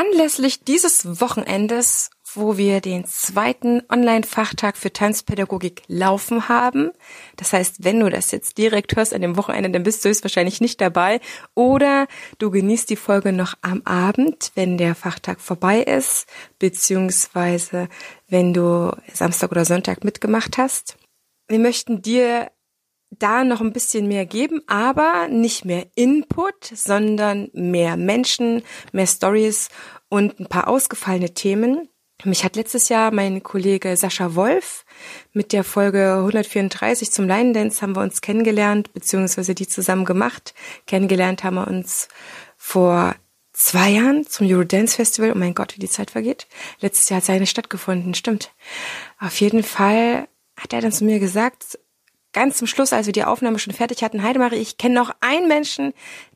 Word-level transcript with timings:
Anlässlich 0.00 0.64
dieses 0.64 1.20
Wochenendes, 1.20 2.08
wo 2.32 2.56
wir 2.56 2.80
den 2.80 3.04
zweiten 3.04 3.82
Online-Fachtag 3.90 4.78
für 4.78 4.90
Tanzpädagogik 4.90 5.82
laufen 5.88 6.48
haben, 6.48 6.92
das 7.36 7.52
heißt, 7.52 7.84
wenn 7.84 8.00
du 8.00 8.08
das 8.08 8.30
jetzt 8.30 8.56
direkt 8.56 8.96
hörst 8.96 9.12
an 9.12 9.20
dem 9.20 9.36
Wochenende, 9.36 9.68
dann 9.68 9.82
bist 9.82 10.02
du 10.02 10.08
höchstwahrscheinlich 10.08 10.62
nicht 10.62 10.80
dabei 10.80 11.20
oder 11.54 12.06
du 12.38 12.50
genießt 12.50 12.88
die 12.88 12.96
Folge 12.96 13.34
noch 13.34 13.56
am 13.60 13.82
Abend, 13.82 14.52
wenn 14.54 14.78
der 14.78 14.94
Fachtag 14.94 15.38
vorbei 15.38 15.82
ist, 15.82 16.26
beziehungsweise 16.58 17.90
wenn 18.26 18.54
du 18.54 18.96
Samstag 19.12 19.50
oder 19.50 19.66
Sonntag 19.66 20.02
mitgemacht 20.02 20.56
hast. 20.56 20.96
Wir 21.46 21.58
möchten 21.58 22.00
dir 22.00 22.50
da 23.10 23.44
noch 23.44 23.60
ein 23.60 23.72
bisschen 23.72 24.08
mehr 24.08 24.24
geben, 24.26 24.62
aber 24.66 25.28
nicht 25.28 25.64
mehr 25.64 25.86
Input, 25.94 26.64
sondern 26.64 27.50
mehr 27.52 27.96
Menschen, 27.96 28.62
mehr 28.92 29.06
Stories 29.06 29.68
und 30.08 30.38
ein 30.40 30.46
paar 30.46 30.68
ausgefallene 30.68 31.34
Themen. 31.34 31.88
Mich 32.24 32.44
hat 32.44 32.56
letztes 32.56 32.90
Jahr 32.90 33.12
mein 33.12 33.42
Kollege 33.42 33.96
Sascha 33.96 34.34
Wolf 34.34 34.84
mit 35.32 35.52
der 35.52 35.64
Folge 35.64 36.16
134 36.18 37.10
zum 37.10 37.26
Line 37.26 37.52
Dance 37.52 37.80
haben 37.80 37.96
wir 37.96 38.02
uns 38.02 38.20
kennengelernt, 38.20 38.92
beziehungsweise 38.92 39.54
die 39.54 39.66
zusammen 39.66 40.04
gemacht. 40.04 40.54
Kennengelernt 40.86 41.44
haben 41.44 41.54
wir 41.54 41.66
uns 41.66 42.08
vor 42.58 43.14
zwei 43.54 43.90
Jahren 43.90 44.26
zum 44.26 44.46
Eurodance 44.46 44.96
Festival. 44.96 45.32
Oh 45.32 45.38
mein 45.38 45.54
Gott, 45.54 45.76
wie 45.76 45.80
die 45.80 45.88
Zeit 45.88 46.10
vergeht. 46.10 46.46
Letztes 46.80 47.08
Jahr 47.08 47.18
hat 47.18 47.24
seine 47.24 47.46
stattgefunden, 47.46 48.12
stimmt. 48.14 48.52
Auf 49.18 49.40
jeden 49.40 49.62
Fall 49.62 50.28
hat 50.58 50.74
er 50.74 50.82
dann 50.82 50.92
zu 50.92 51.04
mir 51.04 51.20
gesagt, 51.20 51.78
ganz 52.32 52.58
zum 52.58 52.66
Schluss, 52.66 52.92
als 52.92 53.06
wir 53.06 53.12
die 53.12 53.24
Aufnahme 53.24 53.58
schon 53.58 53.74
fertig 53.74 54.02
hatten, 54.02 54.22
Heidemarie, 54.22 54.56
ich 54.56 54.78
kenne 54.78 54.94
noch 54.94 55.14
einen 55.20 55.48
Menschen, 55.48 55.92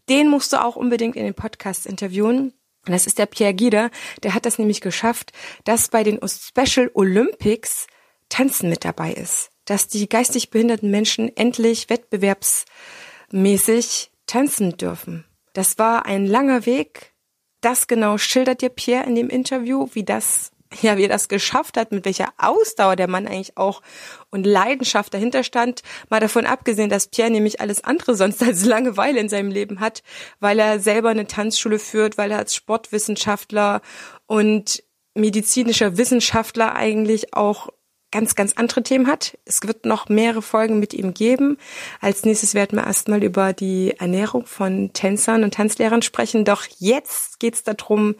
den 0.09 0.29
musst 0.29 0.53
du 0.53 0.63
auch 0.63 0.77
unbedingt 0.77 1.17
in 1.17 1.25
den 1.25 1.35
Podcast 1.35 1.87
interviewen. 1.87 2.53
Und 2.87 2.93
das 2.93 3.07
ist 3.07 3.19
der 3.19 3.25
Pierre 3.27 3.55
Gieder. 3.55 3.91
Der 4.23 4.35
hat 4.35 4.45
das 4.45 4.59
nämlich 4.59 4.83
geschafft, 4.83 5.33
dass 5.65 5.89
bei 5.89 6.03
den 6.03 6.21
Special 6.29 6.91
Olympics 6.95 7.87
Tanzen 8.29 8.69
mit 8.69 8.85
dabei 8.85 9.13
ist. 9.13 9.51
Dass 9.65 9.89
die 9.89 10.07
geistig 10.09 10.51
behinderten 10.51 10.91
Menschen 10.91 11.35
endlich 11.37 11.89
wettbewerbsmäßig 11.89 14.11
tanzen 14.27 14.77
dürfen. 14.77 15.25
Das 15.55 15.79
war 15.79 16.05
ein 16.05 16.27
langer 16.27 16.67
Weg. 16.67 17.15
Das 17.61 17.87
genau 17.87 18.19
schildert 18.19 18.61
dir 18.61 18.69
Pierre 18.69 19.07
in 19.07 19.15
dem 19.15 19.31
Interview, 19.31 19.89
wie 19.93 20.05
das 20.05 20.51
ja, 20.83 20.97
wie 20.97 21.05
er 21.05 21.09
das 21.09 21.29
geschafft 21.29 21.77
hat, 21.77 21.93
mit 21.93 22.05
welcher 22.05 22.33
Ausdauer 22.39 22.97
der 22.97 23.09
Mann 23.09 23.27
eigentlich 23.27 23.57
auch 23.57 23.83
und 24.31 24.45
Leidenschaft 24.45 25.15
dahinter 25.15 25.45
stand, 25.45 25.83
mal 26.11 26.21
davon 26.21 26.47
abgesehen, 26.47 26.91
dass 26.91 27.07
Pierre 27.07 27.31
nämlich 27.31 27.61
alles 27.61 27.85
andere 27.85 28.15
sonst 28.17 28.43
als 28.43 28.65
Langeweile 28.65 29.21
in 29.21 29.29
seinem 29.29 29.51
Leben 29.51 29.81
hat, 29.81 30.03
weil 30.41 30.59
er 30.59 30.81
selber 30.81 31.11
eine 31.11 31.27
Tanzschule 31.27 31.79
führt, 31.79 32.19
weil 32.19 32.31
er 32.31 32.39
als 32.39 32.55
Sportwissenschaftler 32.55 33.81
und 34.27 34.83
medizinischer 35.15 35.97
Wissenschaftler 35.97 36.75
eigentlich 36.75 37.35
auch 37.35 37.69
ganz, 38.15 38.37
ganz 38.37 38.53
andere 38.55 38.83
Themen 38.85 39.09
hat. 39.09 39.37
Es 39.45 39.61
wird 39.67 39.87
noch 39.87 40.09
mehrere 40.09 40.41
Folgen 40.41 40.79
mit 40.79 40.95
ihm 40.95 41.15
geben. 41.15 41.59
Als 42.01 42.25
nächstes 42.25 42.55
werden 42.55 42.79
wir 42.79 42.87
erstmal 42.87 43.25
über 43.25 43.53
die 43.53 43.95
Ernährung 43.99 44.47
von 44.47 44.93
Tänzern 44.93 45.43
und 45.43 45.55
Tanzlehrern 45.55 46.01
sprechen. 46.01 46.45
Doch 46.45 46.65
jetzt 46.79 47.41
geht 47.41 47.55
es 47.55 47.65
darum, 47.65 48.15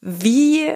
wie 0.00 0.72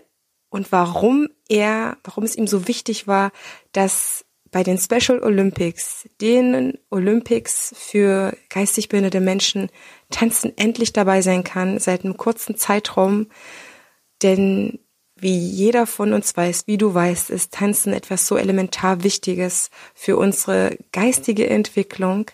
und 0.52 0.70
warum 0.70 1.30
er, 1.48 1.96
warum 2.04 2.24
es 2.24 2.36
ihm 2.36 2.46
so 2.46 2.68
wichtig 2.68 3.06
war, 3.08 3.32
dass 3.72 4.24
bei 4.50 4.62
den 4.62 4.76
Special 4.76 5.20
Olympics, 5.22 6.06
den 6.20 6.78
Olympics 6.90 7.74
für 7.74 8.36
geistig 8.50 8.90
behinderte 8.90 9.20
Menschen, 9.20 9.70
Tanzen 10.10 10.56
endlich 10.58 10.92
dabei 10.92 11.22
sein 11.22 11.42
kann, 11.42 11.78
seit 11.78 12.04
einem 12.04 12.18
kurzen 12.18 12.56
Zeitraum. 12.56 13.28
Denn 14.22 14.78
wie 15.16 15.38
jeder 15.38 15.86
von 15.86 16.12
uns 16.12 16.36
weiß, 16.36 16.66
wie 16.66 16.76
du 16.76 16.92
weißt, 16.92 17.30
ist 17.30 17.54
Tanzen 17.54 17.94
etwas 17.94 18.26
so 18.26 18.36
elementar 18.36 19.02
Wichtiges 19.02 19.70
für 19.94 20.18
unsere 20.18 20.76
geistige 20.92 21.48
Entwicklung, 21.48 22.30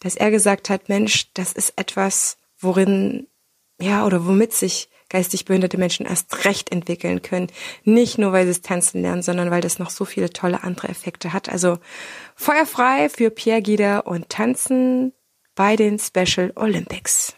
dass 0.00 0.16
er 0.16 0.30
gesagt 0.30 0.70
hat, 0.70 0.88
Mensch, 0.88 1.34
das 1.34 1.52
ist 1.52 1.74
etwas, 1.76 2.38
worin, 2.58 3.26
ja, 3.78 4.06
oder 4.06 4.24
womit 4.24 4.54
sich 4.54 4.88
geistig 5.08 5.44
behinderte 5.44 5.78
Menschen 5.78 6.06
erst 6.06 6.44
recht 6.44 6.70
entwickeln 6.70 7.22
können. 7.22 7.48
Nicht 7.84 8.18
nur, 8.18 8.32
weil 8.32 8.44
sie 8.44 8.50
es 8.50 8.62
tanzen 8.62 9.02
lernen, 9.02 9.22
sondern 9.22 9.50
weil 9.50 9.60
das 9.60 9.78
noch 9.78 9.90
so 9.90 10.04
viele 10.04 10.30
tolle 10.30 10.62
andere 10.62 10.88
Effekte 10.88 11.32
hat. 11.32 11.48
Also 11.48 11.78
feuerfrei 12.34 13.08
für 13.08 13.30
Pierre 13.30 13.62
Gieder 13.62 14.06
und 14.06 14.28
tanzen 14.28 15.12
bei 15.54 15.76
den 15.76 15.98
Special 15.98 16.52
Olympics. 16.54 17.37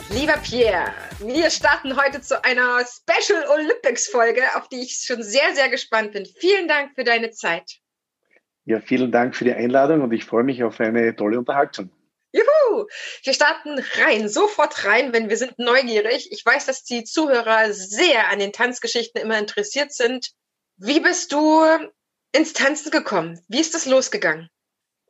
lieber 0.13 0.37
Pierre. 0.37 0.93
Wir 1.19 1.49
starten 1.49 1.95
heute 1.95 2.21
zu 2.21 2.43
einer 2.43 2.83
Special 2.85 3.45
Olympics 3.49 4.07
Folge, 4.07 4.41
auf 4.55 4.67
die 4.67 4.81
ich 4.81 5.03
schon 5.05 5.23
sehr, 5.23 5.55
sehr 5.55 5.69
gespannt 5.69 6.11
bin. 6.11 6.25
Vielen 6.25 6.67
Dank 6.67 6.95
für 6.95 7.03
deine 7.03 7.31
Zeit. 7.31 7.79
Ja, 8.65 8.81
vielen 8.81 9.11
Dank 9.11 9.35
für 9.35 9.45
die 9.45 9.53
Einladung 9.53 10.01
und 10.01 10.11
ich 10.11 10.25
freue 10.25 10.43
mich 10.43 10.63
auf 10.63 10.79
eine 10.79 11.15
tolle 11.15 11.39
Unterhaltung. 11.39 11.91
Juhu! 12.33 12.87
Wir 13.23 13.33
starten 13.33 13.79
rein, 14.03 14.27
sofort 14.27 14.85
rein, 14.85 15.13
wenn 15.13 15.29
wir 15.29 15.37
sind 15.37 15.57
neugierig. 15.57 16.31
Ich 16.31 16.45
weiß, 16.45 16.65
dass 16.65 16.83
die 16.83 17.03
Zuhörer 17.03 17.73
sehr 17.73 18.29
an 18.29 18.39
den 18.39 18.51
Tanzgeschichten 18.51 19.21
immer 19.21 19.37
interessiert 19.37 19.93
sind. 19.93 20.31
Wie 20.77 20.99
bist 20.99 21.31
du 21.31 21.63
ins 22.33 22.53
Tanzen 22.53 22.91
gekommen? 22.91 23.39
Wie 23.47 23.59
ist 23.59 23.73
das 23.73 23.85
losgegangen? 23.85 24.49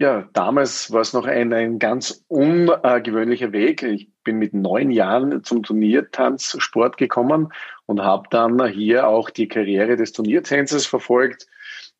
Ja, 0.01 0.27
damals 0.33 0.91
war 0.91 1.01
es 1.01 1.13
noch 1.13 1.27
ein, 1.27 1.53
ein 1.53 1.77
ganz 1.77 2.25
ungewöhnlicher 2.27 3.51
Weg. 3.51 3.83
Ich 3.83 4.09
bin 4.23 4.39
mit 4.39 4.51
neun 4.51 4.89
Jahren 4.89 5.43
zum 5.43 5.61
Turniertanzsport 5.61 6.97
gekommen 6.97 7.53
und 7.85 8.01
habe 8.01 8.27
dann 8.31 8.67
hier 8.67 9.07
auch 9.07 9.29
die 9.29 9.47
Karriere 9.47 9.97
des 9.97 10.11
Turniertänzers 10.11 10.87
verfolgt. 10.87 11.45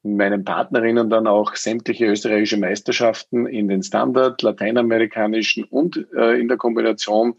Meinen 0.01 0.44
Partnerinnen 0.44 1.12
dann 1.12 1.28
auch 1.28 1.53
sämtliche 1.53 2.07
österreichische 2.07 2.57
Meisterschaften 2.57 3.45
in 3.45 3.67
den 3.67 3.84
Standard, 3.84 4.41
lateinamerikanischen 4.41 5.66
und 5.66 6.07
äh, 6.16 6.39
in 6.39 6.47
der 6.47 6.57
Kombination 6.57 7.35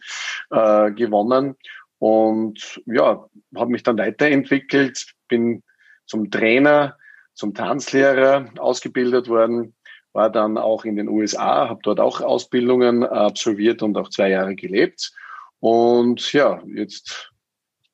äh, 0.52 0.92
gewonnen. 0.92 1.56
Und 1.98 2.80
ja, 2.86 3.26
habe 3.56 3.70
mich 3.72 3.82
dann 3.82 3.98
weiterentwickelt, 3.98 5.06
bin 5.26 5.64
zum 6.06 6.30
Trainer, 6.30 6.98
zum 7.34 7.52
Tanzlehrer 7.52 8.44
ausgebildet 8.58 9.28
worden 9.28 9.74
war 10.12 10.30
dann 10.30 10.58
auch 10.58 10.84
in 10.84 10.96
den 10.96 11.08
USA, 11.08 11.68
habe 11.68 11.80
dort 11.82 12.00
auch 12.00 12.20
Ausbildungen 12.20 13.04
absolviert 13.04 13.82
und 13.82 13.96
auch 13.96 14.10
zwei 14.10 14.30
Jahre 14.30 14.54
gelebt. 14.54 15.12
Und 15.60 16.32
ja, 16.32 16.62
jetzt 16.66 17.32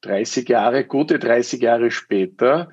30 0.03 0.49
Jahre, 0.49 0.85
gute 0.85 1.19
30 1.19 1.61
Jahre 1.61 1.91
später, 1.91 2.71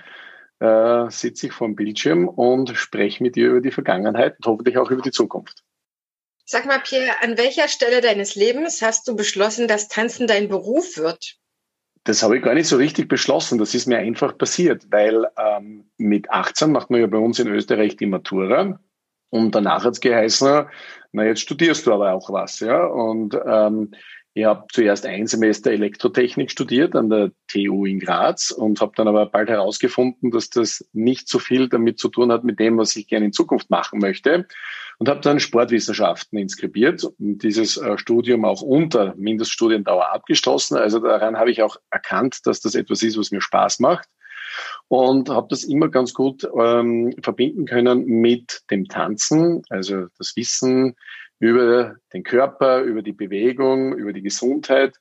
äh, 0.60 1.10
sitze 1.10 1.48
ich 1.48 1.54
vorm 1.54 1.76
Bildschirm 1.76 2.28
und 2.28 2.70
spreche 2.76 3.22
mit 3.22 3.36
dir 3.36 3.50
über 3.50 3.62
die 3.62 3.72
Vergangenheit 3.72 4.38
und 4.38 4.46
hoffentlich 4.48 4.78
auch 4.78 4.90
über 4.90 5.02
die 5.02 5.12
Zukunft. 5.12 5.64
Sag 6.46 6.66
mal, 6.66 6.80
Pierre, 6.80 7.22
an 7.22 7.38
welcher 7.38 7.68
Stelle 7.68 8.02
deines 8.02 8.36
Lebens 8.36 8.82
hast 8.82 9.08
du 9.08 9.16
beschlossen, 9.16 9.68
dass 9.68 9.88
Tanzen 9.88 10.28
dein 10.28 10.48
Beruf 10.48 10.98
wird? 10.98 11.38
Das 12.04 12.22
habe 12.22 12.38
ich 12.38 12.44
gar 12.44 12.54
nicht 12.54 12.68
so 12.68 12.78
richtig 12.78 13.08
beschlossen. 13.08 13.58
Das 13.58 13.74
ist 13.74 13.88
mir 13.88 13.98
einfach 13.98 14.38
passiert, 14.38 14.86
weil 14.92 15.26
ähm, 15.38 15.90
mit 15.98 16.30
18 16.30 16.72
macht 16.72 16.92
man 16.92 17.02
ja 17.02 17.08
bei 17.08 17.18
uns 17.18 17.40
in 17.40 17.48
Österreich 17.48 17.98
die 17.98 18.06
Matura 18.06 18.80
und 19.36 19.54
danach 19.54 19.84
hat 19.84 19.94
es 19.94 20.00
geheißen, 20.00 20.66
na 21.12 21.26
jetzt 21.26 21.42
studierst 21.42 21.86
du 21.86 21.94
aber 21.94 22.14
auch 22.14 22.30
was. 22.32 22.62
ja. 22.62 22.86
Und 22.86 23.38
ähm, 23.46 23.92
ich 24.34 24.46
habe 24.46 24.66
zuerst 24.72 25.06
ein 25.06 25.28
Semester 25.28 25.72
Elektrotechnik 25.72 26.52
studiert 26.52 26.96
an 26.96 27.10
der 27.10 27.32
TU 27.48 27.86
in 27.86 28.00
Graz 28.00 28.52
und 28.52 28.82
habe 28.82 28.94
dann 28.96 29.08
aber 29.08 29.26
bald 29.26 29.50
herausgefunden, 29.50 30.32
dass 30.32 30.50
das 30.50 30.88
nicht 30.94 31.28
so 31.28 31.40
viel 31.40 31.70
damit 31.70 32.00
zu 32.00 32.10
tun 32.10 32.32
hat 32.32 32.44
mit 32.44 32.60
dem, 32.60 32.78
was 32.78 32.96
ich 32.96 33.08
gerne 33.08 33.28
in 33.28 33.34
Zukunft 33.34 33.70
machen 33.70 34.00
möchte. 34.00 34.48
Und 35.00 35.10
habe 35.10 35.20
dann 35.20 35.42
Sportwissenschaften 35.42 36.40
inskribiert 36.40 37.04
und 37.04 37.40
dieses 37.40 37.76
äh, 37.76 37.98
Studium 37.98 38.46
auch 38.46 38.62
unter 38.62 39.14
Mindeststudiendauer 39.18 40.14
abgeschlossen. 40.14 40.78
Also 40.78 41.00
daran 41.00 41.38
habe 41.38 41.52
ich 41.52 41.62
auch 41.62 41.76
erkannt, 41.90 42.40
dass 42.46 42.62
das 42.62 42.76
etwas 42.76 43.04
ist, 43.04 43.18
was 43.18 43.32
mir 43.32 43.42
Spaß 43.42 43.80
macht 43.80 44.08
und 44.88 45.30
habe 45.30 45.48
das 45.50 45.64
immer 45.64 45.90
ganz 45.90 46.14
gut 46.14 46.48
ähm, 46.58 47.16
verbinden 47.22 47.66
können 47.66 48.06
mit 48.06 48.62
dem 48.72 48.86
Tanzen, 48.88 49.64
also 49.70 50.08
das 50.18 50.36
Wissen 50.36 50.96
über 51.40 51.96
den 52.14 52.24
Körper, 52.24 52.82
über 52.82 53.02
die 53.02 53.14
Bewegung, 53.14 53.96
über 53.96 54.14
die 54.14 54.22
Gesundheit 54.22 54.96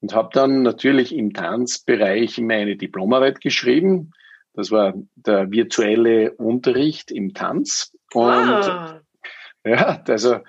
und 0.00 0.14
habe 0.14 0.30
dann 0.32 0.62
natürlich 0.62 1.14
im 1.14 1.32
Tanzbereich 1.32 2.38
meine 2.38 2.76
Diplomarbeit 2.76 3.40
geschrieben. 3.40 4.12
Das 4.52 4.70
war 4.70 4.94
der 5.14 5.50
virtuelle 5.50 6.32
Unterricht 6.32 7.10
im 7.10 7.34
Tanz. 7.34 7.96
Und 8.12 8.28
ah. 8.28 9.00
ja, 9.64 10.02
also 10.06 10.40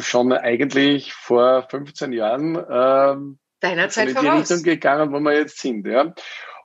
schon 0.00 0.32
eigentlich 0.32 1.14
vor 1.14 1.66
15 1.68 2.12
Jahren 2.12 2.56
ähm, 2.70 3.38
Deiner 3.60 3.88
Zeit 3.88 4.08
in 4.08 4.16
die 4.16 4.20
voraus. 4.20 4.50
Richtung 4.50 4.64
gegangen, 4.64 5.12
wo 5.12 5.20
wir 5.20 5.36
jetzt 5.36 5.60
sind. 5.60 5.86
Ja. 5.86 6.12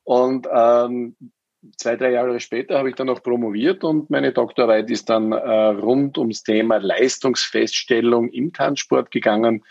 Und 0.07 0.47
ähm, 0.49 1.17
zwei, 1.75 1.97
drei 1.97 2.11
Jahre 2.11 2.39
später 2.39 2.77
habe 2.77 2.87
ich 2.87 2.95
dann 2.95 3.07
noch 3.07 3.21
promoviert 3.21 3.83
und 3.83 4.09
meine 4.09 4.31
Doktorarbeit 4.31 4.89
ist 4.89 5.09
dann 5.09 5.33
äh, 5.33 5.35
rund 5.35 6.17
ums 6.17 6.43
Thema 6.43 6.77
Leistungsfeststellung 6.77 8.29
im 8.29 8.53
Tanzsport 8.53 9.11
gegangen. 9.11 9.65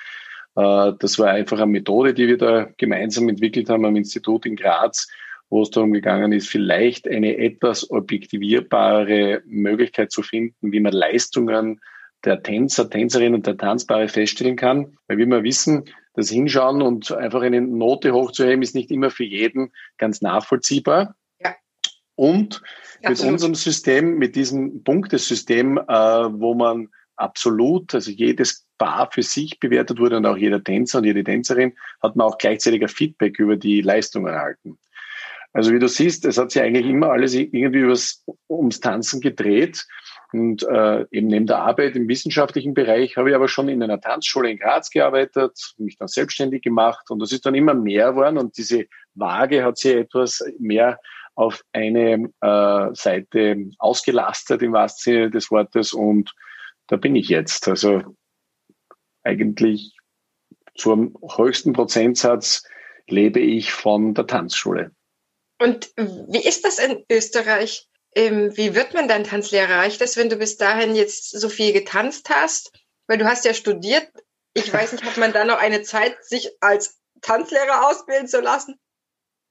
Äh, 0.54 0.92
das 0.98 1.18
war 1.18 1.28
einfach 1.28 1.56
eine 1.56 1.72
Methode, 1.72 2.12
die 2.12 2.28
wir 2.28 2.36
da 2.36 2.68
gemeinsam 2.76 3.30
entwickelt 3.30 3.70
haben 3.70 3.86
am 3.86 3.96
Institut 3.96 4.44
in 4.44 4.56
Graz, 4.56 5.08
wo 5.48 5.62
es 5.62 5.70
darum 5.70 5.94
gegangen 5.94 6.32
ist, 6.32 6.50
vielleicht 6.50 7.08
eine 7.08 7.38
etwas 7.38 7.90
objektivierbare 7.90 9.40
Möglichkeit 9.46 10.12
zu 10.12 10.20
finden, 10.20 10.70
wie 10.70 10.80
man 10.80 10.92
Leistungen 10.92 11.80
der 12.26 12.42
Tänzer, 12.42 12.90
Tänzerinnen 12.90 13.34
und 13.34 13.46
der 13.46 13.56
Tanzpaare 13.56 14.08
feststellen 14.08 14.56
kann. 14.56 14.98
Weil 15.06 15.18
wie 15.18 15.26
wir 15.26 15.42
wissen, 15.42 15.84
das 16.14 16.30
Hinschauen 16.30 16.82
und 16.82 17.12
einfach 17.12 17.42
eine 17.42 17.60
Note 17.60 18.12
hochzuheben, 18.12 18.62
ist 18.62 18.74
nicht 18.74 18.90
immer 18.90 19.10
für 19.10 19.24
jeden 19.24 19.72
ganz 19.98 20.20
nachvollziehbar. 20.20 21.14
Ja. 21.40 21.54
Und 22.16 22.62
mit 23.02 23.20
unserem 23.20 23.54
System, 23.54 24.18
mit 24.18 24.34
diesem 24.36 24.82
Punktesystem, 24.82 25.78
äh, 25.78 25.82
wo 25.84 26.54
man 26.54 26.88
absolut, 27.16 27.94
also 27.94 28.10
jedes 28.10 28.66
Paar 28.78 29.10
für 29.10 29.22
sich 29.22 29.58
bewertet 29.58 29.98
wurde 29.98 30.18
und 30.18 30.26
auch 30.26 30.36
jeder 30.36 30.62
Tänzer 30.62 30.98
und 30.98 31.04
jede 31.04 31.24
Tänzerin, 31.24 31.74
hat 32.02 32.16
man 32.16 32.26
auch 32.26 32.38
gleichzeitig 32.38 32.82
ein 32.82 32.88
Feedback 32.88 33.38
über 33.38 33.56
die 33.56 33.80
Leistung 33.80 34.26
erhalten. 34.26 34.78
Also 35.52 35.72
wie 35.72 35.78
du 35.78 35.88
siehst, 35.88 36.26
es 36.26 36.36
hat 36.36 36.50
sich 36.50 36.60
eigentlich 36.60 36.86
immer 36.86 37.08
alles 37.08 37.32
irgendwie 37.32 37.78
übers, 37.78 38.22
ums 38.48 38.80
Tanzen 38.80 39.22
gedreht. 39.22 39.86
Und 40.36 40.64
äh, 40.64 41.06
eben 41.10 41.28
neben 41.28 41.46
der 41.46 41.60
Arbeit 41.60 41.96
im 41.96 42.08
wissenschaftlichen 42.08 42.74
Bereich 42.74 43.16
habe 43.16 43.30
ich 43.30 43.34
aber 43.34 43.48
schon 43.48 43.70
in 43.70 43.82
einer 43.82 44.02
Tanzschule 44.02 44.50
in 44.50 44.58
Graz 44.58 44.90
gearbeitet, 44.90 45.72
mich 45.78 45.96
dann 45.96 46.08
selbstständig 46.08 46.60
gemacht 46.60 47.10
und 47.10 47.20
das 47.20 47.32
ist 47.32 47.46
dann 47.46 47.54
immer 47.54 47.72
mehr 47.72 48.10
geworden 48.10 48.36
und 48.36 48.58
diese 48.58 48.84
Waage 49.14 49.64
hat 49.64 49.78
sich 49.78 49.94
etwas 49.94 50.44
mehr 50.58 51.00
auf 51.34 51.62
eine 51.72 52.28
äh, 52.42 52.94
Seite 52.94 53.70
ausgelastet 53.78 54.60
im 54.60 54.74
wahrsten 54.74 55.14
Sinne 55.14 55.30
des 55.30 55.50
Wortes 55.50 55.94
und 55.94 56.34
da 56.86 56.96
bin 56.96 57.16
ich 57.16 57.30
jetzt. 57.30 57.66
Also 57.66 58.02
eigentlich 59.22 59.96
zum 60.74 61.16
höchsten 61.34 61.72
Prozentsatz 61.72 62.62
lebe 63.08 63.40
ich 63.40 63.72
von 63.72 64.12
der 64.12 64.26
Tanzschule. 64.26 64.90
Und 65.58 65.90
wie 65.96 66.46
ist 66.46 66.66
das 66.66 66.78
in 66.78 67.04
Österreich? 67.10 67.88
Ähm, 68.16 68.56
wie 68.56 68.74
wird 68.74 68.94
man 68.94 69.08
dann 69.08 69.24
Tanzlehrer? 69.24 69.76
Reicht 69.76 70.00
das, 70.00 70.16
wenn 70.16 70.30
du 70.30 70.36
bis 70.36 70.56
dahin 70.56 70.96
jetzt 70.96 71.38
so 71.38 71.50
viel 71.50 71.74
getanzt 71.74 72.30
hast? 72.30 72.72
Weil 73.06 73.18
du 73.18 73.26
hast 73.26 73.44
ja 73.44 73.52
studiert. 73.52 74.08
Ich 74.54 74.72
weiß 74.72 74.92
nicht, 74.92 75.04
hat 75.04 75.18
man 75.18 75.34
da 75.34 75.44
noch 75.44 75.58
eine 75.58 75.82
Zeit, 75.82 76.16
sich 76.24 76.50
als 76.62 76.98
Tanzlehrer 77.20 77.86
ausbilden 77.86 78.26
zu 78.26 78.40
lassen? 78.40 78.80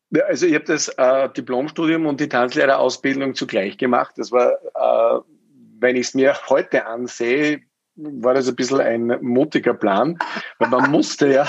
Ja, 0.09 0.23
also 0.25 0.47
ich 0.47 0.55
habe 0.55 0.65
das 0.65 0.87
äh, 0.87 1.29
Diplomstudium 1.29 2.07
und 2.07 2.19
die 2.19 2.27
Tanzlehrerausbildung 2.27 3.35
zugleich 3.35 3.77
gemacht. 3.77 4.15
Das 4.17 4.31
war, 4.31 4.53
äh, 4.53 5.21
wenn 5.79 5.95
ich 5.95 6.07
es 6.07 6.13
mir 6.15 6.35
heute 6.49 6.87
ansehe, 6.87 7.61
war 7.95 8.33
das 8.33 8.47
ein 8.47 8.55
bisschen 8.55 8.81
ein 8.81 9.19
mutiger 9.21 9.75
Plan, 9.75 10.17
weil 10.57 10.69
man 10.69 10.89
musste 10.89 11.31
ja 11.31 11.47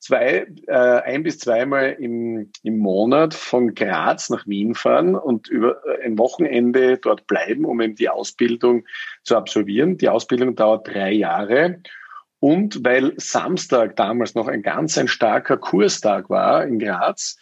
zwei, 0.00 0.46
äh, 0.66 0.72
ein 0.72 1.22
bis 1.22 1.38
zweimal 1.38 1.96
im, 1.98 2.50
im 2.62 2.78
Monat 2.78 3.34
von 3.34 3.74
Graz 3.74 4.30
nach 4.30 4.46
Wien 4.46 4.74
fahren 4.74 5.14
und 5.14 5.48
über 5.48 5.82
äh, 5.86 6.04
ein 6.04 6.18
Wochenende 6.18 6.98
dort 6.98 7.26
bleiben, 7.26 7.64
um 7.64 7.80
eben 7.80 7.96
die 7.96 8.08
Ausbildung 8.08 8.84
zu 9.24 9.36
absolvieren. 9.36 9.98
Die 9.98 10.08
Ausbildung 10.08 10.54
dauert 10.54 10.88
drei 10.88 11.12
Jahre. 11.12 11.80
Und 12.40 12.84
weil 12.84 13.14
Samstag 13.16 13.96
damals 13.96 14.34
noch 14.36 14.46
ein 14.46 14.62
ganz 14.62 14.96
ein 14.96 15.08
starker 15.08 15.56
Kurstag 15.56 16.30
war 16.30 16.64
in 16.64 16.78
Graz, 16.78 17.36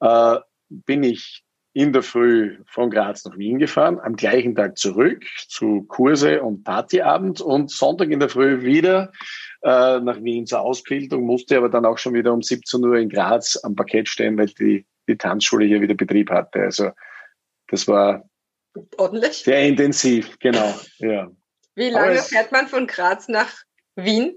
äh, 0.00 0.36
bin 0.68 1.02
ich 1.02 1.45
in 1.76 1.92
der 1.92 2.02
Früh 2.02 2.56
von 2.64 2.88
Graz 2.88 3.26
nach 3.26 3.36
Wien 3.36 3.58
gefahren, 3.58 4.00
am 4.00 4.16
gleichen 4.16 4.54
Tag 4.54 4.78
zurück 4.78 5.22
zu 5.46 5.82
Kurse 5.82 6.42
und 6.42 6.64
Partyabend 6.64 7.42
und 7.42 7.70
Sonntag 7.70 8.10
in 8.10 8.18
der 8.18 8.30
Früh 8.30 8.62
wieder 8.62 9.12
äh, 9.60 10.00
nach 10.00 10.22
Wien 10.22 10.46
zur 10.46 10.62
Ausbildung, 10.62 11.26
musste 11.26 11.58
aber 11.58 11.68
dann 11.68 11.84
auch 11.84 11.98
schon 11.98 12.14
wieder 12.14 12.32
um 12.32 12.40
17 12.40 12.82
Uhr 12.82 12.96
in 12.96 13.10
Graz 13.10 13.60
am 13.62 13.76
Parkett 13.76 14.08
stehen, 14.08 14.38
weil 14.38 14.46
die, 14.46 14.86
die 15.06 15.18
Tanzschule 15.18 15.66
hier 15.66 15.82
wieder 15.82 15.92
Betrieb 15.92 16.30
hatte. 16.30 16.60
Also 16.60 16.92
das 17.68 17.86
war 17.86 18.26
ordentlich. 18.96 19.34
Sehr 19.44 19.68
intensiv, 19.68 20.38
genau. 20.38 20.74
Ja. 20.96 21.30
Wie 21.74 21.90
lange 21.90 22.14
es, 22.14 22.28
fährt 22.28 22.52
man 22.52 22.68
von 22.68 22.86
Graz 22.86 23.28
nach 23.28 23.52
Wien? 23.96 24.34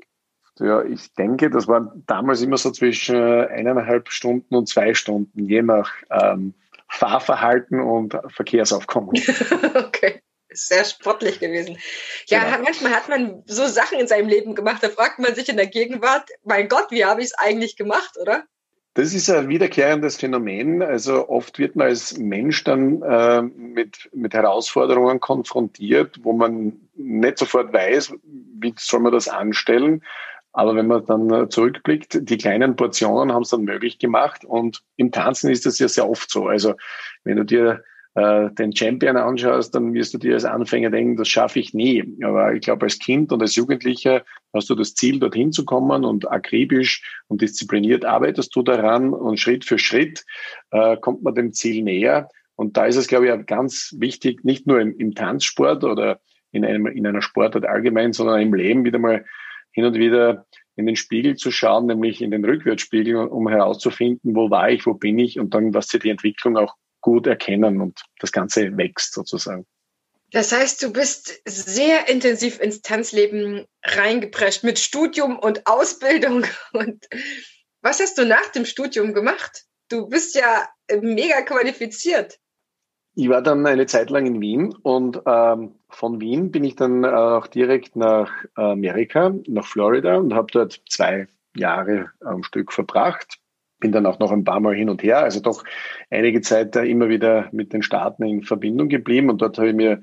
Ja, 0.60 0.84
ich 0.84 1.14
denke, 1.14 1.50
das 1.50 1.70
war 1.70 1.96
damals 2.06 2.42
immer 2.42 2.58
so 2.58 2.72
zwischen 2.72 3.16
eineinhalb 3.16 4.10
Stunden 4.10 4.56
und 4.56 4.68
zwei 4.68 4.94
Stunden, 4.94 5.46
je 5.46 5.62
nach 5.62 5.94
ähm, 6.12 6.54
Fahrverhalten 6.90 7.80
und 7.80 8.18
Verkehrsaufkommen. 8.28 9.12
okay 9.76 10.22
sehr 10.52 10.84
sportlich 10.84 11.40
gewesen. 11.40 11.78
Ja, 12.28 12.44
genau. 12.44 12.64
manchmal 12.64 12.94
hat 12.94 13.10
man 13.10 13.44
so 13.46 13.68
Sachen 13.68 14.00
in 14.00 14.08
seinem 14.08 14.28
Leben 14.28 14.56
gemacht, 14.56 14.82
da 14.82 14.90
fragt 14.90 15.20
man 15.20 15.36
sich 15.36 15.50
in 15.50 15.58
der 15.58 15.68
Gegenwart, 15.68 16.30
mein 16.44 16.68
Gott, 16.68 16.88
wie 16.90 17.06
habe 17.06 17.22
ich 17.22 17.28
es 17.28 17.34
eigentlich 17.34 17.76
gemacht, 17.76 18.18
oder? 18.20 18.44
Das 18.96 19.14
ist 19.14 19.30
ein 19.30 19.50
wiederkehrendes 19.50 20.18
Phänomen. 20.18 20.82
Also 20.82 21.30
oft 21.30 21.60
wird 21.60 21.76
man 21.76 21.88
als 21.88 22.18
Mensch 22.18 22.64
dann 22.64 23.02
äh, 23.04 23.42
mit, 23.44 24.10
mit 24.14 24.34
Herausforderungen 24.34 25.20
konfrontiert, 25.20 26.20
wo 26.24 26.34
man 26.34 26.90
nicht 26.96 27.38
sofort 27.38 27.72
weiß, 27.72 28.14
wie 28.24 28.74
soll 28.78 29.00
man 29.02 29.14
das 29.14 29.28
anstellen. 29.28 30.04
Aber 30.52 30.76
wenn 30.76 30.88
man 30.88 31.06
dann 31.06 31.50
zurückblickt, 31.50 32.30
die 32.30 32.38
kleinen 32.38 32.76
Portionen 32.76 33.34
haben 33.34 33.44
es 33.44 33.50
dann 33.50 33.64
möglich 33.64 34.00
gemacht. 34.00 34.44
Und 34.46 34.82
im 34.96 35.12
Tanzen 35.12 35.52
ist 35.52 35.66
das 35.66 35.80
ja 35.80 35.88
sehr 35.88 36.10
oft 36.10 36.30
so. 36.30 36.48
Also 36.48 36.74
wenn 37.24 37.38
du 37.38 37.46
dir 37.46 37.84
äh, 38.16 38.50
den 38.52 38.76
Champion 38.76 39.18
anschaust, 39.18 39.76
dann 39.76 39.94
wirst 39.94 40.14
du 40.14 40.18
dir 40.18 40.34
als 40.34 40.46
Anfänger 40.46 40.90
denken, 40.90 41.16
das 41.16 41.28
schaffe 41.28 41.60
ich 41.60 41.74
nie. 41.74 42.04
Aber 42.24 42.54
ich 42.54 42.62
glaube, 42.62 42.86
als 42.86 42.98
Kind 42.98 43.32
und 43.32 43.42
als 43.42 43.56
Jugendlicher 43.56 44.24
hast 44.54 44.70
du 44.70 44.76
das 44.76 44.96
Ziel, 44.96 45.20
dorthin 45.20 45.52
zu 45.52 45.64
kommen 45.66 46.04
und 46.04 46.30
akribisch 46.30 47.04
und 47.28 47.42
diszipliniert 47.42 48.06
arbeitest 48.06 48.56
du 48.56 48.64
daran 48.64 49.14
und 49.14 49.40
Schritt 49.40 49.64
für 49.64 49.78
Schritt 49.78 50.26
äh, 50.72 50.98
kommt 50.98 51.22
man 51.22 51.36
dem 51.36 51.54
Ziel 51.54 51.84
näher. 51.84 52.30
Und 52.56 52.76
da 52.76 52.88
ist 52.88 52.98
es, 52.98 53.08
glaube 53.08 53.30
ich, 53.30 53.46
ganz 53.46 53.96
wichtig, 54.00 54.44
nicht 54.44 54.68
nur 54.68 54.82
im, 54.82 54.98
im 54.98 55.16
Tanzsport 55.16 55.84
oder 55.84 56.20
in, 56.52 56.66
einem, 56.66 56.88
in 56.88 57.06
einer 57.06 57.22
Sportart 57.22 57.66
allgemein, 57.66 58.12
sondern 58.12 58.42
im 58.42 58.54
Leben 58.54 58.84
wieder 58.84 59.00
mal 59.00 59.24
hin 59.72 59.86
und 59.86 59.96
wieder 59.96 60.46
in 60.76 60.86
den 60.86 60.96
Spiegel 60.96 61.36
zu 61.36 61.52
schauen, 61.52 61.88
nämlich 61.88 62.22
in 62.22 62.32
den 62.32 62.46
Rückwärtsspiegel, 62.46 63.16
um 63.16 63.50
herauszufinden, 63.50 64.36
wo 64.36 64.50
war 64.50 64.70
ich, 64.70 64.86
wo 64.86 64.94
bin 64.94 65.20
ich 65.20 65.40
und 65.40 65.54
dann, 65.54 65.72
dass 65.72 65.88
sie 65.88 66.00
die 66.00 66.10
Entwicklung 66.10 66.58
auch 66.58 66.76
gut 67.02 67.28
erkennen 67.28 67.82
und 67.82 68.02
das 68.20 68.32
Ganze 68.32 68.78
wächst 68.78 69.14
sozusagen. 69.14 69.66
Das 70.32 70.52
heißt, 70.52 70.84
du 70.84 70.94
bist 70.94 71.42
sehr 71.46 72.08
intensiv 72.08 72.60
ins 72.60 72.82
Tanzleben 72.82 73.66
reingeprescht 73.84 74.64
mit 74.64 74.78
Studium 74.78 75.40
und 75.40 75.66
Ausbildung. 75.66 76.46
Und 76.74 77.08
was 77.82 78.00
hast 78.00 78.18
du 78.18 78.26
nach 78.26 78.48
dem 78.52 78.66
Studium 78.66 79.14
gemacht? 79.14 79.64
Du 79.90 80.08
bist 80.08 80.36
ja 80.36 80.70
mega 81.02 81.42
qualifiziert. 81.42 82.38
Ich 83.20 83.28
war 83.28 83.42
dann 83.42 83.66
eine 83.66 83.86
Zeit 83.86 84.10
lang 84.12 84.26
in 84.26 84.40
Wien 84.40 84.74
und 84.82 85.22
ähm, 85.26 85.76
von 85.90 86.22
Wien 86.22 86.52
bin 86.52 86.64
ich 86.64 86.78
dann 86.78 87.04
auch 87.04 87.48
direkt 87.48 87.98
nach 87.98 88.32
Amerika, 88.56 89.34
nach 89.46 89.66
Florida 89.66 90.16
und 90.16 90.34
habe 90.34 90.48
dort 90.54 90.82
zwei 90.88 91.28
Jahre 91.54 92.12
am 92.22 92.44
Stück 92.44 92.72
verbracht 92.72 93.40
bin 93.80 93.92
dann 93.92 94.06
auch 94.06 94.20
noch 94.20 94.32
ein 94.32 94.44
paar 94.44 94.60
Mal 94.60 94.76
hin 94.76 94.90
und 94.90 95.04
her, 95.04 95.20
also 95.20 95.40
doch 95.40 95.64
einige 96.10 96.42
Zeit 96.42 96.76
da 96.76 96.82
immer 96.82 97.10
wieder 97.10 97.50
mit 97.52 97.74
den 97.74 97.82
Staaten 97.82 98.24
in 98.24 98.44
Verbindung 98.44 98.90
geblieben 98.90 99.30
und 99.30 99.42
dort 99.42 99.58
habe 99.58 99.70
ich 99.70 99.76
mir 99.76 100.02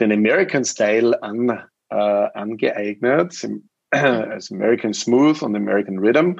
den 0.00 0.12
American 0.12 0.64
Style 0.64 1.22
an, 1.22 1.62
äh, 1.90 1.94
angeeignet, 1.94 3.48
also 3.90 4.54
American 4.54 4.92
Smooth 4.92 5.42
und 5.42 5.56
American 5.56 5.98
Rhythm. 5.98 6.38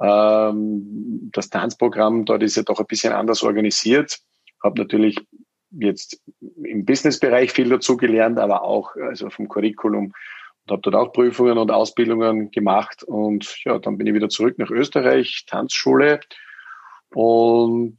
Ähm, 0.00 1.30
das 1.32 1.50
Tanzprogramm 1.50 2.24
dort 2.24 2.42
ist 2.42 2.56
ja 2.56 2.62
doch 2.62 2.80
ein 2.80 2.86
bisschen 2.86 3.12
anders 3.12 3.42
organisiert. 3.42 4.18
Habe 4.62 4.80
natürlich 4.80 5.20
jetzt 5.78 6.22
im 6.62 6.84
Businessbereich 6.84 7.52
viel 7.52 7.68
dazu 7.68 7.96
gelernt, 7.96 8.38
aber 8.38 8.62
auch 8.62 8.96
also 8.96 9.30
vom 9.30 9.48
Curriculum 9.48 10.12
und 10.66 10.70
habe 10.70 10.82
dort 10.82 10.94
auch 10.94 11.12
Prüfungen 11.12 11.58
und 11.58 11.70
Ausbildungen 11.70 12.50
gemacht 12.50 13.02
und 13.02 13.62
ja, 13.64 13.78
dann 13.78 13.98
bin 13.98 14.06
ich 14.06 14.14
wieder 14.14 14.28
zurück 14.28 14.58
nach 14.58 14.70
Österreich, 14.70 15.44
Tanzschule 15.46 16.20
und 17.10 17.98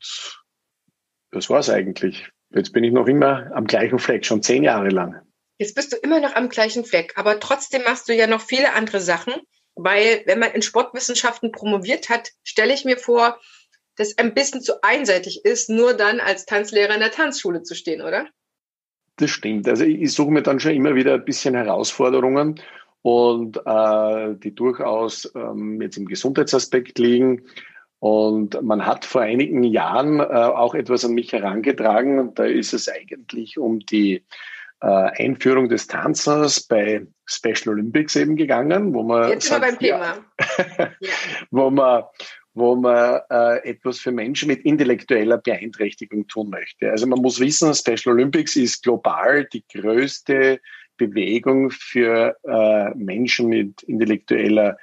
das 1.31 1.49
war's 1.49 1.69
eigentlich. 1.69 2.29
Jetzt 2.51 2.71
bin 2.71 2.83
ich 2.83 2.93
noch 2.93 3.07
immer 3.07 3.51
am 3.53 3.65
gleichen 3.65 3.99
Fleck, 3.99 4.25
schon 4.25 4.41
zehn 4.41 4.63
Jahre 4.63 4.89
lang. 4.89 5.21
Jetzt 5.57 5.75
bist 5.75 5.93
du 5.93 5.97
immer 5.97 6.19
noch 6.19 6.35
am 6.35 6.49
gleichen 6.49 6.85
Fleck, 6.85 7.13
aber 7.17 7.39
trotzdem 7.39 7.83
machst 7.83 8.09
du 8.09 8.13
ja 8.13 8.27
noch 8.27 8.41
viele 8.41 8.73
andere 8.73 8.99
Sachen, 8.99 9.33
weil 9.75 10.23
wenn 10.25 10.39
man 10.39 10.51
in 10.51 10.61
Sportwissenschaften 10.61 11.51
promoviert 11.51 12.09
hat, 12.09 12.31
stelle 12.43 12.73
ich 12.73 12.85
mir 12.85 12.97
vor, 12.97 13.39
dass 13.95 14.17
ein 14.17 14.33
bisschen 14.33 14.61
zu 14.61 14.83
einseitig 14.83 15.45
ist, 15.45 15.69
nur 15.69 15.93
dann 15.93 16.19
als 16.19 16.45
Tanzlehrer 16.45 16.93
in 16.93 16.99
der 16.99 17.11
Tanzschule 17.11 17.63
zu 17.63 17.75
stehen, 17.75 18.01
oder? 18.01 18.27
Das 19.17 19.29
stimmt. 19.29 19.67
Also 19.67 19.85
ich 19.85 20.13
suche 20.13 20.31
mir 20.31 20.43
dann 20.43 20.59
schon 20.59 20.73
immer 20.73 20.95
wieder 20.95 21.13
ein 21.13 21.25
bisschen 21.25 21.55
Herausforderungen 21.55 22.59
und 23.01 23.57
äh, 23.65 24.35
die 24.35 24.53
durchaus 24.53 25.31
ähm, 25.35 25.81
jetzt 25.81 25.97
im 25.97 26.05
Gesundheitsaspekt 26.05 26.99
liegen. 26.99 27.43
Und 27.99 28.61
man 28.61 28.85
hat 28.85 29.05
vor 29.05 29.21
einigen 29.21 29.63
Jahren 29.63 30.19
äh, 30.19 30.23
auch 30.23 30.75
etwas 30.75 31.05
an 31.05 31.13
mich 31.13 31.31
herangetragen 31.31 32.19
und 32.19 32.37
da 32.37 32.45
ist 32.45 32.73
es 32.73 32.89
eigentlich 32.89 33.57
um 33.57 33.79
die 33.79 34.25
äh, 34.81 34.87
Einführung 34.87 35.69
des 35.69 35.87
Tanzers 35.87 36.61
bei 36.61 37.07
Special 37.25 37.69
Olympics 37.75 38.15
eben 38.15 38.35
gegangen, 38.35 38.93
wo 38.93 39.03
man 39.03 39.29
jetzt 39.29 39.47
sagt, 39.47 39.61
beim 39.61 39.79
Thema, 39.79 40.17
ja. 40.99 41.09
wo 41.51 41.69
man 41.69 42.03
wo 42.55 42.75
man 42.75 43.19
äh, 43.29 43.69
etwas 43.69 43.99
für 43.99 44.13
Menschen 44.13 44.47
mit 44.47 44.63
intellektueller 44.63 45.37
Beeinträchtigung 45.37 46.25
tun 46.27 46.49
möchte. 46.49 46.89
Also 46.89 47.05
man 47.05 47.19
muss 47.19 47.39
wissen, 47.39 47.73
Special 47.73 48.15
Olympics 48.15 48.55
ist 48.55 48.81
global 48.81 49.45
die 49.51 49.63
größte 49.71 50.61
Bewegung 50.97 51.69
für 51.69 52.37
äh, 52.43 52.95
Menschen 52.95 53.49
mit 53.49 53.83
intellektueller 53.83 54.77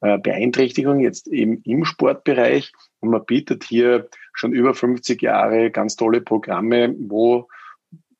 äh, 0.00 0.16
Beeinträchtigung, 0.18 1.00
jetzt 1.00 1.28
eben 1.28 1.60
im 1.64 1.84
Sportbereich. 1.84 2.72
Und 3.00 3.10
man 3.10 3.26
bietet 3.26 3.62
hier 3.62 4.08
schon 4.32 4.54
über 4.54 4.72
50 4.72 5.20
Jahre 5.20 5.70
ganz 5.70 5.96
tolle 5.96 6.22
Programme, 6.22 6.94
wo 6.98 7.48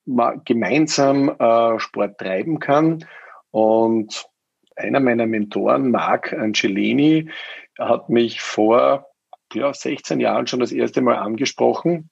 man 0.05 0.41
gemeinsam 0.45 1.29
äh, 1.29 1.79
Sport 1.79 2.19
treiben 2.19 2.59
kann. 2.59 3.05
Und 3.49 4.29
einer 4.79 4.99
meiner 4.99 5.27
Mentoren, 5.27 5.91
Marc 5.91 6.33
Angelini, 6.33 7.29
hat 7.77 8.09
mich 8.09 8.41
vor 8.41 9.07
ja, 9.53 9.73
16 9.73 10.19
Jahren 10.19 10.47
schon 10.47 10.59
das 10.59 10.71
erste 10.71 11.01
Mal 11.01 11.17
angesprochen 11.17 12.09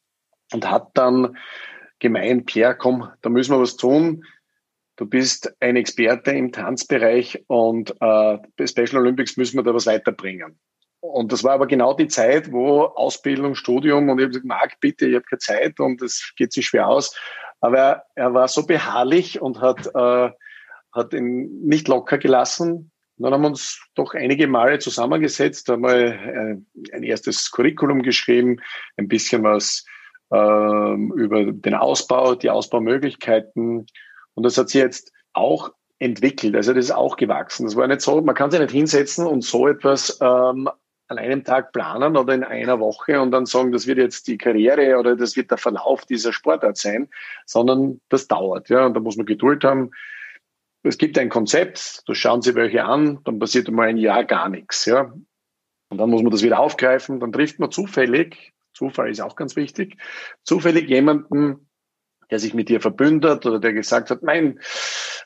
und 0.54 0.70
hat 0.70 0.90
dann 0.94 1.38
gemeint, 2.00 2.46
Pierre, 2.46 2.76
komm, 2.76 3.10
da 3.22 3.30
müssen 3.30 3.54
wir 3.54 3.62
was 3.62 3.78
tun. 3.78 4.24
Du 4.96 5.06
bist 5.06 5.56
ein 5.60 5.76
Experte 5.76 6.32
im 6.32 6.52
Tanzbereich 6.52 7.44
und 7.48 7.92
äh, 7.92 8.38
bei 8.58 8.68
Special 8.68 8.98
Olympics 8.98 9.38
müssen 9.38 9.58
wir 9.58 9.64
da 9.64 9.74
was 9.74 9.86
weiterbringen. 9.86 10.60
Und 11.00 11.32
das 11.32 11.44
war 11.44 11.54
aber 11.54 11.68
genau 11.68 11.94
die 11.94 12.08
Zeit, 12.08 12.52
wo 12.52 12.82
Ausbildung, 12.82 13.54
Studium 13.54 14.10
und 14.10 14.18
ich 14.18 14.24
habe 14.24 14.30
gesagt, 14.30 14.46
Marc, 14.46 14.80
bitte, 14.80 15.08
ich 15.08 15.16
habe 15.16 15.26
keine 15.26 15.40
Zeit 15.40 15.80
und 15.80 16.02
es 16.02 16.34
geht 16.36 16.52
sich 16.52 16.66
schwer 16.66 16.88
aus. 16.88 17.16
Aber 17.60 18.04
er, 18.16 18.34
war 18.34 18.48
so 18.48 18.66
beharrlich 18.66 19.42
und 19.42 19.62
hat, 19.62 19.88
äh, 19.94 20.32
hat 20.98 21.14
ihn 21.14 21.62
nicht 21.64 21.88
locker 21.88 22.18
gelassen, 22.18 22.92
dann 23.18 23.34
haben 23.34 23.42
wir 23.42 23.48
uns 23.48 23.82
doch 23.96 24.14
einige 24.14 24.48
Male 24.48 24.80
zusammengesetzt, 24.80 25.70
haben 25.70 25.84
wir 25.84 25.96
äh, 25.96 26.58
ein 26.94 27.04
erstes 27.04 27.52
Curriculum 27.52 28.04
geschrieben, 28.04 28.58
ein 28.96 29.08
bisschen 29.08 29.44
was 29.44 29.86
ähm, 30.32 31.12
über 31.16 31.52
den 31.52 31.74
Ausbau, 31.74 32.36
die 32.36 32.50
Ausbaumöglichkeiten. 32.50 33.88
Und 34.36 34.44
das 34.44 34.58
hat 34.58 34.70
sich 34.70 34.82
jetzt 34.82 35.12
auch 35.34 35.72
entwickelt. 36.00 36.56
Also 36.56 36.74
das 36.74 36.86
ist 36.86 36.92
auch 36.92 37.18
gewachsen. 37.18 37.66
Das 37.66 37.76
war 37.76 37.88
nicht 37.88 38.02
so, 38.02 38.22
man 38.22 38.36
kann 38.36 38.52
sich 38.52 38.60
nicht 38.60 38.72
hinsetzen 38.72 39.26
und 39.26 39.44
so 39.44 39.68
etwas 39.68 40.20
ähm, 40.22 40.70
an 41.08 41.18
einem 41.18 41.44
Tag 41.44 41.72
planen 41.72 42.18
oder 42.18 42.36
in 42.36 42.44
einer 42.44 42.80
Woche 42.80 43.20
und 43.20 43.32
dann 43.32 43.48
sagen, 43.48 43.72
das 43.72 43.88
wird 43.88 43.98
jetzt 43.98 44.28
die 44.28 44.38
Karriere 44.38 44.98
oder 45.00 45.16
das 45.16 45.36
wird 45.36 45.50
der 45.50 45.58
Verlauf 45.58 46.06
dieser 46.06 46.34
Sportart 46.34 46.78
sein, 46.78 47.10
sondern 47.46 48.00
das 48.10 48.28
dauert. 48.28 48.70
Ja, 48.70 48.86
und 48.86 48.94
da 48.94 49.00
muss 49.00 49.18
man 49.18 49.26
Geduld 49.26 49.64
haben 49.64 49.92
es 50.88 50.98
gibt 50.98 51.18
ein 51.18 51.30
Konzept, 51.30 52.04
da 52.08 52.16
schauen 52.16 52.42
Sie 52.42 52.56
welche 52.56 52.84
an, 52.84 53.20
dann 53.24 53.40
passiert 53.40 53.68
einmal 53.68 53.88
ein 53.88 53.98
Jahr 53.98 54.24
gar 54.24 54.50
nichts. 54.50 54.86
Ja. 54.86 55.14
Und 55.90 55.98
dann 55.98 56.10
muss 56.10 56.22
man 56.22 56.32
das 56.32 56.44
wieder 56.44 56.60
aufgreifen, 56.60 57.20
dann 57.20 57.32
trifft 57.32 57.60
man 57.60 57.72
zufällig, 57.72 58.54
Zufall 58.78 59.10
ist 59.10 59.22
auch 59.22 59.36
ganz 59.36 59.56
wichtig, 59.56 59.98
zufällig 60.44 60.88
jemanden, 60.88 61.70
der 62.30 62.40
sich 62.40 62.54
mit 62.54 62.70
dir 62.70 62.80
verbündet 62.80 63.46
oder 63.46 63.60
der 63.60 63.74
gesagt 63.74 64.12
hat, 64.12 64.22
nein, 64.22 64.60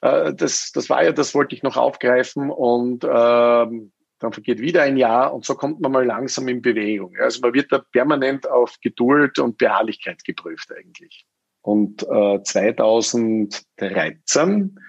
äh, 0.01 0.34
das, 0.34 0.72
das 0.72 0.89
war 0.89 1.03
ja, 1.03 1.12
das 1.12 1.36
wollte 1.36 1.56
ich 1.56 1.63
noch 1.63 1.75
aufgreifen 1.75 2.50
und 2.50 3.03
äh, 3.03 3.08
dann 3.08 4.34
vergeht 4.34 4.60
wieder 4.60 4.84
ein 4.84 4.98
Jahr 4.98 5.34
und 5.34 5.46
so 5.46 5.56
kommt 5.56 5.82
man 5.82 5.91
mal 5.91 6.06
langsam 6.06 6.48
in 6.48 6.62
Bewegung. 6.62 7.15
Also 7.20 7.41
man 7.41 7.53
wird 7.53 7.72
da 7.72 7.84
permanent 7.91 8.50
auf 8.50 8.75
Geduld 8.82 9.39
und 9.39 9.58
Beharrlichkeit 9.58 10.24
geprüft 10.24 10.72
eigentlich. 10.72 11.25
Und 11.62 12.03
äh, 12.03 12.41
2013 12.41 14.80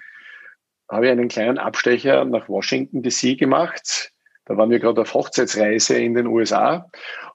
habe 0.93 1.05
ich 1.05 1.11
einen 1.11 1.27
kleinen 1.27 1.57
Abstecher 1.57 2.25
nach 2.25 2.49
Washington 2.49 3.03
DC 3.03 3.37
gemacht. 3.37 4.11
Da 4.45 4.57
waren 4.57 4.69
wir 4.69 4.79
gerade 4.79 5.01
auf 5.01 5.13
Hochzeitsreise 5.13 5.97
in 5.97 6.13
den 6.13 6.27
USA. 6.27 6.89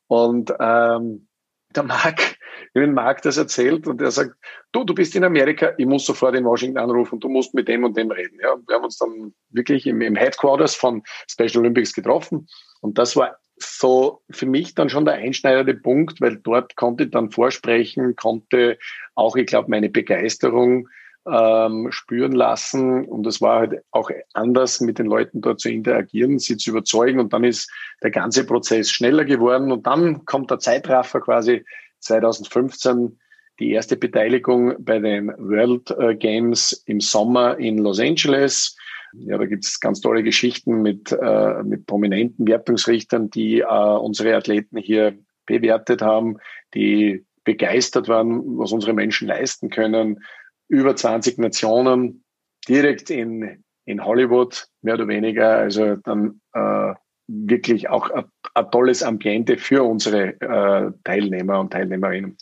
Und 0.07 0.53
ähm, 0.61 1.29
der 1.75 1.83
Marc, 1.83 2.39
habe 2.75 2.87
Marc 2.87 3.23
das 3.23 3.37
erzählt 3.37 3.87
und 3.87 4.01
er 4.01 4.11
sagt, 4.11 4.35
du, 4.73 4.85
du 4.85 4.95
bist 4.95 5.15
in 5.15 5.25
Amerika, 5.25 5.73
ich 5.77 5.87
muss 5.87 6.07
sofort 6.07 6.35
in 6.35 6.45
Washington 6.45 6.79
anrufen, 6.79 7.21
du 7.21 7.29
musst 7.29 7.55
mit 7.55 7.69
dem 7.69 7.85
und 7.85 7.97
dem 7.97 8.11
reden. 8.11 8.39
Ja, 8.43 8.57
wir 8.67 8.77
haben 8.77 8.85
uns 8.85 8.99
dann 8.99 9.35
wirklich 9.51 9.87
im, 9.87 10.01
im 10.01 10.17
Headquarters 10.17 10.75
von 10.75 11.03
Special 11.29 11.59
Olympics 11.59 11.93
getroffen 11.93 12.49
und 12.81 12.99
das 12.99 13.17
war 13.17 13.37
so 13.57 14.23
für 14.31 14.47
mich 14.47 14.75
dann 14.75 14.89
schon 14.89 15.05
der 15.05 15.15
einschneidende 15.15 15.75
Punkt, 15.75 16.21
weil 16.21 16.37
dort 16.37 16.77
konnte 16.77 17.05
ich 17.05 17.11
dann 17.11 17.31
vorsprechen, 17.31 18.15
konnte 18.15 18.79
auch, 19.15 19.37
ich 19.37 19.47
glaube, 19.47 19.71
meine 19.71 19.89
Begeisterung 19.89 20.89
ähm, 21.31 21.89
spüren 21.91 22.33
lassen. 22.33 23.05
Und 23.07 23.27
es 23.27 23.41
war 23.41 23.61
halt 23.61 23.83
auch 23.91 24.11
anders, 24.35 24.81
mit 24.81 24.99
den 24.99 25.07
Leuten 25.07 25.41
dort 25.41 25.61
zu 25.61 25.71
interagieren, 25.71 26.39
sie 26.39 26.57
zu 26.57 26.71
überzeugen. 26.71 27.21
Und 27.21 27.33
dann 27.33 27.45
ist 27.45 27.71
der 28.03 28.11
ganze 28.11 28.45
Prozess 28.45 28.91
schneller 28.91 29.25
geworden. 29.25 29.73
Und 29.73 29.87
dann 29.87 30.25
kommt 30.25 30.51
der 30.51 30.59
Zeitraffer 30.59 31.21
quasi 31.21 31.65
2015 32.01 33.19
die 33.59 33.73
erste 33.73 33.97
Beteiligung 33.97 34.75
bei 34.79 34.99
den 34.99 35.29
World 35.39 35.91
äh, 35.99 36.15
Games 36.15 36.83
im 36.87 37.01
Sommer 37.01 37.59
in 37.59 37.79
Los 37.79 37.99
Angeles. 37.99 38.77
Ja, 39.15 39.39
da 39.39 39.47
gibt 39.47 39.65
es 39.65 39.81
ganz 39.81 40.01
tolle 40.01 40.23
Geschichten 40.23 40.83
mit, 40.83 41.13
äh, 41.13 41.63
mit 41.63 41.87
prominenten 41.87 42.47
Wertungsrichtern, 42.47 43.31
die 43.31 43.61
äh, 43.61 43.65
unsere 43.67 44.37
Athleten 44.37 44.77
hier 44.77 45.19
bewertet 45.47 46.03
haben, 46.03 46.37
die 46.75 47.25
begeistert 47.45 48.09
waren, 48.09 48.59
was 48.59 48.73
unsere 48.73 48.93
Menschen 48.93 49.27
leisten 49.27 49.71
können, 49.71 50.23
über 50.69 50.95
20 50.95 51.39
Nationen 51.39 52.25
direkt 52.69 53.11
in, 53.11 53.65
in 53.85 54.05
Hollywood, 54.05 54.69
mehr 54.83 54.95
oder 54.95 55.09
weniger. 55.09 55.57
Also 55.57 55.97
dann 55.97 56.41
äh, 56.53 56.95
wirklich 57.27 57.89
auch 57.89 58.11
ein 58.55 58.71
tolles 58.71 59.03
Ambiente 59.03 59.59
für 59.59 59.83
unsere 59.83 60.41
äh, 60.41 60.93
Teilnehmer 61.05 61.61
und 61.61 61.73
Teilnehmerinnen. 61.73 62.37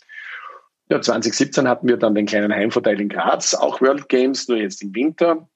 Ja, 0.89 1.01
2017 1.01 1.67
hatten 1.67 1.87
wir 1.87 1.97
dann 1.97 2.15
den 2.15 2.25
kleinen 2.25 2.53
Heimvorteil 2.53 3.01
in 3.01 3.09
Graz, 3.09 3.53
auch 3.53 3.81
World 3.81 4.07
Games, 4.07 4.47
nur 4.47 4.57
jetzt 4.57 4.81
im 4.81 4.95
Winter. 4.95 5.47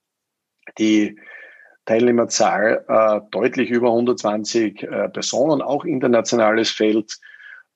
Die 0.78 1.18
Teilnehmerzahl 1.86 2.86
äh, 2.88 3.22
deutlich 3.32 3.70
über 3.70 3.88
120 3.88 4.84
äh, 4.84 5.10
Personen, 5.10 5.62
auch 5.62 5.86
internationales 5.86 6.70
Feld. 6.70 7.18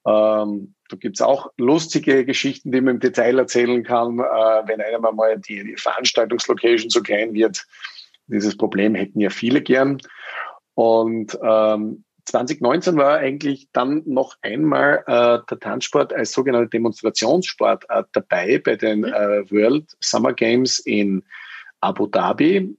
Ähm, 0.06 0.75
da 0.90 0.98
gibt's 0.98 1.22
auch 1.22 1.52
lustige 1.58 2.26
Geschichten, 2.26 2.72
die 2.72 2.82
man 2.82 2.96
im 2.96 3.00
Detail 3.00 3.40
erzählen 3.40 3.84
kann, 3.84 4.20
äh, 4.20 4.24
wenn 4.68 4.82
einem 4.82 5.16
mal 5.16 5.40
die, 5.40 5.64
die 5.64 5.78
Veranstaltungslocation 5.78 6.90
so 6.90 7.02
klein 7.02 7.34
wird. 7.34 7.66
Dieses 8.28 8.58
Problem 8.58 8.96
hätten 8.96 9.20
ja 9.20 9.30
viele 9.30 9.62
gern. 9.62 10.00
Und 10.74 11.38
ähm, 11.42 12.04
2019 12.26 12.98
war 12.98 13.18
eigentlich 13.18 13.70
dann 13.72 14.02
noch 14.06 14.36
einmal 14.42 15.04
äh, 15.06 15.40
der 15.50 15.60
Tanzsport 15.60 16.12
als 16.12 16.32
sogenannte 16.32 16.70
Demonstrationssport 16.70 17.86
äh, 17.90 18.04
dabei 18.14 18.60
bei 18.60 18.76
den 18.76 19.00
mhm. 19.00 19.06
äh, 19.06 19.52
World 19.52 19.96
Summer 20.00 20.34
Games 20.34 20.80
in 20.80 21.24
Abu 21.82 22.08
Dhabi. 22.08 22.76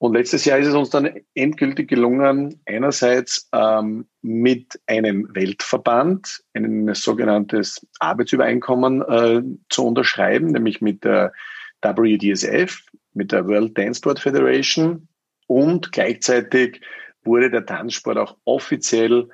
Und 0.00 0.14
letztes 0.14 0.46
Jahr 0.46 0.58
ist 0.58 0.68
es 0.68 0.74
uns 0.74 0.88
dann 0.88 1.10
endgültig 1.34 1.88
gelungen, 1.88 2.58
einerseits 2.64 3.50
ähm, 3.52 4.06
mit 4.22 4.80
einem 4.86 5.28
Weltverband 5.34 6.42
ein 6.54 6.94
sogenanntes 6.94 7.86
Arbeitsübereinkommen 7.98 9.02
äh, 9.02 9.42
zu 9.68 9.86
unterschreiben, 9.86 10.52
nämlich 10.52 10.80
mit 10.80 11.04
der 11.04 11.34
WDSF, 11.82 12.80
mit 13.12 13.30
der 13.30 13.46
World 13.46 13.76
Dance 13.76 13.98
Sport 13.98 14.20
Federation 14.20 15.06
und 15.46 15.92
gleichzeitig 15.92 16.80
wurde 17.22 17.50
der 17.50 17.66
Tanzsport 17.66 18.16
auch 18.16 18.38
offiziell 18.46 19.28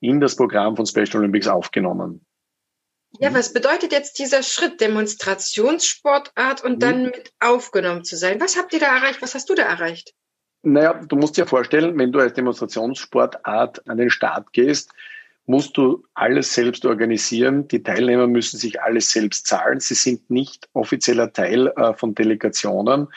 in 0.00 0.20
das 0.20 0.34
Programm 0.34 0.76
von 0.76 0.86
Special 0.86 1.16
Olympics 1.16 1.46
aufgenommen. 1.46 2.25
Ja, 3.20 3.32
was 3.34 3.52
bedeutet 3.52 3.92
jetzt 3.92 4.18
dieser 4.18 4.42
Schritt, 4.42 4.80
Demonstrationssportart 4.80 6.62
und 6.64 6.82
dann 6.82 6.98
mhm. 6.98 7.04
mit 7.06 7.32
aufgenommen 7.40 8.04
zu 8.04 8.16
sein? 8.16 8.40
Was 8.40 8.56
habt 8.56 8.72
ihr 8.72 8.80
da 8.80 8.96
erreicht? 8.96 9.22
Was 9.22 9.34
hast 9.34 9.48
du 9.48 9.54
da 9.54 9.62
erreicht? 9.62 10.14
Naja, 10.62 10.94
du 10.94 11.16
musst 11.16 11.36
dir 11.36 11.46
vorstellen, 11.46 11.96
wenn 11.98 12.12
du 12.12 12.18
als 12.18 12.34
Demonstrationssportart 12.34 13.88
an 13.88 13.98
den 13.98 14.10
Start 14.10 14.52
gehst, 14.52 14.90
musst 15.46 15.76
du 15.76 16.04
alles 16.14 16.52
selbst 16.52 16.84
organisieren. 16.84 17.68
Die 17.68 17.82
Teilnehmer 17.82 18.26
müssen 18.26 18.58
sich 18.58 18.82
alles 18.82 19.10
selbst 19.10 19.46
zahlen. 19.46 19.80
Sie 19.80 19.94
sind 19.94 20.28
nicht 20.28 20.68
offizieller 20.72 21.32
Teil 21.32 21.68
äh, 21.76 21.94
von 21.94 22.14
Delegationen. 22.14 23.08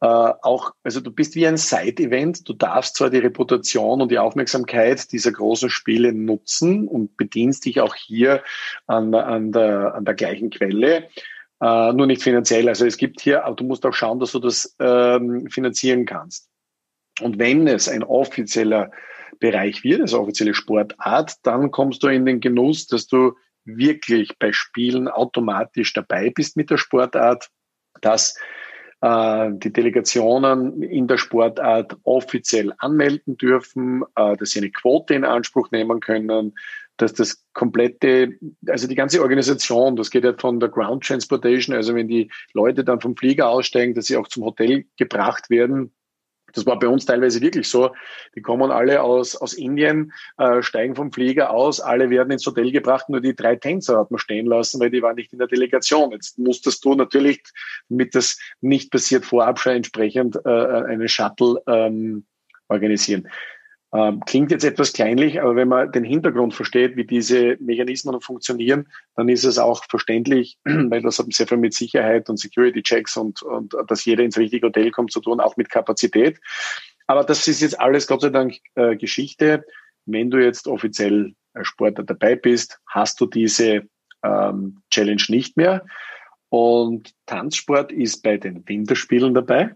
Äh, 0.00 0.06
auch, 0.06 0.72
also 0.82 1.00
du 1.00 1.10
bist 1.10 1.34
wie 1.34 1.46
ein 1.46 1.58
Side-Event. 1.58 2.48
Du 2.48 2.54
darfst 2.54 2.96
zwar 2.96 3.10
die 3.10 3.18
Reputation 3.18 4.00
und 4.00 4.10
die 4.10 4.18
Aufmerksamkeit 4.18 5.12
dieser 5.12 5.32
großen 5.32 5.68
Spiele 5.68 6.12
nutzen 6.12 6.88
und 6.88 7.16
bedienst 7.16 7.66
dich 7.66 7.80
auch 7.80 7.94
hier 7.94 8.42
an, 8.86 9.14
an, 9.14 9.52
der, 9.52 9.94
an 9.94 10.04
der 10.04 10.14
gleichen 10.14 10.50
Quelle. 10.50 11.08
Uh, 11.62 11.92
nur 11.92 12.06
nicht 12.06 12.22
finanziell. 12.22 12.70
Also 12.70 12.86
es 12.86 12.96
gibt 12.96 13.20
hier, 13.20 13.44
aber 13.44 13.54
du 13.54 13.64
musst 13.64 13.84
auch 13.84 13.92
schauen, 13.92 14.18
dass 14.18 14.32
du 14.32 14.38
das 14.38 14.74
ähm, 14.80 15.46
finanzieren 15.50 16.06
kannst. 16.06 16.48
Und 17.20 17.38
wenn 17.38 17.68
es 17.68 17.86
ein 17.86 18.02
offizieller 18.02 18.90
Bereich 19.40 19.84
wird, 19.84 20.00
also 20.00 20.20
offizielle 20.20 20.54
Sportart, 20.54 21.34
dann 21.42 21.70
kommst 21.70 22.02
du 22.02 22.08
in 22.08 22.24
den 22.24 22.40
Genuss, 22.40 22.86
dass 22.86 23.06
du 23.08 23.34
wirklich 23.66 24.38
bei 24.38 24.52
Spielen 24.52 25.06
automatisch 25.06 25.92
dabei 25.92 26.30
bist 26.34 26.56
mit 26.56 26.70
der 26.70 26.78
Sportart, 26.78 27.50
dass 28.00 28.36
äh, 28.36 28.59
die 29.02 29.72
Delegationen 29.72 30.82
in 30.82 31.08
der 31.08 31.16
Sportart 31.16 31.96
offiziell 32.02 32.74
anmelden 32.76 33.38
dürfen, 33.38 34.04
äh, 34.14 34.36
dass 34.36 34.50
sie 34.50 34.58
eine 34.58 34.70
Quote 34.70 35.14
in 35.14 35.24
Anspruch 35.24 35.70
nehmen 35.70 36.00
können, 36.00 36.54
dass 36.98 37.14
das 37.14 37.42
komplette, 37.54 38.34
also 38.68 38.86
die 38.86 38.94
ganze 38.94 39.22
Organisation, 39.22 39.96
das 39.96 40.10
geht 40.10 40.24
ja 40.24 40.34
von 40.36 40.60
der 40.60 40.68
Ground 40.68 41.04
Transportation, 41.04 41.74
also 41.74 41.94
wenn 41.94 42.08
die 42.08 42.30
Leute 42.52 42.84
dann 42.84 43.00
vom 43.00 43.16
Flieger 43.16 43.48
aussteigen, 43.48 43.94
dass 43.94 44.06
sie 44.06 44.18
auch 44.18 44.28
zum 44.28 44.44
Hotel 44.44 44.84
gebracht 44.98 45.48
werden, 45.48 45.92
das 46.52 46.66
war 46.66 46.78
bei 46.78 46.88
uns 46.88 47.06
teilweise 47.06 47.40
wirklich 47.40 47.68
so. 47.68 47.94
Die 48.34 48.42
kommen 48.42 48.70
alle 48.70 49.02
aus, 49.02 49.36
aus 49.36 49.54
Indien, 49.54 50.12
äh, 50.38 50.62
steigen 50.62 50.94
vom 50.94 51.12
Flieger 51.12 51.50
aus, 51.50 51.80
alle 51.80 52.10
werden 52.10 52.30
ins 52.30 52.46
Hotel 52.46 52.70
gebracht, 52.70 53.08
nur 53.08 53.20
die 53.20 53.34
drei 53.34 53.56
Tänzer 53.56 53.98
hat 53.98 54.10
man 54.10 54.18
stehen 54.18 54.46
lassen, 54.46 54.80
weil 54.80 54.90
die 54.90 55.02
waren 55.02 55.16
nicht 55.16 55.32
in 55.32 55.38
der 55.38 55.48
Delegation. 55.48 56.12
Jetzt 56.12 56.38
musstest 56.38 56.84
du 56.84 56.94
natürlich, 56.94 57.42
damit 57.88 58.14
das 58.14 58.38
nicht 58.60 58.90
passiert, 58.90 59.24
vorab 59.24 59.58
schon 59.58 59.72
entsprechend 59.72 60.36
äh, 60.44 60.48
eine 60.48 61.08
Shuttle 61.08 61.62
ähm, 61.66 62.24
organisieren. 62.68 63.28
Ähm, 63.92 64.20
klingt 64.24 64.52
jetzt 64.52 64.64
etwas 64.64 64.92
kleinlich, 64.92 65.40
aber 65.40 65.56
wenn 65.56 65.66
man 65.66 65.90
den 65.90 66.04
Hintergrund 66.04 66.54
versteht, 66.54 66.96
wie 66.96 67.04
diese 67.04 67.56
Mechanismen 67.58 68.20
funktionieren, 68.20 68.88
dann 69.16 69.28
ist 69.28 69.44
es 69.44 69.58
auch 69.58 69.84
verständlich, 69.88 70.58
weil 70.64 71.02
das 71.02 71.18
hat 71.18 71.32
sehr 71.32 71.48
viel 71.48 71.58
mit 71.58 71.74
Sicherheit 71.74 72.30
und 72.30 72.38
Security-Checks 72.38 73.16
und, 73.16 73.42
und 73.42 73.74
dass 73.88 74.04
jeder 74.04 74.22
ins 74.22 74.38
richtige 74.38 74.68
Hotel 74.68 74.92
kommt 74.92 75.10
zu 75.10 75.20
tun, 75.20 75.40
auch 75.40 75.56
mit 75.56 75.70
Kapazität. 75.70 76.38
Aber 77.08 77.24
das 77.24 77.48
ist 77.48 77.60
jetzt 77.60 77.80
alles 77.80 78.06
Gott 78.06 78.20
sei 78.20 78.30
Dank 78.30 78.58
äh, 78.76 78.94
Geschichte. 78.94 79.64
Wenn 80.06 80.30
du 80.30 80.38
jetzt 80.38 80.68
offiziell 80.68 81.34
als 81.52 81.66
Sportler 81.66 82.04
dabei 82.04 82.36
bist, 82.36 82.78
hast 82.86 83.20
du 83.20 83.26
diese 83.26 83.88
ähm, 84.22 84.82
Challenge 84.90 85.24
nicht 85.28 85.56
mehr. 85.56 85.84
Und 86.48 87.12
Tanzsport 87.26 87.90
ist 87.90 88.22
bei 88.22 88.36
den 88.36 88.68
Winterspielen 88.68 89.34
dabei. 89.34 89.74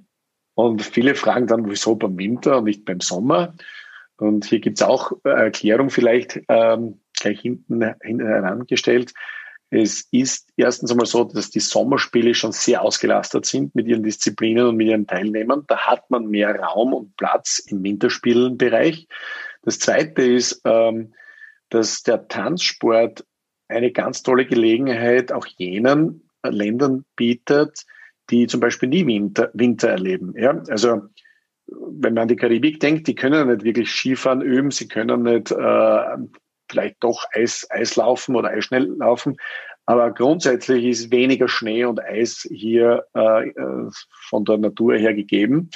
Und 0.55 0.83
viele 0.83 1.17
fragen 1.17 1.49
dann, 1.49 1.69
wieso 1.69 1.97
beim 1.97 2.17
Winter 2.17 2.59
und 2.59 2.65
nicht 2.65 2.85
beim 2.85 3.01
Sommer? 3.01 3.55
Und 4.17 4.45
hier 4.45 4.61
gibt's 4.61 4.83
auch 4.83 5.13
Erklärung 5.25 5.91
vielleicht 5.91 6.41
ähm, 6.49 7.01
gleich 7.19 7.41
hinten, 7.41 7.83
hinten 8.03 8.27
herangestellt. 8.27 9.13
Es 9.71 10.07
ist 10.13 10.51
erstens 10.57 10.93
einmal 10.93 11.07
so, 11.07 11.25
dass 11.25 11.51
die 11.51 11.61
Sommerspiele 11.61 12.35
schon 12.35 12.53
sehr 12.53 12.83
ausgelastet 12.83 13.45
sind 13.45 13.75
mit 13.75 13.89
ihren 13.89 14.05
Disziplinen 14.05 14.67
und 14.67 14.77
mit 14.77 14.87
ihren 14.87 15.07
Teilnehmern. 15.07 15.65
Da 15.67 15.79
hat 15.79 16.11
man 16.11 16.27
mehr 16.27 16.55
Raum 16.55 16.93
und 16.93 17.17
Platz 17.17 17.59
im 17.67 17.83
Winterspielenbereich. 17.83 19.09
Das 19.63 19.81
Zweite 19.81 20.23
ist, 20.23 20.61
ähm, 20.65 21.15
dass 21.71 22.05
der 22.05 22.29
Tanzsport 22.29 23.25
eine 23.67 23.91
ganz 23.91 24.23
tolle 24.23 24.47
Gelegenheit 24.47 25.33
auch 25.33 25.47
jenen 25.47 26.29
Ländern 26.45 27.05
bietet, 27.17 27.85
die 28.31 28.47
zum 28.47 28.61
Beispiel 28.61 28.89
nie 28.89 29.07
Winter, 29.07 29.51
Winter 29.55 29.89
erleben. 29.89 30.35
Ja? 30.37 30.63
Also 30.69 31.03
wenn 31.67 32.15
man 32.15 32.23
an 32.23 32.29
die 32.29 32.37
Karibik 32.37 32.81
denkt, 32.81 33.07
die 33.07 33.15
können 33.15 33.49
nicht 33.49 33.65
wirklich 33.65 33.91
Skifahren 33.91 34.43
üben, 34.43 34.71
sie 34.71 34.89
können 34.89 35.23
nicht 35.23 35.51
äh, 35.51 36.17
vielleicht 36.71 36.97
doch 37.01 37.25
Eis, 37.33 37.67
Eislaufen 37.71 38.37
oder 38.37 38.51
Eisschnell 38.51 38.87
laufen. 38.99 39.37
Aber 39.87 40.13
grundsätzlich 40.13 40.85
ist 40.85 41.11
weniger 41.11 41.49
Schnee 41.49 41.85
und 41.85 42.01
Eis 42.01 42.47
hier 42.51 43.05
äh, 43.15 43.49
äh, 43.49 43.91
von 44.29 44.45
der 44.45 44.59
Natur 44.59 44.97
her 44.97 45.15
gegeben. 45.15 45.71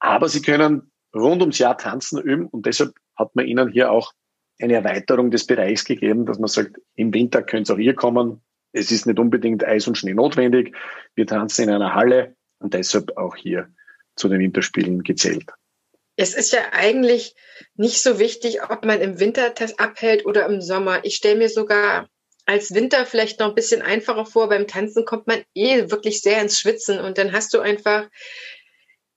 Aber 0.00 0.28
sie 0.28 0.42
können 0.42 0.90
rund 1.14 1.40
ums 1.42 1.58
Jahr 1.58 1.78
tanzen 1.78 2.20
üben 2.20 2.46
und 2.46 2.66
deshalb 2.66 2.92
hat 3.16 3.34
man 3.36 3.46
ihnen 3.46 3.68
hier 3.68 3.92
auch 3.92 4.12
eine 4.60 4.74
Erweiterung 4.74 5.30
des 5.30 5.46
Bereichs 5.46 5.84
gegeben, 5.84 6.26
dass 6.26 6.38
man 6.38 6.48
sagt, 6.48 6.76
im 6.94 7.12
Winter 7.14 7.42
könnt 7.42 7.68
ihr 7.68 7.74
auch 7.74 7.78
hier 7.78 7.94
kommen. 7.94 8.42
Es 8.72 8.90
ist 8.90 9.06
nicht 9.06 9.18
unbedingt 9.18 9.64
Eis 9.64 9.86
und 9.86 9.98
Schnee 9.98 10.14
notwendig. 10.14 10.74
Wir 11.14 11.26
tanzen 11.26 11.64
in 11.64 11.70
einer 11.74 11.94
Halle 11.94 12.36
und 12.58 12.74
deshalb 12.74 13.16
auch 13.16 13.36
hier 13.36 13.68
zu 14.16 14.28
den 14.28 14.40
Winterspielen 14.40 15.02
gezählt. 15.02 15.46
Es 16.16 16.34
ist 16.34 16.52
ja 16.52 16.60
eigentlich 16.72 17.34
nicht 17.74 18.02
so 18.02 18.18
wichtig, 18.18 18.62
ob 18.62 18.84
man 18.84 19.00
im 19.00 19.18
Winter 19.18 19.50
das 19.50 19.78
abhält 19.78 20.26
oder 20.26 20.46
im 20.46 20.60
Sommer. 20.60 21.04
Ich 21.04 21.16
stelle 21.16 21.38
mir 21.38 21.48
sogar 21.48 22.08
als 22.44 22.74
Winter 22.74 23.06
vielleicht 23.06 23.40
noch 23.40 23.48
ein 23.48 23.54
bisschen 23.54 23.82
einfacher 23.82 24.26
vor. 24.26 24.48
Beim 24.48 24.66
Tanzen 24.66 25.04
kommt 25.04 25.26
man 25.26 25.42
eh 25.54 25.90
wirklich 25.90 26.20
sehr 26.20 26.40
ins 26.40 26.58
Schwitzen 26.58 26.98
und 26.98 27.18
dann 27.18 27.32
hast 27.32 27.54
du 27.54 27.60
einfach 27.60 28.08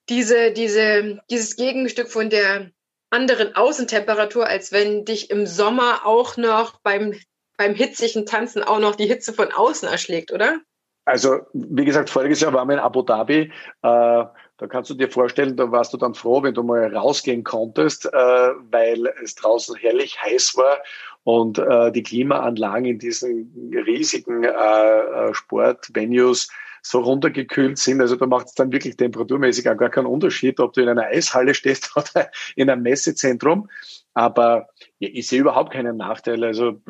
diese, 0.08 0.52
diese, 0.52 1.20
dieses 1.30 1.56
Gegenstück 1.56 2.08
von 2.08 2.30
der 2.30 2.70
anderen 3.10 3.54
Außentemperatur, 3.54 4.46
als 4.46 4.72
wenn 4.72 5.04
dich 5.04 5.30
im 5.30 5.46
Sommer 5.46 6.06
auch 6.06 6.36
noch 6.36 6.80
beim, 6.80 7.14
beim 7.56 7.74
hitzigen 7.74 8.26
Tanzen 8.26 8.62
auch 8.62 8.78
noch 8.78 8.94
die 8.94 9.06
Hitze 9.06 9.32
von 9.32 9.52
außen 9.52 9.88
erschlägt, 9.88 10.32
oder? 10.32 10.60
Also, 11.04 11.40
wie 11.52 11.84
gesagt, 11.84 12.10
voriges 12.10 12.40
Jahr 12.40 12.52
waren 12.52 12.68
wir 12.68 12.74
in 12.74 12.80
Abu 12.80 13.02
Dhabi. 13.02 13.52
Äh, 13.82 14.24
da 14.58 14.66
kannst 14.66 14.88
du 14.88 14.94
dir 14.94 15.10
vorstellen, 15.10 15.56
da 15.56 15.70
warst 15.70 15.92
du 15.92 15.98
dann 15.98 16.14
froh, 16.14 16.42
wenn 16.42 16.54
du 16.54 16.62
mal 16.62 16.94
rausgehen 16.94 17.44
konntest, 17.44 18.06
äh, 18.06 18.10
weil 18.12 19.06
es 19.22 19.34
draußen 19.34 19.76
herrlich 19.76 20.20
heiß 20.22 20.56
war 20.56 20.78
und 21.24 21.58
äh, 21.58 21.92
die 21.92 22.02
Klimaanlagen 22.02 22.86
in 22.86 22.98
diesen 22.98 23.72
riesigen 23.86 24.44
äh, 24.44 24.48
äh 24.48 25.34
Sportvenues 25.34 26.48
so 26.80 27.00
runtergekühlt 27.00 27.78
sind. 27.78 28.00
Also 28.00 28.16
da 28.16 28.26
macht 28.26 28.46
es 28.46 28.54
dann 28.54 28.72
wirklich 28.72 28.96
temperaturmäßig 28.96 29.68
auch 29.68 29.76
gar 29.76 29.90
keinen 29.90 30.06
Unterschied, 30.06 30.60
ob 30.60 30.72
du 30.72 30.82
in 30.82 30.88
einer 30.88 31.06
Eishalle 31.06 31.52
stehst 31.52 31.92
oder 31.96 32.30
in 32.54 32.70
einem 32.70 32.82
Messezentrum. 32.82 33.68
Aber 34.14 34.68
ja, 34.98 35.10
ich 35.12 35.26
sehe 35.26 35.40
überhaupt 35.40 35.72
keinen 35.72 35.96
Nachteil. 35.96 36.44
Also 36.44 36.80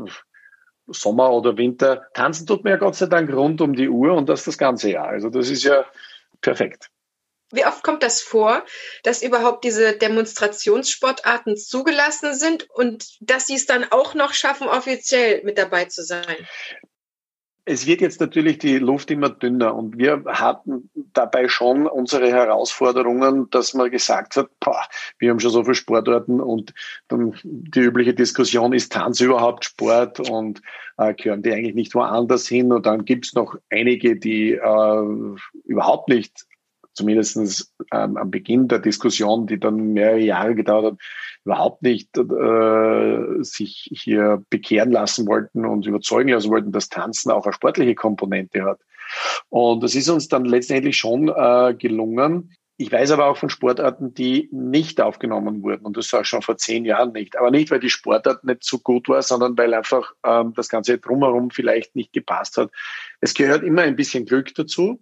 Sommer 0.86 1.32
oder 1.32 1.56
Winter, 1.56 2.06
tanzen 2.14 2.46
tut 2.46 2.62
mir 2.62 2.70
ja 2.70 2.76
Gott 2.76 2.94
sei 2.94 3.06
Dank 3.06 3.32
rund 3.32 3.60
um 3.60 3.74
die 3.74 3.88
Uhr 3.88 4.12
und 4.12 4.28
das 4.28 4.44
das 4.44 4.56
ganze 4.56 4.92
Jahr. 4.92 5.08
Also 5.08 5.30
das 5.30 5.50
ist 5.50 5.64
ja 5.64 5.84
perfekt. 6.40 6.90
Wie 7.52 7.64
oft 7.64 7.84
kommt 7.84 8.02
das 8.02 8.20
vor, 8.20 8.64
dass 9.04 9.22
überhaupt 9.22 9.64
diese 9.64 9.96
Demonstrationssportarten 9.96 11.56
zugelassen 11.56 12.34
sind 12.34 12.68
und 12.70 13.16
dass 13.20 13.46
sie 13.46 13.54
es 13.54 13.66
dann 13.66 13.84
auch 13.90 14.14
noch 14.14 14.32
schaffen, 14.32 14.66
offiziell 14.66 15.42
mit 15.44 15.56
dabei 15.56 15.84
zu 15.84 16.02
sein? 16.02 16.36
Es 17.68 17.84
wird 17.84 18.00
jetzt 18.00 18.20
natürlich 18.20 18.58
die 18.58 18.78
Luft 18.78 19.10
immer 19.10 19.28
dünner 19.28 19.74
und 19.74 19.98
wir 19.98 20.22
hatten 20.26 20.88
dabei 21.12 21.48
schon 21.48 21.88
unsere 21.88 22.30
Herausforderungen, 22.30 23.50
dass 23.50 23.74
man 23.74 23.90
gesagt 23.90 24.36
hat, 24.36 24.48
boah, 24.60 24.82
wir 25.18 25.30
haben 25.30 25.40
schon 25.40 25.50
so 25.50 25.64
viele 25.64 25.74
Sportarten 25.74 26.40
und 26.40 26.74
dann 27.08 27.36
die 27.42 27.80
übliche 27.80 28.14
Diskussion, 28.14 28.72
ist 28.72 28.92
Tanz 28.92 29.20
überhaupt 29.20 29.64
Sport 29.64 30.20
und 30.30 30.62
äh, 30.96 31.12
gehören 31.14 31.42
die 31.42 31.52
eigentlich 31.52 31.74
nicht 31.74 31.94
woanders 31.96 32.46
hin? 32.46 32.70
Und 32.72 32.86
dann 32.86 33.04
gibt 33.04 33.26
es 33.26 33.34
noch 33.34 33.56
einige, 33.68 34.16
die 34.16 34.52
äh, 34.52 35.36
überhaupt 35.64 36.08
nicht 36.08 36.46
zumindest 36.96 37.72
ähm, 37.92 38.16
am 38.16 38.30
Beginn 38.30 38.68
der 38.68 38.80
Diskussion, 38.80 39.46
die 39.46 39.60
dann 39.60 39.92
mehrere 39.92 40.20
Jahre 40.20 40.54
gedauert 40.54 40.92
hat, 40.92 40.98
überhaupt 41.44 41.82
nicht 41.82 42.16
äh, 42.18 43.42
sich 43.42 43.88
hier 43.92 44.42
bekehren 44.50 44.90
lassen 44.90 45.28
wollten 45.28 45.64
und 45.64 45.86
überzeugen 45.86 46.30
lassen 46.30 46.50
wollten, 46.50 46.72
dass 46.72 46.88
Tanzen 46.88 47.30
auch 47.30 47.44
eine 47.44 47.52
sportliche 47.52 47.94
Komponente 47.94 48.64
hat. 48.64 48.80
Und 49.48 49.82
das 49.84 49.94
ist 49.94 50.08
uns 50.08 50.26
dann 50.28 50.44
letztendlich 50.44 50.96
schon 50.96 51.28
äh, 51.28 51.74
gelungen. 51.78 52.52
Ich 52.78 52.92
weiß 52.92 53.12
aber 53.12 53.26
auch 53.26 53.38
von 53.38 53.48
Sportarten, 53.48 54.12
die 54.12 54.48
nicht 54.52 55.00
aufgenommen 55.00 55.62
wurden. 55.62 55.86
Und 55.86 55.96
das 55.96 56.12
war 56.12 56.24
schon 56.24 56.42
vor 56.42 56.58
zehn 56.58 56.84
Jahren 56.84 57.12
nicht. 57.12 57.38
Aber 57.38 57.50
nicht, 57.50 57.70
weil 57.70 57.80
die 57.80 57.88
Sportart 57.88 58.44
nicht 58.44 58.64
so 58.64 58.78
gut 58.80 59.08
war, 59.08 59.22
sondern 59.22 59.56
weil 59.56 59.72
einfach 59.72 60.12
ähm, 60.24 60.52
das 60.54 60.68
Ganze 60.68 60.98
drumherum 60.98 61.50
vielleicht 61.50 61.96
nicht 61.96 62.12
gepasst 62.12 62.58
hat. 62.58 62.70
Es 63.20 63.32
gehört 63.32 63.62
immer 63.62 63.82
ein 63.82 63.96
bisschen 63.96 64.26
Glück 64.26 64.54
dazu 64.54 65.00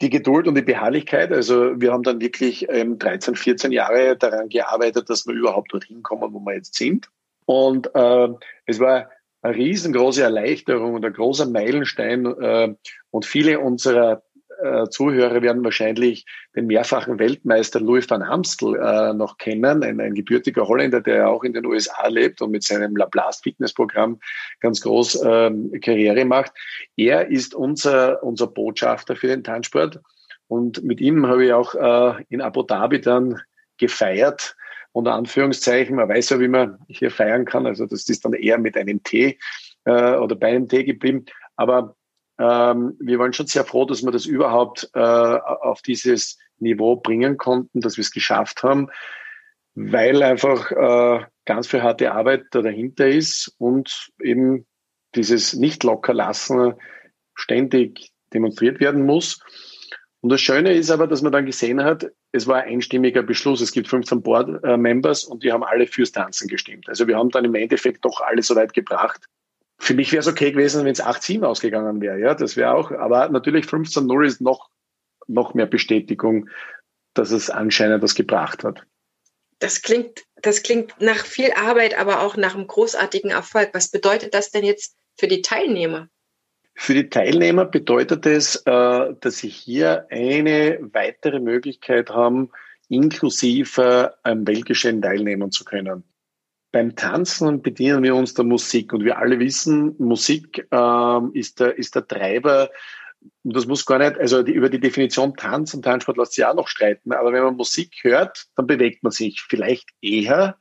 die 0.00 0.10
Geduld 0.10 0.46
und 0.46 0.54
die 0.54 0.62
Beharrlichkeit. 0.62 1.32
Also 1.32 1.80
wir 1.80 1.92
haben 1.92 2.02
dann 2.02 2.20
wirklich 2.20 2.66
ähm, 2.68 2.98
13, 2.98 3.34
14 3.34 3.72
Jahre 3.72 4.16
daran 4.16 4.48
gearbeitet, 4.48 5.08
dass 5.10 5.26
wir 5.26 5.34
überhaupt 5.34 5.72
dorthin 5.72 6.02
kommen, 6.02 6.32
wo 6.32 6.40
wir 6.40 6.54
jetzt 6.54 6.74
sind. 6.74 7.08
Und 7.46 7.94
äh, 7.94 8.28
es 8.66 8.80
war 8.80 9.10
eine 9.42 9.56
riesengroße 9.56 10.22
Erleichterung 10.22 10.94
und 10.94 11.04
ein 11.04 11.12
großer 11.12 11.46
Meilenstein. 11.46 12.26
Äh, 12.26 12.74
und 13.10 13.24
viele 13.24 13.60
unserer 13.60 14.22
äh, 14.62 14.88
Zuhörer 14.88 15.42
werden 15.42 15.64
wahrscheinlich 15.64 16.26
den 16.54 16.66
mehrfachen 16.66 17.18
Weltmeister 17.18 17.80
Louis 17.80 18.08
van 18.08 18.22
Amstel 18.22 18.76
äh, 18.76 19.12
noch 19.12 19.38
kennen, 19.38 19.82
ein, 19.82 20.00
ein 20.00 20.14
gebürtiger 20.14 20.66
Holländer, 20.66 21.00
der 21.00 21.28
auch 21.28 21.44
in 21.44 21.52
den 21.52 21.66
USA 21.66 22.08
lebt 22.08 22.42
und 22.42 22.50
mit 22.50 22.62
seinem 22.64 22.96
Laplace 22.96 23.40
Fitnessprogramm 23.42 24.20
ganz 24.60 24.80
groß 24.80 25.22
ähm, 25.24 25.72
Karriere 25.82 26.24
macht. 26.24 26.52
Er 26.96 27.28
ist 27.28 27.54
unser, 27.54 28.22
unser 28.22 28.46
Botschafter 28.46 29.16
für 29.16 29.28
den 29.28 29.44
Tanzsport 29.44 30.00
und 30.48 30.82
mit 30.84 31.00
ihm 31.00 31.26
habe 31.26 31.46
ich 31.46 31.52
auch 31.52 31.74
äh, 31.74 32.24
in 32.28 32.40
Abu 32.40 32.62
Dhabi 32.62 33.00
dann 33.00 33.40
gefeiert, 33.78 34.56
unter 34.92 35.14
Anführungszeichen. 35.14 35.96
Man 35.96 36.08
weiß 36.08 36.30
ja, 36.30 36.40
wie 36.40 36.48
man 36.48 36.78
hier 36.88 37.10
feiern 37.10 37.44
kann. 37.44 37.66
Also 37.66 37.86
das 37.86 38.08
ist 38.08 38.24
dann 38.24 38.32
eher 38.32 38.58
mit 38.58 38.76
einem 38.76 39.02
Tee 39.02 39.38
äh, 39.84 40.14
oder 40.14 40.36
bei 40.36 40.48
einem 40.48 40.68
Tee 40.68 40.84
geblieben. 40.84 41.26
Aber 41.56 41.96
ähm, 42.38 42.96
wir 43.00 43.18
waren 43.18 43.32
schon 43.32 43.46
sehr 43.46 43.64
froh, 43.64 43.84
dass 43.84 44.02
wir 44.02 44.10
das 44.10 44.26
überhaupt 44.26 44.90
äh, 44.94 44.98
auf 45.00 45.82
dieses 45.82 46.38
Niveau 46.58 46.96
bringen 46.96 47.36
konnten, 47.36 47.80
dass 47.80 47.96
wir 47.96 48.02
es 48.02 48.10
geschafft 48.10 48.62
haben, 48.62 48.88
weil 49.74 50.22
einfach 50.22 50.70
äh, 50.70 51.24
ganz 51.44 51.66
viel 51.66 51.82
harte 51.82 52.12
Arbeit 52.12 52.46
da 52.50 52.62
dahinter 52.62 53.08
ist 53.08 53.54
und 53.58 54.08
eben 54.20 54.66
dieses 55.14 55.54
nicht 55.54 55.84
locker 55.84 56.14
lassen 56.14 56.74
ständig 57.34 58.10
demonstriert 58.32 58.80
werden 58.80 59.04
muss. 59.04 59.40
Und 60.20 60.30
das 60.30 60.40
Schöne 60.40 60.72
ist 60.72 60.90
aber, 60.90 61.06
dass 61.06 61.22
man 61.22 61.32
dann 61.32 61.46
gesehen 61.46 61.84
hat, 61.84 62.10
es 62.32 62.46
war 62.46 62.56
ein 62.56 62.74
einstimmiger 62.74 63.22
Beschluss. 63.22 63.60
Es 63.60 63.72
gibt 63.72 63.86
15 63.86 64.22
Board-Members 64.22 65.24
und 65.24 65.44
die 65.44 65.52
haben 65.52 65.62
alle 65.62 65.86
fürs 65.86 66.10
Tanzen 66.10 66.48
gestimmt. 66.48 66.88
Also 66.88 67.06
wir 67.06 67.16
haben 67.16 67.30
dann 67.30 67.44
im 67.44 67.54
Endeffekt 67.54 68.04
doch 68.04 68.20
alle 68.20 68.42
so 68.42 68.56
weit 68.56 68.72
gebracht, 68.72 69.26
für 69.78 69.94
mich 69.94 70.12
wäre 70.12 70.20
es 70.20 70.28
okay 70.28 70.52
gewesen, 70.52 70.84
wenn 70.84 70.92
es 70.92 71.02
8-7 71.02 71.44
ausgegangen 71.44 72.00
wäre. 72.00 72.18
Ja, 72.18 72.34
das 72.34 72.56
wäre 72.56 72.74
auch. 72.74 72.90
Aber 72.92 73.28
natürlich 73.28 73.66
15-0 73.66 74.26
ist 74.26 74.40
noch, 74.40 74.70
noch 75.26 75.54
mehr 75.54 75.66
Bestätigung, 75.66 76.48
dass 77.14 77.30
es 77.30 77.50
anscheinend 77.50 78.02
das 78.02 78.14
gebracht 78.14 78.64
hat. 78.64 78.82
Das 79.58 79.82
klingt, 79.82 80.24
das 80.42 80.62
klingt 80.62 80.94
nach 81.00 81.24
viel 81.24 81.50
Arbeit, 81.52 81.98
aber 81.98 82.20
auch 82.20 82.36
nach 82.36 82.54
einem 82.54 82.66
großartigen 82.66 83.30
Erfolg. 83.30 83.70
Was 83.72 83.90
bedeutet 83.90 84.34
das 84.34 84.50
denn 84.50 84.64
jetzt 84.64 84.96
für 85.18 85.28
die 85.28 85.42
Teilnehmer? 85.42 86.08
Für 86.74 86.92
die 86.92 87.08
Teilnehmer 87.08 87.64
bedeutet 87.64 88.26
es, 88.26 88.56
äh, 88.66 89.14
dass 89.20 89.38
sie 89.38 89.48
hier 89.48 90.06
eine 90.10 90.78
weitere 90.92 91.40
Möglichkeit 91.40 92.10
haben, 92.10 92.50
inklusive 92.88 94.14
am 94.22 94.46
Weltgeschehen 94.46 95.00
teilnehmen 95.00 95.50
zu 95.50 95.64
können 95.64 96.04
beim 96.76 96.94
Tanzen 96.94 97.62
bedienen 97.62 98.02
wir 98.02 98.14
uns 98.14 98.34
der 98.34 98.44
Musik 98.44 98.92
und 98.92 99.02
wir 99.02 99.16
alle 99.16 99.38
wissen, 99.38 99.94
Musik 99.96 100.68
ähm, 100.70 101.30
ist, 101.32 101.58
der, 101.58 101.78
ist 101.78 101.94
der 101.94 102.06
Treiber. 102.06 102.68
Und 103.44 103.56
das 103.56 103.66
muss 103.66 103.86
gar 103.86 103.98
nicht, 103.98 104.18
also 104.18 104.42
die, 104.42 104.52
über 104.52 104.68
die 104.68 104.78
Definition 104.78 105.34
Tanz 105.34 105.72
und 105.72 105.86
Tanzsport 105.86 106.18
lässt 106.18 106.34
sich 106.34 106.44
auch 106.44 106.54
noch 106.54 106.68
streiten, 106.68 107.12
aber 107.12 107.32
wenn 107.32 107.44
man 107.44 107.56
Musik 107.56 107.94
hört, 108.02 108.44
dann 108.56 108.66
bewegt 108.66 109.02
man 109.02 109.10
sich 109.10 109.40
vielleicht 109.48 109.88
eher, 110.02 110.58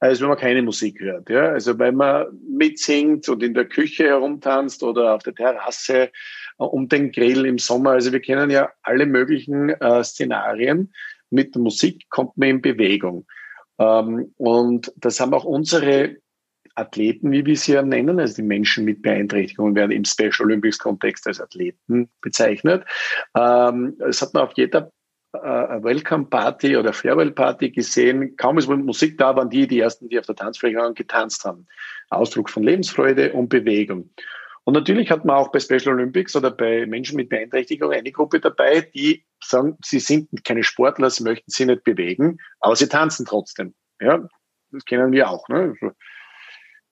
als 0.00 0.20
wenn 0.20 0.30
man 0.30 0.36
keine 0.36 0.62
Musik 0.62 0.98
hört. 0.98 1.30
Ja? 1.30 1.50
Also 1.50 1.78
wenn 1.78 1.94
man 1.94 2.26
mitsingt 2.44 3.28
und 3.28 3.40
in 3.40 3.54
der 3.54 3.66
Küche 3.66 4.06
herumtanzt 4.06 4.82
oder 4.82 5.14
auf 5.14 5.22
der 5.22 5.36
Terrasse 5.36 5.96
äh, 6.06 6.10
um 6.56 6.88
den 6.88 7.12
Grill 7.12 7.46
im 7.46 7.58
Sommer. 7.58 7.90
Also 7.90 8.10
wir 8.10 8.20
kennen 8.20 8.50
ja 8.50 8.68
alle 8.82 9.06
möglichen 9.06 9.68
äh, 9.68 10.02
Szenarien. 10.02 10.92
Mit 11.30 11.54
Musik 11.54 12.06
kommt 12.10 12.36
man 12.36 12.48
in 12.48 12.62
Bewegung. 12.62 13.26
Ähm, 13.78 14.32
und 14.36 14.92
das 14.96 15.20
haben 15.20 15.34
auch 15.34 15.44
unsere 15.44 16.16
Athleten, 16.74 17.32
wie 17.32 17.44
wir 17.44 17.56
sie 17.56 17.72
ja 17.74 17.82
nennen, 17.82 18.18
also 18.18 18.36
die 18.36 18.42
Menschen 18.42 18.84
mit 18.84 19.02
Beeinträchtigungen 19.02 19.74
werden 19.74 19.90
im 19.90 20.04
Special 20.04 20.46
Olympics 20.46 20.78
Kontext 20.78 21.26
als 21.26 21.40
Athleten 21.40 22.08
bezeichnet. 22.20 22.84
Ähm, 23.36 23.96
das 23.98 24.22
hat 24.22 24.32
man 24.34 24.44
auf 24.44 24.52
jeder 24.56 24.90
äh, 25.32 25.38
Welcome 25.38 26.26
Party 26.26 26.76
oder 26.76 26.92
Farewell 26.92 27.32
Party 27.32 27.70
gesehen. 27.70 28.36
Kaum 28.36 28.58
ist 28.58 28.68
Musik 28.68 29.18
da, 29.18 29.36
waren 29.36 29.50
die 29.50 29.66
die 29.66 29.80
ersten, 29.80 30.08
die 30.08 30.18
auf 30.18 30.26
der 30.26 30.36
Tanzfläche 30.36 30.92
getanzt 30.94 31.44
haben. 31.44 31.66
Ausdruck 32.10 32.50
von 32.50 32.62
Lebensfreude 32.62 33.32
und 33.32 33.48
Bewegung. 33.48 34.10
Und 34.64 34.74
natürlich 34.74 35.10
hat 35.10 35.24
man 35.24 35.36
auch 35.36 35.50
bei 35.50 35.58
Special 35.58 35.94
Olympics 35.94 36.36
oder 36.36 36.50
bei 36.50 36.86
Menschen 36.86 37.16
mit 37.16 37.28
Beeinträchtigung 37.28 37.90
eine 37.90 38.12
Gruppe 38.12 38.40
dabei, 38.40 38.80
die 38.94 39.24
sagen, 39.44 39.76
sie 39.84 40.00
sind 40.00 40.44
keine 40.44 40.64
Sportler, 40.64 41.10
sie 41.10 41.24
möchten 41.24 41.50
sich 41.50 41.66
nicht 41.66 41.84
bewegen, 41.84 42.38
aber 42.60 42.76
sie 42.76 42.88
tanzen 42.88 43.26
trotzdem. 43.26 43.74
Ja, 44.00 44.26
das 44.70 44.84
kennen 44.84 45.12
wir 45.12 45.30
auch. 45.30 45.48
Ne? 45.48 45.74
Also, 45.80 45.94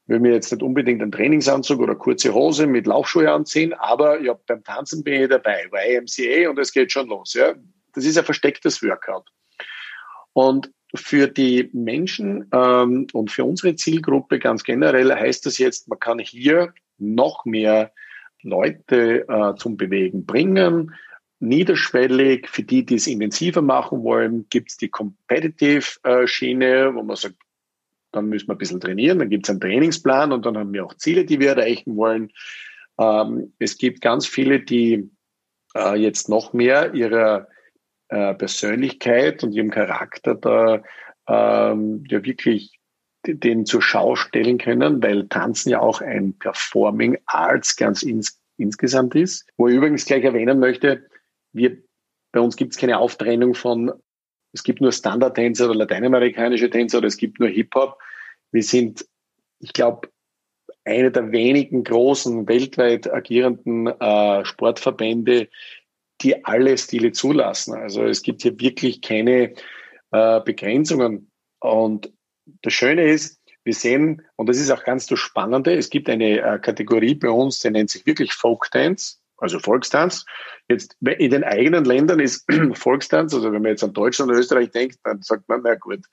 will 0.07 0.21
mir 0.21 0.33
jetzt 0.33 0.51
nicht 0.51 0.63
unbedingt 0.63 1.01
einen 1.01 1.13
Trainingsanzug 1.13 1.81
oder 1.81 1.95
kurze 1.95 2.35
Hose 2.35 2.67
mit 2.67 2.87
Laufschuhe 2.87 3.31
anziehen, 3.31 3.73
aber 3.75 4.21
ja, 4.21 4.35
beim 4.47 4.65
Tanzen 4.65 5.05
bin 5.05 5.23
ich 5.23 5.29
dabei, 5.29 5.69
bei 5.71 5.95
IMCA 5.95 6.51
und 6.51 6.59
es 6.59 6.73
geht 6.73 6.91
schon 6.91 7.09
los. 7.09 7.35
Ja, 7.35 7.55
das 7.95 8.05
ist 8.05 8.19
ein 8.19 8.25
verstecktes 8.25 8.83
Workout. 8.83 9.31
Und 10.33 10.73
für 10.95 11.29
die 11.29 11.71
Menschen 11.73 12.49
ähm, 12.53 13.07
und 13.13 13.31
für 13.31 13.45
unsere 13.45 13.77
Zielgruppe 13.77 14.41
ganz 14.41 14.65
generell 14.65 15.15
heißt 15.15 15.47
das 15.47 15.59
jetzt, 15.59 15.89
man 15.89 16.01
kann 16.01 16.19
hier 16.19 16.75
noch 16.99 17.45
mehr 17.45 17.93
Leute 18.43 19.29
äh, 19.29 19.55
zum 19.57 19.77
Bewegen 19.77 20.27
bringen. 20.27 20.95
Niederschwellig, 21.41 22.49
für 22.49 22.63
die, 22.63 22.85
die 22.85 22.97
es 22.97 23.07
intensiver 23.07 23.63
machen 23.63 24.03
wollen, 24.03 24.47
gibt 24.51 24.71
es 24.71 24.77
die 24.77 24.91
Competitive-Schiene, 24.91 26.95
wo 26.95 27.03
man 27.03 27.17
sagt, 27.17 27.37
dann 28.13 28.27
müssen 28.27 28.49
wir 28.49 28.55
ein 28.55 28.59
bisschen 28.59 28.81
trainieren, 28.81 29.19
dann 29.19 29.31
gibt 29.31 29.47
es 29.47 29.51
einen 29.51 29.61
Trainingsplan 29.61 30.33
und 30.33 30.45
dann 30.45 30.59
haben 30.59 30.73
wir 30.73 30.85
auch 30.85 30.95
Ziele, 30.95 31.25
die 31.25 31.41
wir 31.41 31.51
erreichen 31.51 31.97
wollen. 31.97 32.31
Ähm, 32.99 33.53
es 33.59 33.79
gibt 33.79 34.01
ganz 34.01 34.27
viele, 34.27 34.61
die 34.61 35.11
äh, 35.75 35.97
jetzt 35.97 36.29
noch 36.29 36.53
mehr 36.53 36.95
ihrer 36.95 37.49
äh, 38.09 38.35
Persönlichkeit 38.35 39.43
und 39.43 39.53
ihrem 39.53 39.71
Charakter 39.71 40.35
da 40.35 40.83
ähm, 41.29 42.05
ja 42.09 42.25
wirklich 42.25 42.79
den 43.27 43.67
zur 43.67 43.83
Schau 43.83 44.17
stellen 44.17 44.59
können, 44.59 45.03
weil 45.03 45.29
Tanzen 45.29 45.71
ja 45.71 45.81
auch 45.81 46.01
ein 46.01 46.37
Performing 46.39 47.19
Arts 47.27 47.77
ganz 47.77 48.03
ins, 48.03 48.41
insgesamt 48.57 49.15
ist. 49.15 49.47
Wo 49.57 49.69
ich 49.69 49.77
übrigens 49.77 50.07
gleich 50.07 50.25
erwähnen 50.25 50.59
möchte, 50.59 51.07
wir, 51.53 51.79
bei 52.33 52.41
uns 52.41 52.57
gibt 52.57 52.73
es 52.73 52.79
keine 52.79 52.99
Auftrennung 52.99 53.55
von, 53.55 53.93
es 54.53 54.63
gibt 54.63 54.81
nur 54.81 54.93
Standard-Tänzer 54.93 55.67
oder 55.67 55.79
lateinamerikanische 55.79 56.71
Tänzer 56.71 56.99
oder 56.99 57.07
es 57.07 57.17
gibt 57.17 57.41
nur 57.41 57.49
Hip-Hop. 57.49 57.99
Wir 58.53 58.63
sind, 58.63 59.07
ich 59.61 59.73
glaube, 59.73 60.09
eine 60.85 61.11
der 61.11 61.31
wenigen 61.31 61.85
großen 61.85 62.49
weltweit 62.49 63.13
agierenden 63.13 63.87
äh, 63.87 64.45
Sportverbände, 64.45 65.49
die 66.23 66.45
alle 66.45 66.77
Stile 66.77 67.13
zulassen. 67.13 67.75
Also 67.75 68.05
es 68.05 68.23
gibt 68.23 68.43
hier 68.43 68.59
wirklich 68.61 69.01
keine 69.01 69.55
äh, 70.11 70.41
Begrenzungen. 70.41 71.31
Und 71.61 72.13
das 72.63 72.73
Schöne 72.73 73.05
ist, 73.05 73.41
wir 73.65 73.75
sehen, 73.75 74.23
und 74.37 74.49
das 74.49 74.59
ist 74.59 74.71
auch 74.71 74.85
ganz 74.85 75.07
das 75.07 75.19
Spannende, 75.19 75.75
es 75.75 75.91
gibt 75.91 76.09
eine 76.09 76.41
äh, 76.41 76.59
Kategorie 76.59 77.15
bei 77.15 77.31
uns, 77.31 77.61
die 77.61 77.71
nennt 77.71 77.91
sich 77.91 78.07
wirklich 78.07 78.33
Folk 78.33 78.71
Dance, 78.71 79.19
also 79.37 79.59
Volkstanz. 79.59 80.25
Jetzt 80.71 80.97
in 81.01 81.31
den 81.33 81.43
eigenen 81.43 81.85
Ländern 81.85 82.21
ist 82.21 82.47
Volkstanz, 82.75 83.35
also 83.35 83.53
wenn 83.53 83.61
man 83.61 83.73
jetzt 83.73 83.83
an 83.83 83.93
Deutschland 83.93 84.31
und 84.31 84.39
Österreich 84.39 84.71
denkt, 84.71 84.99
dann 85.03 85.21
sagt 85.21 85.49
man, 85.49 85.63
na 85.65 85.75
gut, 85.75 86.05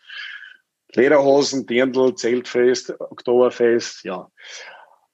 Lederhosen, 0.93 1.67
Dirndl, 1.67 2.15
Zeltfest, 2.15 3.00
Oktoberfest, 3.00 4.04
ja. 4.04 4.32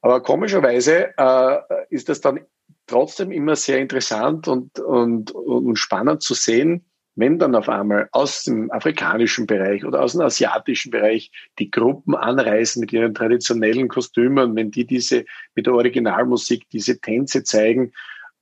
Aber 0.01 0.23
komischerweise 0.23 1.13
äh, 1.17 1.57
ist 1.89 2.07
das 2.07 2.21
dann 2.21 2.39
trotzdem 2.87 3.31
immer 3.31 3.57
sehr 3.57 3.79
interessant 3.79 4.47
und, 4.47 4.79
und, 4.79 5.31
und 5.31 5.75
spannend 5.75 6.21
zu 6.21 6.35
sehen, 6.35 6.85
wenn 7.15 7.37
dann 7.37 7.53
auf 7.53 7.67
einmal 7.67 8.07
aus 8.13 8.43
dem 8.43 8.71
afrikanischen 8.71 9.45
Bereich 9.45 9.83
oder 9.83 10.01
aus 10.01 10.13
dem 10.13 10.21
asiatischen 10.21 10.89
Bereich 10.89 11.31
die 11.59 11.69
Gruppen 11.69 12.15
anreisen 12.15 12.79
mit 12.79 12.93
ihren 12.93 13.13
traditionellen 13.13 13.89
Kostümen, 13.89 14.55
wenn 14.55 14.71
die 14.71 14.85
diese 14.85 15.25
mit 15.53 15.65
der 15.65 15.73
Originalmusik 15.73 16.69
diese 16.69 17.01
Tänze 17.01 17.43
zeigen, 17.43 17.91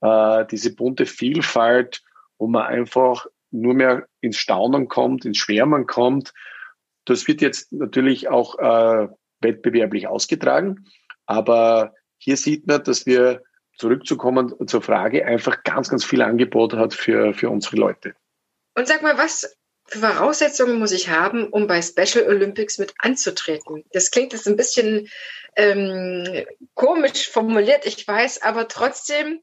äh, 0.02 0.44
diese 0.50 0.74
bunte 0.74 1.06
Vielfalt, 1.06 2.02
wo 2.38 2.46
man 2.46 2.66
einfach 2.66 3.26
nur 3.50 3.74
mehr 3.74 4.06
ins 4.20 4.36
Staunen 4.36 4.88
kommt, 4.88 5.24
ins 5.24 5.38
Schwärmen 5.38 5.86
kommt. 5.86 6.32
Das 7.04 7.26
wird 7.28 7.40
jetzt 7.40 7.72
natürlich 7.72 8.28
auch 8.28 8.58
äh, 8.58 9.08
wettbewerblich 9.40 10.06
ausgetragen, 10.06 10.86
aber 11.26 11.94
hier 12.18 12.36
sieht 12.36 12.66
man, 12.66 12.84
dass 12.84 13.06
wir 13.06 13.42
zurückzukommen 13.76 14.54
zur 14.68 14.82
Frage 14.82 15.24
einfach 15.24 15.64
ganz, 15.64 15.88
ganz 15.88 16.04
viel 16.04 16.22
Angebot 16.22 16.74
hat 16.74 16.94
für, 16.94 17.34
für 17.34 17.50
unsere 17.50 17.76
Leute. 17.76 18.14
Und 18.74 18.86
sag 18.86 19.02
mal, 19.02 19.18
was 19.18 19.56
für 19.86 19.98
Voraussetzungen 19.98 20.78
muss 20.78 20.92
ich 20.92 21.08
haben, 21.08 21.48
um 21.48 21.66
bei 21.66 21.82
Special 21.82 22.26
Olympics 22.26 22.78
mit 22.78 22.94
anzutreten? 22.98 23.84
Das 23.92 24.10
klingt 24.10 24.32
jetzt 24.32 24.46
ein 24.46 24.56
bisschen 24.56 25.08
ähm, 25.56 26.44
komisch 26.74 27.28
formuliert, 27.28 27.84
ich 27.84 28.06
weiß, 28.06 28.42
aber 28.42 28.68
trotzdem 28.68 29.40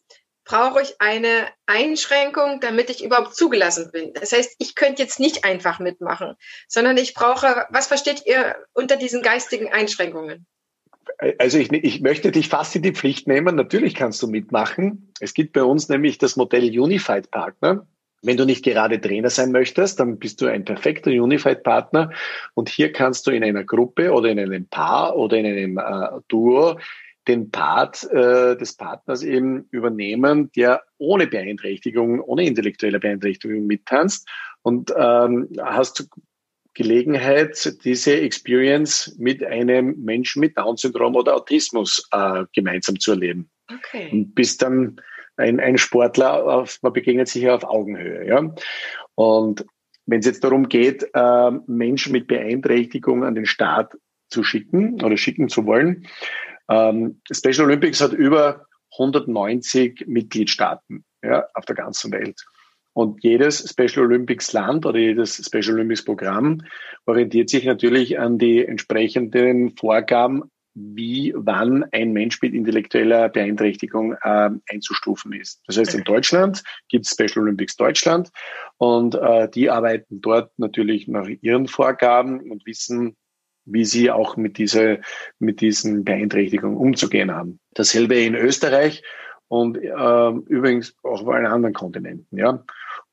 brauche 0.50 0.82
ich 0.82 0.96
eine 1.00 1.48
Einschränkung, 1.68 2.60
damit 2.60 2.90
ich 2.90 3.04
überhaupt 3.04 3.36
zugelassen 3.36 3.92
bin. 3.92 4.14
Das 4.14 4.32
heißt, 4.32 4.56
ich 4.58 4.74
könnte 4.74 5.04
jetzt 5.04 5.20
nicht 5.20 5.46
einfach 5.46 5.80
mitmachen, 5.80 6.34
sondern 6.68 6.98
ich 6.98 7.14
brauche, 7.14 7.68
was 7.70 7.86
versteht 7.86 8.24
ihr 8.26 8.56
unter 8.74 8.98
diesen 8.98 9.22
geistigen 9.22 9.72
Einschränkungen? 9.72 10.48
Also 11.38 11.60
ich, 11.60 11.72
ich 11.72 12.02
möchte 12.02 12.32
dich 12.32 12.50
fast 12.50 12.76
in 12.76 12.82
die 12.82 12.94
Pflicht 12.94 13.28
nehmen. 13.28 13.56
Natürlich 13.56 13.94
kannst 13.94 14.24
du 14.24 14.28
mitmachen. 14.28 15.14
Es 15.20 15.36
gibt 15.36 15.54
bei 15.54 15.64
uns 15.64 15.88
nämlich 15.88 16.18
das 16.18 16.36
Modell 16.36 16.68
Unified 16.80 17.30
Partner. 17.30 17.86
Wenn 18.24 18.38
du 18.38 18.46
nicht 18.46 18.66
gerade 18.66 19.00
Trainer 19.00 19.30
sein 19.30 19.52
möchtest, 19.52 20.00
dann 20.00 20.18
bist 20.18 20.42
du 20.42 20.48
ein 20.48 20.66
perfekter 20.66 21.12
Unified 21.12 21.62
Partner. 21.62 22.12
Und 22.56 22.70
hier 22.70 22.92
kannst 22.92 23.28
du 23.28 23.32
in 23.32 23.44
einer 23.44 23.64
Gruppe 23.64 24.12
oder 24.12 24.30
in 24.30 24.40
einem 24.40 24.66
Paar 24.66 25.16
oder 25.16 25.38
in 25.38 25.46
einem 25.46 25.78
äh, 25.78 26.22
Duo 26.28 26.80
den 27.30 27.52
Part 27.52 28.04
äh, 28.12 28.58
des 28.58 28.76
Partners 28.76 29.24
eben 29.24 29.68
übernehmen, 29.72 30.52
der 30.56 30.82
ohne 30.98 31.28
Beeinträchtigung, 31.28 32.20
ohne 32.20 32.46
intellektuelle 32.46 33.00
Beeinträchtigung 33.00 33.66
mittanzt 33.66 34.28
und 34.64 34.92
ähm, 34.98 35.48
hast 35.62 36.10
Gelegenheit, 36.74 37.78
diese 37.84 38.20
Experience 38.22 39.16
mit 39.18 39.44
einem 39.44 39.96
Menschen 40.04 40.40
mit 40.40 40.58
Down-Syndrom 40.58 41.16
oder 41.16 41.36
Autismus 41.36 42.08
äh, 42.12 42.46
gemeinsam 42.54 43.00
zu 43.00 43.12
erleben. 43.12 43.50
Okay. 43.72 44.10
Und 44.12 44.34
bist 44.34 44.62
dann 44.62 45.00
ein, 45.38 45.60
ein 45.60 45.78
Sportler, 45.78 46.46
auf, 46.46 46.80
man 46.82 46.94
begegnet 46.94 47.28
sich 47.28 47.44
ja 47.44 47.56
auf 47.56 47.64
Augenhöhe. 47.64 48.28
Ja? 48.28 48.54
Und 49.16 49.66
wenn 50.06 50.20
es 50.20 50.26
jetzt 50.26 50.44
darum 50.44 50.70
geht, 50.70 51.08
äh, 51.14 51.52
Menschen 51.68 52.12
mit 52.12 52.28
Beeinträchtigung 52.28 53.24
an 53.24 53.36
den 53.36 53.46
Start 53.46 53.94
zu 54.30 54.44
schicken 54.44 55.02
oder 55.04 55.18
schicken 55.18 55.50
zu 55.50 55.66
wollen, 55.66 56.08
ähm, 56.70 57.22
Special 57.32 57.66
Olympics 57.66 58.02
hat 58.02 58.14
über 58.14 58.66
190 58.98 60.06
Mitgliedstaaten 60.08 61.04
ja, 61.24 61.46
auf 61.54 61.66
der 61.66 61.76
ganzen 61.76 62.12
Welt. 62.12 62.44
Und 62.94 63.24
jedes 63.24 63.70
Special 63.70 64.06
Olympics 64.06 64.52
Land 64.52 64.86
oder 64.86 65.00
jedes 65.00 65.36
Special 65.36 65.76
Olympics 65.76 66.04
Programm 66.04 66.62
orientiert 67.06 67.50
sich 67.50 67.66
natürlich 67.66 68.20
an 68.20 68.38
die 68.38 68.66
entsprechenden 68.66 69.76
Vorgaben, 69.78 70.44
wie 70.74 71.34
wann 71.36 71.86
ein 71.92 72.14
Mensch 72.14 72.42
mit 72.42 72.54
intellektueller 72.54 73.30
Beeinträchtigung 73.30 74.14
äh, 74.22 74.50
einzustufen 74.70 75.34
ist. 75.34 75.62
Das 75.68 75.78
heißt, 75.78 75.96
in 75.96 76.04
Deutschland 76.04 76.64
gibt 76.88 77.06
es 77.06 77.12
Special 77.12 77.44
Olympics 77.44 77.76
Deutschland 77.76 78.30
und 78.78 79.16
äh, 79.16 79.50
die 79.50 79.70
arbeiten 79.70 80.22
dort 80.22 80.52
natürlich 80.58 81.08
nach 81.08 81.28
ihren 81.28 81.68
Vorgaben 81.68 82.52
und 82.52 82.66
wissen, 82.66 83.18
wie 83.72 83.86
sie 83.86 84.12
auch 84.12 84.38
mit 84.38 84.58
dieser, 84.58 84.98
mit 85.40 85.62
diesen 85.62 86.04
Beeinträchtigungen 86.04 86.78
umzugehen 86.78 87.32
haben. 87.32 87.60
Dasselbe 87.74 88.16
in 88.16 88.36
Österreich 88.36 89.04
und 89.48 89.78
äh, 89.78 90.30
übrigens 90.48 90.96
auch 91.04 91.22
auf 91.22 91.28
allen 91.28 91.46
anderen 91.46 91.74
Kontinenten. 91.74 92.38
Ja. 92.38 92.64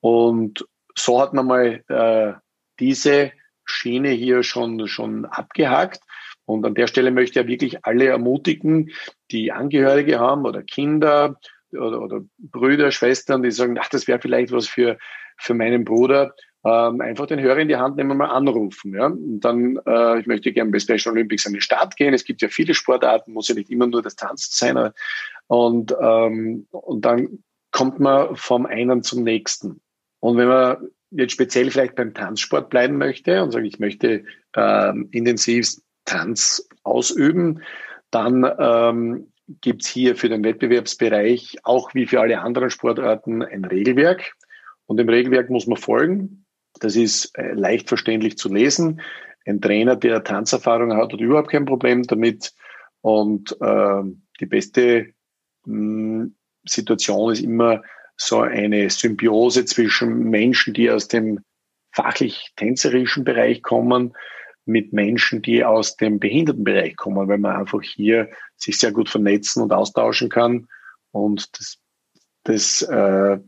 Und 0.01 0.66
so 0.95 1.21
hat 1.21 1.33
man 1.33 1.47
mal 1.47 1.85
äh, 1.88 2.38
diese 2.79 3.33
Schiene 3.64 4.11
hier 4.11 4.42
schon, 4.42 4.87
schon 4.87 5.25
abgehakt. 5.25 6.01
Und 6.45 6.64
an 6.64 6.75
der 6.75 6.87
Stelle 6.87 7.11
möchte 7.11 7.40
ich 7.40 7.45
ja 7.45 7.49
wirklich 7.49 7.85
alle 7.85 8.07
ermutigen, 8.07 8.90
die 9.31 9.51
Angehörige 9.51 10.21
haben 10.21 10.45
oder 10.45 10.62
Kinder 10.62 11.40
oder, 11.73 12.01
oder 12.01 12.21
Brüder, 12.38 12.92
Schwestern, 12.92 13.42
die 13.42 13.51
sagen, 13.51 13.77
ach, 13.81 13.88
das 13.88 14.07
wäre 14.07 14.21
vielleicht 14.21 14.53
was 14.53 14.69
für, 14.69 14.99
für 15.37 15.55
meinen 15.55 15.85
Bruder. 15.85 16.35
Ähm, 16.67 17.01
einfach 17.01 17.27
den 17.27 17.39
Hörer 17.39 17.59
in 17.59 17.69
die 17.69 17.77
Hand 17.77 17.97
nehmen 17.97 18.11
und 18.11 18.17
mal 18.17 18.27
anrufen. 18.31 18.93
Ja? 18.93 19.07
Und 19.07 19.41
dann, 19.41 19.79
äh, 19.87 20.19
ich 20.19 20.27
möchte 20.27 20.53
gerne 20.53 20.73
bei 20.73 20.81
Special 20.81 21.15
Olympics 21.15 21.47
an 21.47 21.53
den 21.53 21.61
Start 21.61 21.97
gehen. 21.97 22.13
Es 22.13 22.25
gibt 22.25 22.43
ja 22.43 22.49
viele 22.49 22.75
Sportarten, 22.75 23.33
muss 23.33 23.47
ja 23.47 23.55
nicht 23.55 23.71
immer 23.71 23.87
nur 23.87 24.03
das 24.03 24.17
Tanzen 24.17 24.51
sein. 24.51 24.91
Und, 25.47 25.95
ähm, 26.01 26.67
und 26.73 27.05
dann 27.05 27.45
kommt 27.71 28.01
man 28.01 28.35
vom 28.35 28.67
einen 28.67 29.05
zum 29.05 29.23
nächsten. 29.23 29.81
Und 30.19 30.39
wenn 30.39 30.49
man 30.49 30.89
jetzt 31.11 31.35
speziell 31.35 31.71
vielleicht 31.71 31.95
beim 31.95 32.15
Tanzsport 32.15 32.69
bleiben 32.69 32.99
möchte 32.99 33.45
und 33.45 33.53
sagt, 33.53 33.65
ich 33.65 33.79
möchte 33.79 34.25
ähm, 34.57 35.09
intensiv 35.13 35.77
Tanz 36.05 36.69
ausüben, 36.83 37.63
dann 38.11 38.45
ähm, 38.59 39.33
gibt 39.61 39.87
hier 39.87 40.17
für 40.17 40.29
den 40.29 40.43
Wettbewerbsbereich 40.43 41.59
auch 41.63 41.95
wie 41.95 42.07
für 42.07 42.21
alle 42.21 42.41
anderen 42.41 42.71
Sportarten 42.71 43.45
ein 43.45 43.65
Regelwerk. 43.65 44.33
Und 44.87 44.97
dem 44.97 45.09
Regelwerk 45.09 45.49
muss 45.49 45.69
man 45.69 45.77
folgen. 45.77 46.46
Das 46.81 46.97
ist 46.97 47.37
äh, 47.39 47.53
leicht 47.53 47.89
verständlich 47.89 48.37
zu 48.39 48.53
lesen. 48.53 49.01
Ein 49.47 49.61
Trainer, 49.61 49.97
der 49.97 50.25
Tanzerfahrung 50.25 50.95
hat, 50.97 51.12
hat 51.12 51.21
überhaupt 51.21 51.51
kein 51.51 51.65
Problem 51.65 52.03
damit. 52.03 52.53
Und 53.01 53.57
äh, 53.61 54.03
die 54.41 54.47
beste 54.47 55.12
mh, 55.65 56.25
hm, 56.25 56.37
Situation 56.65 57.33
ist 57.33 57.41
immer, 57.41 57.83
so 58.17 58.41
eine 58.41 58.89
Symbiose 58.91 59.67
zwischen 59.67 60.31
Menschen, 60.31 60.75
die 60.75 60.91
aus 60.91 61.07
dem 61.09 61.41
fachlich-tänzerischen 61.93 63.25
Bereich 63.25 63.62
kommen, 63.62 64.15
mit 64.65 64.93
Menschen, 64.93 65.43
die 65.43 65.65
aus 65.65 65.97
dem 65.97 66.19
Behindertenbereich 66.19 66.97
kommen, 66.97 67.29
weil 67.29 67.39
man 67.39 67.57
einfach 67.57 67.83
hier 67.83 68.31
sich 68.57 68.79
sehr 68.79 68.91
gut 68.91 69.09
vernetzen 69.09 69.62
und 69.62 69.73
austauschen 69.73 70.29
kann. 70.29 70.67
Und 71.12 71.49
das, 71.59 71.79
das 72.43 72.83
äh, 72.83 73.39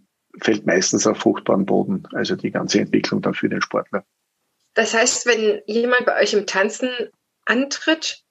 fällt 0.41 0.67
meistens 0.67 1.07
auf 1.07 1.19
fruchtbaren 1.19 1.67
Boden, 1.67 2.05
also 2.13 2.37
die 2.37 2.51
ganze 2.51 2.81
Entwicklung 2.81 3.23
dann 3.23 3.35
für 3.35 3.49
den 3.49 3.63
Sportler. 3.63 4.05
Das 4.75 4.95
heißt, 4.95 5.27
wenn 5.27 5.61
jemand 5.67 6.07
bei 6.07 6.21
euch 6.21 6.35
im 6.35 6.47
Tanzen 6.47 6.91
antritt, 7.45 8.23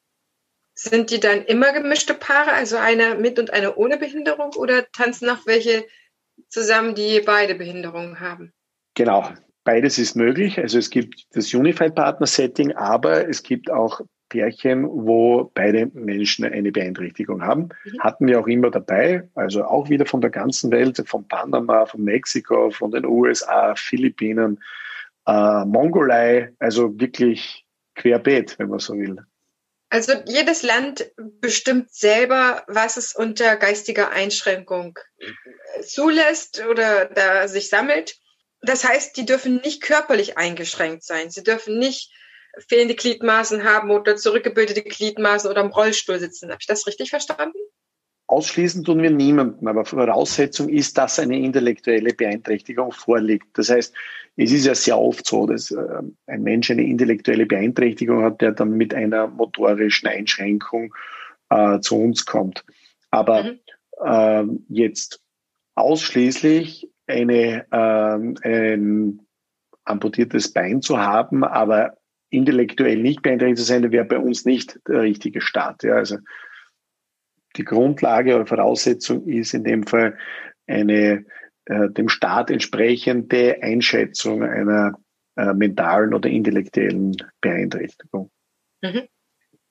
sind 0.74 1.10
die 1.10 1.20
dann 1.20 1.44
immer 1.44 1.74
gemischte 1.74 2.14
Paare, 2.14 2.52
also 2.54 2.78
einer 2.78 3.16
mit 3.16 3.40
und 3.40 3.52
einer 3.52 3.78
ohne 3.78 3.98
Behinderung, 3.98 4.54
oder 4.56 4.90
tanzen 4.92 5.30
auch 5.30 5.46
welche 5.46 5.86
zusammen, 6.50 6.94
die 6.94 7.20
beide 7.22 7.56
Behinderungen 7.56 8.20
haben. 8.20 8.54
Genau, 8.94 9.30
beides 9.64 9.98
ist 9.98 10.16
möglich. 10.16 10.60
Also 10.60 10.78
es 10.78 10.90
gibt 10.90 11.26
das 11.32 11.54
Unified 11.54 11.96
Partner 11.96 12.28
Setting, 12.28 12.74
aber 12.76 13.28
es 13.28 13.44
gibt 13.44 13.72
auch 13.72 14.02
Pärchen, 14.38 14.86
wo 14.88 15.52
beide 15.54 15.88
Menschen 15.94 16.46
eine 16.46 16.72
Beeinträchtigung 16.72 17.42
haben. 17.42 17.70
Mhm. 17.84 18.00
Hatten 18.00 18.28
wir 18.28 18.40
auch 18.40 18.48
immer 18.48 18.70
dabei, 18.70 19.28
also 19.36 19.64
auch 19.64 19.90
wieder 19.90 20.06
von 20.06 20.22
der 20.22 20.30
ganzen 20.30 20.72
Welt, 20.72 21.02
von 21.06 21.28
Panama, 21.28 21.86
von 21.86 22.04
Mexiko, 22.04 22.70
von 22.70 22.92
den 22.92 23.06
USA, 23.06 23.74
Philippinen, 23.76 24.60
äh, 25.26 25.66
Mongolei, 25.66 26.54
also 26.60 27.00
wirklich 27.00 27.66
querbeet, 27.96 28.60
wenn 28.60 28.70
man 28.70 28.80
so 28.80 28.94
will. 28.94 29.18
Also 29.90 30.14
jedes 30.26 30.64
Land 30.64 31.12
bestimmt 31.18 31.92
selber, 31.92 32.64
was 32.68 32.98
es 32.98 33.16
unter 33.16 33.56
geistiger 33.56 34.12
Einschränkung 34.12 35.00
zulässt 35.82 36.64
oder 36.70 37.06
da 37.06 37.48
sich 37.48 37.70
sammelt. 37.70 38.18
Das 38.62 38.84
heißt, 38.84 39.16
die 39.18 39.26
dürfen 39.26 39.62
nicht 39.64 39.82
körperlich 39.82 40.38
eingeschränkt 40.38 41.04
sein. 41.04 41.30
Sie 41.30 41.44
dürfen 41.44 41.80
nicht 41.80 42.12
fehlende 42.68 42.96
Gliedmaßen 42.96 43.64
haben 43.64 43.92
oder 43.92 44.16
zurückgebildete 44.16 44.84
Gliedmaßen 44.84 45.50
oder 45.50 45.62
im 45.62 45.72
Rollstuhl 45.72 46.20
sitzen. 46.20 46.50
Habe 46.50 46.60
ich 46.62 46.68
das 46.68 46.88
richtig 46.88 47.10
verstanden? 47.10 47.58
Ausschließen 48.28 48.84
tun 48.84 49.02
wir 49.02 49.10
niemanden, 49.10 49.68
aber 49.70 49.86
Voraussetzung 49.86 50.68
ist, 50.68 50.98
dass 50.98 51.18
eine 51.18 51.40
intellektuelle 51.40 52.14
Beeinträchtigung 52.14 52.92
vorliegt. 52.92 53.58
Das 53.58 53.70
heißt, 53.70 53.94
es 54.36 54.52
ist 54.52 54.66
ja 54.66 54.76
sehr 54.76 55.00
oft 55.00 55.26
so, 55.26 55.48
dass 55.48 55.72
äh, 55.72 56.02
ein 56.28 56.44
Mensch 56.44 56.70
eine 56.70 56.84
intellektuelle 56.84 57.46
Beeinträchtigung 57.46 58.24
hat, 58.24 58.42
der 58.42 58.52
dann 58.52 58.72
mit 58.72 58.94
einer 58.94 59.28
motorischen 59.28 60.10
Einschränkung 60.10 60.94
äh, 61.50 61.80
zu 61.80 61.98
uns 61.98 62.26
kommt. 62.26 62.66
Aber 63.12 63.44
mhm. 63.44 63.60
äh, 64.04 64.44
jetzt 64.68 65.22
ausschließlich 65.76 66.90
eine, 67.08 67.66
äh, 67.72 68.48
ein 68.48 69.22
amputiertes 69.86 70.52
Bein 70.52 70.82
zu 70.82 71.00
haben, 71.00 71.44
aber 71.44 71.97
intellektuell 72.30 72.98
nicht 72.98 73.24
beeinträchtigt 73.24 73.60
zu 73.60 73.64
sein, 73.66 73.92
wäre 73.92 74.06
bei 74.06 74.20
uns 74.20 74.46
nicht 74.46 74.80
der 74.88 75.02
richtige 75.02 75.42
Start. 75.42 75.84
Ja, 75.84 75.96
also 75.96 76.18
die 77.56 77.64
Grundlage 77.64 78.36
oder 78.36 78.46
Voraussetzung 78.46 79.26
ist 79.28 79.54
in 79.54 79.64
dem 79.64 79.86
Fall 79.88 80.18
eine 80.68 81.26
äh, 81.66 81.90
dem 81.90 82.10
Staat 82.10 82.52
entsprechende 82.52 83.62
Einschätzung 83.62 84.44
einer 84.44 84.98
äh, 85.36 85.54
mentalen 85.54 86.14
oder 86.14 86.30
intellektuellen 86.30 87.16
Beeinträchtigung. 87.42 88.32
Mhm. 88.82 89.08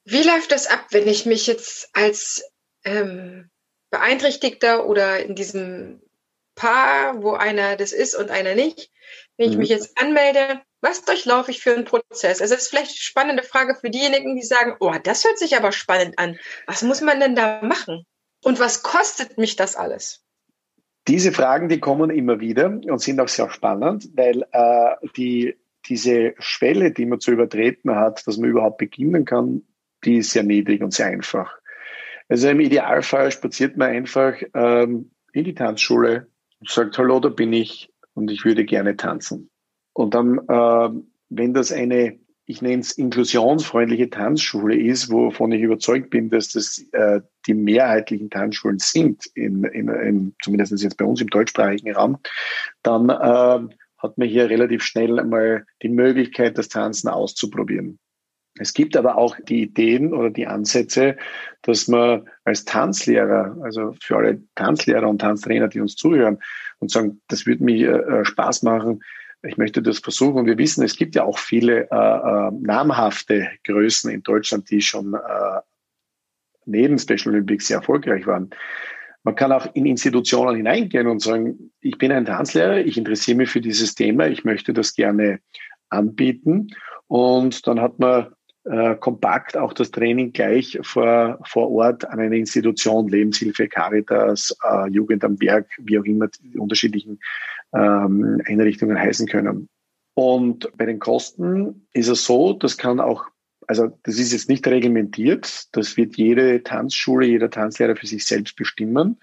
Wie 0.04 0.22
läuft 0.22 0.52
das 0.52 0.66
ab, 0.68 0.86
wenn 0.90 1.08
ich 1.08 1.26
mich 1.26 1.46
jetzt 1.46 1.90
als 1.92 2.50
ähm, 2.84 3.50
Beeinträchtigter 3.90 4.86
oder 4.86 5.24
in 5.24 5.34
diesem 5.34 6.00
Paar, 6.56 7.22
wo 7.22 7.32
einer 7.34 7.76
das 7.76 7.92
ist 7.92 8.16
und 8.16 8.30
einer 8.30 8.56
nicht, 8.56 8.90
wenn 9.36 9.48
ich 9.48 9.54
mhm. 9.54 9.60
mich 9.60 9.68
jetzt 9.68 9.96
anmelde, 10.00 10.60
was 10.80 11.04
durchlaufe 11.04 11.50
ich 11.50 11.62
für 11.62 11.74
einen 11.74 11.84
Prozess? 11.84 12.40
Also 12.40 12.54
das 12.54 12.64
ist 12.64 12.68
vielleicht 12.68 12.90
eine 12.90 12.96
spannende 12.96 13.42
Frage 13.42 13.74
für 13.74 13.90
diejenigen, 13.90 14.36
die 14.36 14.42
sagen, 14.42 14.74
oh, 14.80 14.94
das 15.02 15.24
hört 15.24 15.38
sich 15.38 15.56
aber 15.56 15.72
spannend 15.72 16.18
an. 16.18 16.38
Was 16.66 16.82
muss 16.82 17.00
man 17.00 17.20
denn 17.20 17.34
da 17.36 17.62
machen? 17.62 18.04
Und 18.42 18.58
was 18.58 18.82
kostet 18.82 19.38
mich 19.38 19.56
das 19.56 19.76
alles? 19.76 20.22
Diese 21.08 21.32
Fragen, 21.32 21.68
die 21.68 21.78
kommen 21.78 22.10
immer 22.10 22.40
wieder 22.40 22.66
und 22.66 23.00
sind 23.00 23.20
auch 23.20 23.28
sehr 23.28 23.50
spannend, 23.50 24.08
weil 24.14 24.44
äh, 24.50 24.96
die, 25.16 25.56
diese 25.86 26.34
Schwelle, 26.38 26.90
die 26.90 27.06
man 27.06 27.20
zu 27.20 27.30
übertreten 27.30 27.94
hat, 27.94 28.26
dass 28.26 28.38
man 28.38 28.50
überhaupt 28.50 28.78
beginnen 28.78 29.24
kann, 29.24 29.62
die 30.04 30.18
ist 30.18 30.30
sehr 30.30 30.42
niedrig 30.42 30.82
und 30.82 30.92
sehr 30.92 31.06
einfach. 31.06 31.58
Also 32.28 32.48
im 32.48 32.60
Idealfall 32.60 33.30
spaziert 33.30 33.76
man 33.76 33.90
einfach 33.90 34.34
ähm, 34.54 35.10
in 35.32 35.44
die 35.44 35.54
Tanzschule 35.54 36.28
sagt, 36.70 36.98
hallo, 36.98 37.20
da 37.20 37.28
bin 37.28 37.52
ich 37.52 37.90
und 38.14 38.30
ich 38.30 38.44
würde 38.44 38.64
gerne 38.64 38.96
tanzen. 38.96 39.50
Und 39.92 40.14
dann, 40.14 40.38
äh, 40.48 40.90
wenn 41.28 41.54
das 41.54 41.72
eine 41.72 42.18
ich 42.46 42.62
nenne 42.62 42.80
es 42.80 42.92
inklusionsfreundliche 42.92 44.08
Tanzschule 44.08 44.76
ist, 44.76 45.10
wovon 45.10 45.50
ich 45.50 45.62
überzeugt 45.62 46.10
bin, 46.10 46.30
dass 46.30 46.50
das 46.50 46.78
äh, 46.92 47.20
die 47.46 47.54
mehrheitlichen 47.54 48.30
Tanzschulen 48.30 48.78
sind, 48.78 49.26
in, 49.34 49.64
in, 49.64 49.88
in, 49.88 50.34
zumindest 50.40 50.80
jetzt 50.82 50.96
bei 50.96 51.04
uns 51.04 51.20
im 51.20 51.28
deutschsprachigen 51.28 51.94
Raum, 51.94 52.18
dann 52.82 53.08
äh, 53.10 53.74
hat 53.98 54.18
man 54.18 54.28
hier 54.28 54.48
relativ 54.48 54.84
schnell 54.84 55.18
einmal 55.18 55.66
die 55.82 55.88
Möglichkeit, 55.88 56.56
das 56.56 56.68
Tanzen 56.68 57.08
auszuprobieren. 57.08 57.98
Es 58.58 58.74
gibt 58.74 58.96
aber 58.96 59.16
auch 59.16 59.36
die 59.48 59.62
Ideen 59.62 60.14
oder 60.14 60.30
die 60.30 60.46
Ansätze, 60.46 61.16
dass 61.62 61.88
man 61.88 62.28
als 62.44 62.64
Tanzlehrer, 62.64 63.56
also 63.62 63.94
für 64.00 64.16
alle 64.16 64.42
Tanzlehrer 64.54 65.08
und 65.08 65.20
Tanztrainer, 65.20 65.68
die 65.68 65.80
uns 65.80 65.96
zuhören 65.96 66.38
und 66.78 66.90
sagen, 66.90 67.20
das 67.28 67.46
würde 67.46 67.64
mir 67.64 68.06
äh, 68.06 68.24
Spaß 68.24 68.62
machen, 68.62 69.00
ich 69.42 69.56
möchte 69.56 69.82
das 69.82 69.98
versuchen. 69.98 70.38
Und 70.40 70.46
wir 70.46 70.58
wissen, 70.58 70.84
es 70.84 70.96
gibt 70.96 71.14
ja 71.14 71.24
auch 71.24 71.38
viele 71.38 71.88
äh, 71.90 71.94
äh, 71.94 72.50
namhafte 72.52 73.48
Größen 73.64 74.10
in 74.10 74.22
Deutschland, 74.22 74.70
die 74.70 74.80
schon 74.80 75.14
äh, 75.14 75.60
neben 76.64 76.98
Special 76.98 77.28
Olympics 77.34 77.68
sehr 77.68 77.78
erfolgreich 77.78 78.26
waren. 78.26 78.50
Man 79.22 79.34
kann 79.34 79.52
auch 79.52 79.74
in 79.74 79.86
Institutionen 79.86 80.56
hineingehen 80.56 81.08
und 81.08 81.20
sagen, 81.20 81.72
ich 81.80 81.98
bin 81.98 82.12
ein 82.12 82.26
Tanzlehrer, 82.26 82.78
ich 82.78 82.96
interessiere 82.96 83.38
mich 83.38 83.50
für 83.50 83.60
dieses 83.60 83.94
Thema, 83.94 84.28
ich 84.28 84.44
möchte 84.44 84.72
das 84.72 84.94
gerne 84.94 85.40
anbieten. 85.88 86.68
Und 87.08 87.66
dann 87.66 87.80
hat 87.80 87.98
man 87.98 88.35
äh, 88.70 88.96
kompakt 88.96 89.56
auch 89.56 89.72
das 89.72 89.90
Training 89.90 90.32
gleich 90.32 90.78
vor, 90.82 91.38
vor 91.44 91.70
Ort 91.70 92.04
an 92.04 92.18
einer 92.18 92.34
Institution, 92.34 93.08
Lebenshilfe, 93.08 93.68
Caritas, 93.68 94.56
äh, 94.64 94.88
Jugend 94.90 95.24
am 95.24 95.36
Berg, 95.36 95.68
wie 95.78 95.98
auch 95.98 96.04
immer 96.04 96.28
die 96.28 96.58
unterschiedlichen 96.58 97.20
ähm, 97.74 98.42
Einrichtungen 98.46 98.98
heißen 98.98 99.28
können. 99.28 99.68
Und 100.14 100.70
bei 100.76 100.86
den 100.86 100.98
Kosten 100.98 101.86
ist 101.92 102.08
es 102.08 102.24
so, 102.24 102.54
das 102.54 102.76
kann 102.76 103.00
auch, 103.00 103.26
also 103.66 103.90
das 104.02 104.18
ist 104.18 104.32
jetzt 104.32 104.48
nicht 104.48 104.66
reglementiert, 104.66 105.66
das 105.72 105.96
wird 105.96 106.16
jede 106.16 106.62
Tanzschule, 106.62 107.26
jeder 107.26 107.50
Tanzlehrer 107.50 107.96
für 107.96 108.06
sich 108.06 108.24
selbst 108.24 108.56
bestimmen. 108.56 109.20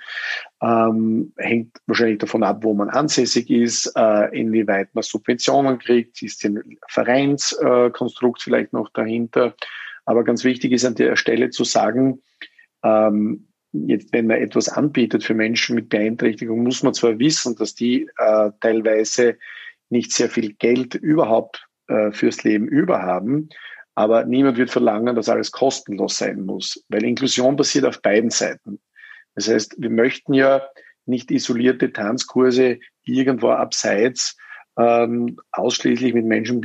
Ähm, 0.63 1.33
hängt 1.35 1.77
wahrscheinlich 1.87 2.19
davon 2.19 2.41
ab, 2.43 2.63
wo 2.63 2.73
man 2.73 2.89
ansässig 2.89 3.49
ist, 3.49 3.91
äh, 3.97 4.39
inwieweit 4.39 4.95
man 4.95 5.03
Subventionen 5.03 5.77
kriegt, 5.77 6.21
ist 6.21 6.45
ein 6.45 6.77
Vereinskonstrukt 6.87 8.39
äh, 8.39 8.43
vielleicht 8.43 8.71
noch 8.71 8.89
dahinter. 8.93 9.55
Aber 10.05 10.23
ganz 10.23 10.45
wichtig 10.45 10.71
ist 10.71 10.85
an 10.85 10.95
der 10.95 11.17
Stelle 11.17 11.49
zu 11.49 11.65
sagen, 11.65 12.21
ähm, 12.81 13.49
jetzt, 13.73 14.13
wenn 14.13 14.27
man 14.27 14.37
etwas 14.37 14.69
anbietet 14.69 15.25
für 15.25 15.33
Menschen 15.33 15.75
mit 15.75 15.89
Beeinträchtigung, 15.89 16.63
muss 16.63 16.81
man 16.81 16.93
zwar 16.93 17.19
wissen, 17.19 17.57
dass 17.57 17.75
die 17.75 18.09
äh, 18.17 18.51
teilweise 18.61 19.37
nicht 19.89 20.13
sehr 20.13 20.29
viel 20.29 20.53
Geld 20.53 20.95
überhaupt 20.95 21.67
äh, 21.87 22.11
fürs 22.11 22.43
Leben 22.45 22.67
über 22.67 23.01
haben, 23.01 23.49
aber 23.95 24.25
niemand 24.25 24.57
wird 24.57 24.69
verlangen, 24.69 25.15
dass 25.15 25.29
alles 25.29 25.51
kostenlos 25.51 26.17
sein 26.17 26.45
muss, 26.45 26.83
weil 26.89 27.03
Inklusion 27.03 27.57
passiert 27.57 27.85
auf 27.85 28.01
beiden 28.01 28.29
Seiten. 28.29 28.79
Das 29.35 29.47
heißt, 29.47 29.75
wir 29.77 29.89
möchten 29.89 30.33
ja 30.33 30.61
nicht 31.05 31.31
isolierte 31.31 31.91
Tanzkurse 31.91 32.79
irgendwo 33.03 33.49
abseits 33.49 34.37
ähm, 34.77 35.37
ausschließlich 35.51 36.13
mit 36.13 36.25
Menschen 36.25 36.61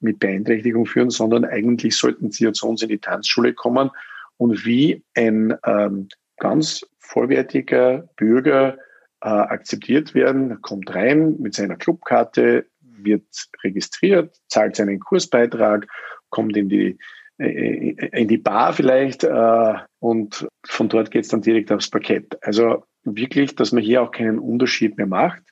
mit 0.00 0.18
Beeinträchtigung 0.18 0.86
führen, 0.86 1.10
sondern 1.10 1.44
eigentlich 1.44 1.96
sollten 1.96 2.30
sie 2.30 2.50
zu 2.52 2.68
uns 2.68 2.82
in 2.82 2.88
die 2.88 2.98
Tanzschule 2.98 3.52
kommen. 3.52 3.90
Und 4.36 4.64
wie 4.64 5.04
ein 5.14 5.54
ähm, 5.66 6.08
ganz 6.38 6.86
vollwertiger 6.98 8.08
Bürger 8.16 8.78
äh, 9.20 9.28
akzeptiert 9.28 10.14
werden, 10.14 10.62
kommt 10.62 10.94
rein 10.94 11.36
mit 11.38 11.54
seiner 11.54 11.76
Clubkarte, 11.76 12.66
wird 12.80 13.26
registriert, 13.62 14.40
zahlt 14.48 14.76
seinen 14.76 15.00
Kursbeitrag, 15.00 15.86
kommt 16.30 16.56
in 16.56 16.68
die 16.68 16.98
in 17.40 18.28
die 18.28 18.36
Bar 18.36 18.74
vielleicht 18.74 19.24
äh, 19.24 19.74
und 19.98 20.46
von 20.66 20.88
dort 20.90 21.10
geht 21.10 21.24
es 21.24 21.30
dann 21.30 21.40
direkt 21.40 21.72
aufs 21.72 21.88
Parkett. 21.88 22.36
Also 22.44 22.84
wirklich, 23.02 23.54
dass 23.54 23.72
man 23.72 23.82
hier 23.82 24.02
auch 24.02 24.10
keinen 24.10 24.38
Unterschied 24.38 24.98
mehr 24.98 25.06
macht. 25.06 25.42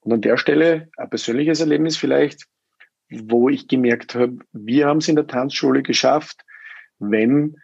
Und 0.00 0.12
an 0.12 0.20
der 0.20 0.36
Stelle 0.36 0.88
ein 0.96 1.10
persönliches 1.10 1.60
Erlebnis 1.60 1.96
vielleicht, 1.96 2.46
wo 3.10 3.48
ich 3.48 3.66
gemerkt 3.66 4.14
habe, 4.14 4.38
wir 4.52 4.86
haben 4.86 4.98
es 4.98 5.08
in 5.08 5.16
der 5.16 5.26
Tanzschule 5.26 5.82
geschafft, 5.82 6.42
wenn 7.00 7.56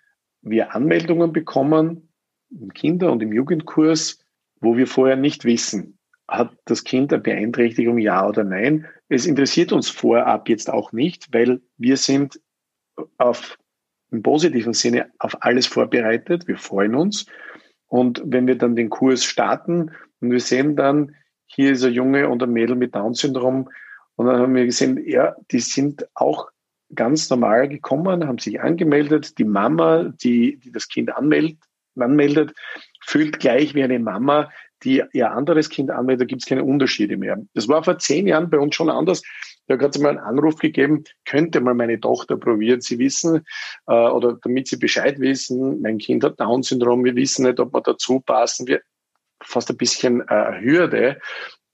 wir 0.43 0.75
Anmeldungen 0.75 1.33
bekommen 1.33 2.09
im 2.51 2.75
Kinder- 2.75 3.13
und 3.13 3.23
im 3.23 3.33
Jugendkurs, 3.33 4.19
wo 4.61 4.77
wir 4.77 4.89
vorher 4.89 5.17
nicht 5.17 5.45
wissen, 5.45 5.99
hat 6.27 6.57
das 6.65 6.83
Kind 6.83 7.13
eine 7.13 7.23
Beeinträchtigung, 7.23 7.99
ja 7.99 8.27
oder 8.27 8.43
nein. 8.43 8.87
Es 9.09 9.27
interessiert 9.27 9.73
uns 9.73 9.89
vorab 9.89 10.49
jetzt 10.49 10.69
auch 10.69 10.91
nicht, 10.91 11.33
weil 11.33 11.61
wir 11.77 11.97
sind 11.97 12.41
auf, 13.19 13.59
im 14.11 14.23
positiven 14.23 14.73
Sinne 14.73 15.11
auf 15.19 15.37
alles 15.43 15.67
vorbereitet. 15.67 16.47
Wir 16.49 16.59
freuen 16.59 16.95
uns. 16.95 17.27
Und 17.89 18.23
wenn 18.25 18.47
wir 18.47 18.57
dann 18.57 18.77
den 18.77 18.91
Kurs 18.91 19.25
starten 19.25 19.93
und 20.21 20.31
wir 20.31 20.41
sehen 20.41 20.77
dann, 20.77 21.15
hier 21.47 21.73
ist 21.73 21.85
ein 21.85 21.93
Junge 21.93 22.29
und 22.29 22.43
ein 22.43 22.53
Mädel 22.53 22.77
mit 22.77 22.95
Down-Syndrom, 22.95 23.69
und 24.17 24.27
dann 24.27 24.41
haben 24.41 24.55
wir 24.55 24.65
gesehen, 24.65 25.01
ja, 25.07 25.37
die 25.51 25.61
sind 25.61 26.09
auch 26.15 26.49
ganz 26.95 27.29
normal 27.31 27.69
gekommen, 27.69 28.27
haben 28.27 28.39
sich 28.39 28.61
angemeldet. 28.61 29.39
Die 29.39 29.45
Mama, 29.45 30.13
die, 30.23 30.59
die 30.59 30.73
das 30.73 30.89
Kind 30.89 31.15
anmeldet, 31.15 31.59
anmeldet, 31.99 32.55
fühlt 33.05 33.39
gleich 33.39 33.75
wie 33.75 33.83
eine 33.83 33.99
Mama, 33.99 34.51
die 34.83 35.03
ihr 35.13 35.31
anderes 35.31 35.69
Kind 35.69 35.91
anmeldet, 35.91 36.23
da 36.23 36.27
gibt 36.27 36.43
es 36.43 36.49
keine 36.49 36.65
Unterschiede 36.65 37.17
mehr. 37.17 37.39
Das 37.55 37.69
war 37.69 37.83
vor 37.83 37.99
zehn 37.99 38.27
Jahren 38.27 38.51
bei 38.51 38.59
uns 38.59 38.75
schon 38.75 38.91
anders. 38.91 39.23
Da 39.67 39.79
hat 39.79 39.97
es 39.97 40.01
mal 40.01 40.11
einen 40.11 40.19
Anruf 40.19 40.57
gegeben, 40.57 41.05
könnte 41.25 41.61
mal 41.61 41.75
meine 41.75 42.01
Tochter 42.01 42.37
probieren. 42.37 42.81
Sie 42.81 42.99
wissen, 42.99 43.45
äh, 43.87 43.93
oder 43.93 44.39
damit 44.43 44.69
sie 44.69 44.77
Bescheid 44.77 45.19
wissen, 45.19 45.81
mein 45.83 45.99
Kind 45.99 46.23
hat 46.25 46.39
Down-Syndrom, 46.39 47.05
wir 47.05 47.17
wissen 47.17 47.47
nicht, 47.47 47.59
ob 47.59 47.75
wir 47.75 47.81
dazu 47.81 48.21
passen. 48.21 48.67
Wir 48.67 48.81
fast 49.43 49.71
ein 49.71 49.77
bisschen 49.77 50.27
äh, 50.29 50.61
Hürde. 50.61 51.21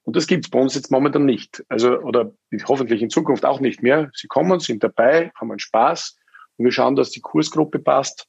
Und 0.04 0.16
das 0.16 0.26
gibt 0.26 0.46
es 0.46 0.50
bei 0.50 0.58
uns 0.58 0.74
jetzt 0.74 0.90
momentan 0.90 1.24
nicht. 1.24 1.64
Also, 1.68 1.98
oder 2.00 2.32
hoffentlich 2.66 3.02
in 3.02 3.10
Zukunft 3.10 3.44
auch 3.44 3.60
nicht 3.60 3.82
mehr. 3.82 4.10
Sie 4.14 4.26
kommen, 4.26 4.58
sind 4.58 4.82
dabei, 4.82 5.30
haben 5.36 5.50
einen 5.50 5.60
Spaß 5.60 6.18
und 6.56 6.64
wir 6.64 6.72
schauen, 6.72 6.96
dass 6.96 7.10
die 7.10 7.20
Kursgruppe 7.20 7.78
passt. 7.78 8.26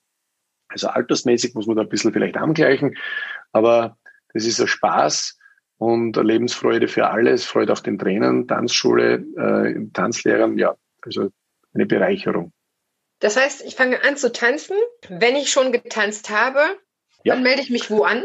Also 0.67 0.87
altersmäßig 0.87 1.55
muss 1.55 1.67
man 1.67 1.75
da 1.75 1.83
ein 1.83 1.89
bisschen 1.89 2.13
vielleicht 2.13 2.37
angleichen, 2.37 2.95
aber 3.51 3.97
das 4.33 4.45
ist 4.45 4.59
ein 4.59 4.67
Spaß 4.67 5.37
und 5.83 6.15
Lebensfreude 6.15 6.87
für 6.87 7.09
alle. 7.09 7.31
Es 7.31 7.45
freut 7.45 7.69
auch 7.69 7.81
den 7.81 7.99
Trainern, 7.99 8.47
Tanzschule, 8.47 9.25
äh, 9.37 9.91
Tanzlehrern, 9.91 10.57
ja, 10.57 10.75
also 11.01 11.29
eine 11.73 11.85
Bereicherung. 11.85 12.53
Das 13.19 13.35
heißt, 13.35 13.63
ich 13.65 13.75
fange 13.75 14.01
an 14.03 14.15
zu 14.15 14.31
tanzen. 14.31 14.77
Wenn 15.09 15.35
ich 15.35 15.49
schon 15.49 15.73
getanzt 15.73 16.29
habe, 16.29 16.59
ja. 17.23 17.33
dann 17.33 17.43
melde 17.43 17.61
ich 17.61 17.69
mich 17.69 17.91
wo 17.91 18.03
an? 18.03 18.23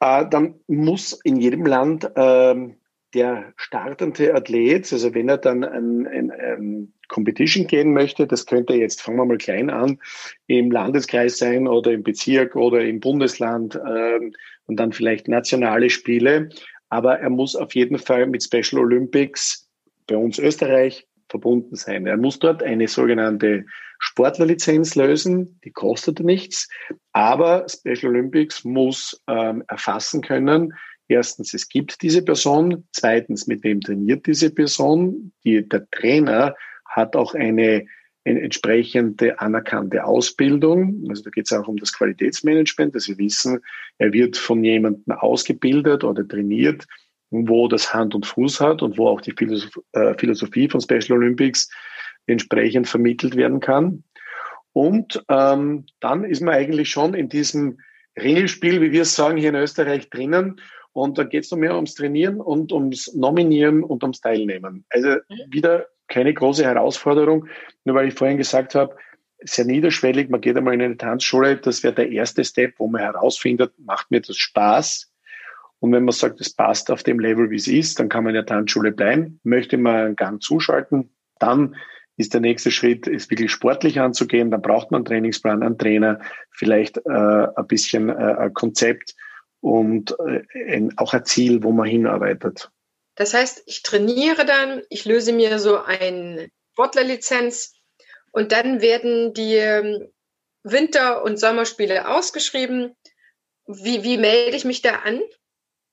Äh, 0.00 0.26
dann 0.28 0.60
muss 0.66 1.18
in 1.24 1.36
jedem 1.36 1.64
Land 1.64 2.10
ähm, 2.14 2.76
der 3.14 3.52
startende 3.56 4.34
Athlet, 4.34 4.92
also 4.92 5.14
wenn 5.14 5.28
er 5.28 5.38
dann 5.38 5.64
ein, 5.64 6.06
ein, 6.06 6.30
ein 6.30 6.92
Competition 7.08 7.66
gehen 7.66 7.92
möchte, 7.92 8.26
das 8.26 8.46
könnte 8.46 8.74
jetzt, 8.74 9.02
fangen 9.02 9.18
wir 9.18 9.24
mal 9.24 9.38
klein 9.38 9.70
an, 9.70 9.98
im 10.46 10.70
Landeskreis 10.70 11.38
sein 11.38 11.66
oder 11.66 11.92
im 11.92 12.02
Bezirk 12.02 12.54
oder 12.54 12.84
im 12.84 13.00
Bundesland 13.00 13.74
ähm, 13.74 14.32
und 14.66 14.76
dann 14.76 14.92
vielleicht 14.92 15.28
nationale 15.28 15.90
Spiele. 15.90 16.50
Aber 16.88 17.18
er 17.18 17.30
muss 17.30 17.56
auf 17.56 17.74
jeden 17.74 17.98
Fall 17.98 18.26
mit 18.26 18.44
Special 18.44 18.80
Olympics 18.82 19.68
bei 20.06 20.16
uns 20.16 20.38
Österreich 20.38 21.06
verbunden 21.28 21.76
sein. 21.76 22.06
Er 22.06 22.16
muss 22.16 22.38
dort 22.38 22.62
eine 22.62 22.88
sogenannte 22.88 23.64
Sportlerlizenz 24.00 24.94
lösen, 24.94 25.60
die 25.64 25.70
kostet 25.70 26.20
nichts, 26.20 26.68
aber 27.12 27.66
Special 27.68 28.12
Olympics 28.12 28.64
muss 28.64 29.22
ähm, 29.28 29.62
erfassen 29.68 30.22
können, 30.22 30.72
erstens, 31.10 31.54
es 31.54 31.68
gibt 31.68 32.02
diese 32.02 32.22
Person, 32.22 32.84
zweitens, 32.92 33.46
mit 33.46 33.64
wem 33.64 33.80
trainiert 33.80 34.26
diese 34.26 34.50
Person, 34.50 35.32
die, 35.44 35.68
der 35.68 35.88
Trainer 35.90 36.54
hat 36.84 37.16
auch 37.16 37.34
eine, 37.34 37.86
eine 38.24 38.40
entsprechende 38.42 39.40
anerkannte 39.40 40.04
Ausbildung. 40.04 41.04
Also 41.08 41.22
da 41.24 41.30
geht 41.30 41.46
es 41.46 41.52
auch 41.52 41.68
um 41.68 41.76
das 41.76 41.92
Qualitätsmanagement, 41.92 42.94
dass 42.94 43.04
Sie 43.04 43.18
wissen, 43.18 43.60
er 43.98 44.12
wird 44.12 44.36
von 44.36 44.62
jemandem 44.64 45.14
ausgebildet 45.14 46.04
oder 46.04 46.26
trainiert, 46.26 46.86
wo 47.30 47.68
das 47.68 47.94
Hand 47.94 48.14
und 48.14 48.26
Fuß 48.26 48.60
hat 48.60 48.82
und 48.82 48.98
wo 48.98 49.08
auch 49.08 49.20
die 49.20 49.34
äh, 49.92 50.14
Philosophie 50.18 50.68
von 50.68 50.80
Special 50.80 51.12
Olympics 51.18 51.70
entsprechend 52.26 52.88
vermittelt 52.88 53.36
werden 53.36 53.60
kann. 53.60 54.04
Und 54.72 55.22
ähm, 55.28 55.86
dann 56.00 56.24
ist 56.24 56.42
man 56.42 56.54
eigentlich 56.54 56.90
schon 56.90 57.14
in 57.14 57.28
diesem 57.28 57.78
Ringelspiel, 58.20 58.80
wie 58.80 58.92
wir 58.92 59.02
es 59.02 59.14
sagen, 59.14 59.36
hier 59.36 59.50
in 59.50 59.54
Österreich 59.56 60.10
drinnen. 60.10 60.60
Und 60.92 61.18
da 61.18 61.24
geht 61.24 61.44
es 61.44 61.50
nur 61.50 61.60
mehr 61.60 61.76
ums 61.76 61.94
Trainieren 61.94 62.40
und 62.40 62.72
ums 62.72 63.14
Nominieren 63.14 63.84
und 63.84 64.02
ums 64.02 64.20
Teilnehmen. 64.20 64.84
Also 64.90 65.08
mhm. 65.08 65.36
wieder 65.48 65.86
keine 66.08 66.34
große 66.34 66.64
Herausforderung, 66.64 67.46
nur 67.84 67.96
weil 67.96 68.08
ich 68.08 68.14
vorhin 68.14 68.36
gesagt 68.36 68.74
habe, 68.74 68.96
sehr 69.42 69.64
niederschwellig, 69.64 70.28
man 70.28 70.40
geht 70.40 70.56
einmal 70.56 70.74
in 70.74 70.82
eine 70.82 70.96
Tanzschule, 70.96 71.56
das 71.56 71.82
wäre 71.82 71.94
der 71.94 72.10
erste 72.10 72.44
Step, 72.44 72.74
wo 72.78 72.88
man 72.88 73.00
herausfindet, 73.00 73.72
macht 73.78 74.10
mir 74.10 74.20
das 74.20 74.36
Spaß? 74.36 75.10
Und 75.78 75.92
wenn 75.92 76.04
man 76.04 76.12
sagt, 76.12 76.40
es 76.40 76.52
passt 76.52 76.90
auf 76.90 77.02
dem 77.02 77.18
Level, 77.18 77.50
wie 77.50 77.56
es 77.56 77.66
ist, 77.66 77.98
dann 77.98 78.10
kann 78.10 78.24
man 78.24 78.34
in 78.34 78.34
der 78.34 78.46
Tanzschule 78.46 78.92
bleiben. 78.92 79.40
Möchte 79.44 79.78
man 79.78 79.94
einen 79.94 80.16
Gang 80.16 80.42
zuschalten, 80.42 81.10
dann 81.38 81.74
ist 82.18 82.34
der 82.34 82.42
nächste 82.42 82.70
Schritt, 82.70 83.06
ist 83.06 83.30
wirklich 83.30 83.50
sportlich 83.50 83.98
anzugehen. 83.98 84.50
Dann 84.50 84.60
braucht 84.60 84.90
man 84.90 84.98
einen 84.98 85.04
Trainingsplan, 85.06 85.62
einen 85.62 85.78
Trainer, 85.78 86.20
vielleicht 86.50 86.98
äh, 86.98 87.00
ein 87.08 87.66
bisschen 87.66 88.10
äh, 88.10 88.12
ein 88.12 88.52
Konzept 88.52 89.16
und 89.60 90.14
äh, 90.18 90.42
ein, 90.74 90.96
auch 90.96 91.12
ein 91.12 91.24
Ziel, 91.24 91.62
wo 91.62 91.72
man 91.72 91.88
hinarbeitet. 91.88 92.70
Das 93.14 93.34
heißt, 93.34 93.64
ich 93.66 93.82
trainiere 93.82 94.44
dann, 94.46 94.82
ich 94.88 95.04
löse 95.04 95.32
mir 95.32 95.58
so 95.58 95.78
eine 95.78 96.48
Sportlerlizenz 96.72 97.74
und 98.32 98.52
dann 98.52 98.80
werden 98.80 99.34
die 99.34 99.56
ähm, 99.56 100.08
Winter- 100.62 101.22
und 101.24 101.38
Sommerspiele 101.38 102.08
ausgeschrieben. 102.08 102.96
Wie, 103.66 104.02
wie 104.02 104.18
melde 104.18 104.56
ich 104.56 104.64
mich 104.64 104.82
da 104.82 104.96
an? 105.04 105.20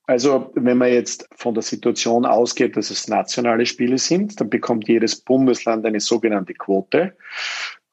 Also 0.06 0.52
wenn 0.56 0.78
man 0.78 0.94
jetzt 0.94 1.28
von 1.36 1.54
der 1.54 1.64
Situation 1.64 2.26
ausgeht, 2.26 2.78
dass 2.78 2.92
es 2.92 3.10
nationale 3.10 3.66
Spiele 3.66 3.98
sind, 3.98 4.40
dann 4.40 4.50
bekommt 4.50 4.88
jedes 4.88 5.20
Bundesland 5.20 5.86
eine 5.86 6.00
sogenannte 6.00 6.54
Quote. 6.54 7.18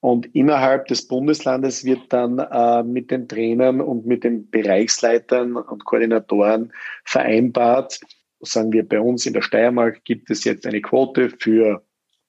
Und 0.05 0.35
innerhalb 0.35 0.89
des 0.89 1.09
Bundeslandes 1.09 1.87
wird 1.87 2.13
dann 2.13 2.39
äh, 2.39 2.83
mit 2.83 3.11
den 3.11 3.27
Trainern 3.27 3.81
und 3.81 4.05
mit 4.05 4.23
den 4.23 4.51
Bereichsleitern 4.51 5.57
und 5.57 5.87
Koordinatoren 5.87 6.75
vereinbart, 7.07 8.01
sagen 8.41 8.71
wir 8.75 8.87
bei 8.87 9.01
uns 9.01 9.25
in 9.25 9.33
der 9.33 9.41
Steiermark 9.41 10.05
gibt 10.05 10.29
es 10.29 10.45
jetzt 10.45 10.67
eine 10.67 10.83
Quote 10.83 11.31
für 11.31 11.87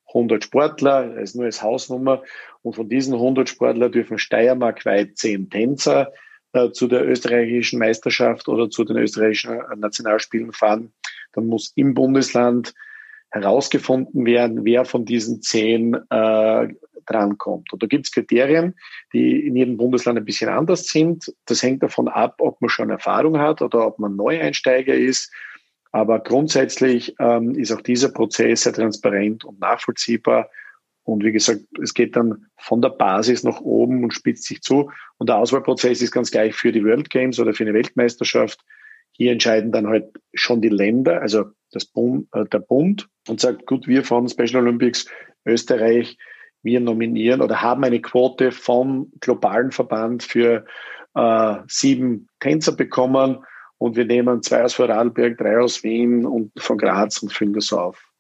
100 0.07 0.45
Sportler, 0.45 1.15
das 1.15 1.32
ist 1.32 1.36
nur 1.36 1.43
als 1.47 1.61
Hausnummer. 1.61 2.23
Und 2.61 2.78
von 2.78 2.88
diesen 2.88 3.13
100 3.13 3.49
Sportler 3.49 3.89
dürfen 3.89 4.19
steiermarkweit 4.19 5.17
10 5.17 5.49
Tänzer 5.49 6.13
äh, 6.53 6.71
zu 6.71 6.88
der 6.88 7.05
österreichischen 7.05 7.80
Meisterschaft 7.80 8.47
oder 8.47 8.69
zu 8.69 8.86
den 8.86 8.95
österreichischen 8.95 9.59
Nationalspielen 9.76 10.53
fahren. 10.53 10.93
Dann 11.34 11.47
muss 11.47 11.73
im 11.76 11.93
Bundesland 11.93 12.73
herausgefunden 13.32 14.26
werden, 14.26 14.63
wer 14.63 14.86
von 14.86 15.03
diesen 15.03 15.41
10 15.41 15.93
äh, 16.09 16.67
drankommt. 17.06 17.72
Und 17.72 17.82
da 17.82 17.88
gibt 17.88 18.06
es 18.06 18.12
Kriterien, 18.12 18.76
die 19.14 19.45
in 19.47 19.56
jedem 19.56 19.78
Bundesland 19.78 20.18
ein 20.18 20.26
bisschen 20.26 20.49
anders 20.49 20.88
sind. 20.88 21.34
Das 21.45 21.64
hängt 21.64 21.84
davon 21.84 22.08
ab, 22.08 22.36
ob 22.39 22.62
man 22.62 22.70
schon 22.70 22.89
Erfahrung 22.89 23.39
hat 23.39 23.62
oder 23.62 23.86
ob 23.88 23.99
man 23.99 24.16
Neueinsteiger 24.16 24.93
ist. 24.93 25.32
Aber 25.91 26.20
grundsätzlich 26.20 27.16
ähm, 27.20 27.56
ist 27.56 27.72
auch 27.72 27.82
dieser 27.82 28.10
Prozess 28.10 28.64
sehr 28.64 28.74
transparent 28.74 29.45
und 29.45 29.60
nachvollziehbar 29.60 30.49
und 31.06 31.24
wie 31.24 31.32
gesagt, 31.32 31.62
es 31.82 31.93
geht 31.93 32.16
dann 32.16 32.47
von 32.58 32.82
der 32.82 32.89
Basis 32.89 33.43
nach 33.43 33.62
oben 33.62 34.03
und 34.03 34.14
spitzt 34.14 34.45
sich 34.45 34.62
zu. 34.62 34.91
Und 35.18 35.30
der 35.30 35.38
Auswahlprozess 35.38 36.01
ist 36.01 36.12
ganz 36.12 36.32
gleich 36.32 36.56
für 36.56 36.72
die 36.72 36.84
World 36.84 37.12
Games 37.12 37.39
oder 37.39 37.53
für 37.53 37.64
eine 37.64 37.76
Weltmeisterschaft. 37.76 38.60
Hier 39.12 39.32
entscheiden 39.32 39.72
dann 39.72 39.88
halt 39.88 40.08
schon 40.34 40.62
die 40.62 40.70
Länder, 40.70 41.22
also 41.22 41.45
das 41.72 41.86
Bund, 41.86 42.28
äh, 42.34 42.45
der 42.45 42.60
Bund 42.60 43.08
und 43.28 43.39
sagt, 43.39 43.68
gut, 43.68 43.88
wir 43.88 44.03
von 44.03 44.28
Special 44.28 44.64
Olympics 44.64 45.08
Österreich, 45.45 46.18
wir 46.66 46.82
nominieren 46.82 47.41
oder 47.41 47.61
haben 47.61 47.86
eine 47.86 48.01
Quote 48.01 48.51
vom 48.51 49.09
globalen 49.22 49.72
Verband 49.72 50.24
für 50.24 50.66
äh, 51.16 51.55
sieben 51.68 52.28
Tänzer 52.41 52.74
bekommen 52.74 53.45
und 53.78 53.95
wir 53.95 54.03
nehmen 54.05 54.43
zwei 54.43 54.63
aus 54.63 54.74
Vorarlberg, 54.74 55.38
drei 55.38 55.59
aus 55.59 55.82
Wien 55.84 56.26
und 56.26 56.51
von 56.57 56.78
Graz 56.78 57.22
und 57.22 57.32
füllen 57.32 57.53
das 57.53 57.72
auf. 57.72 58.11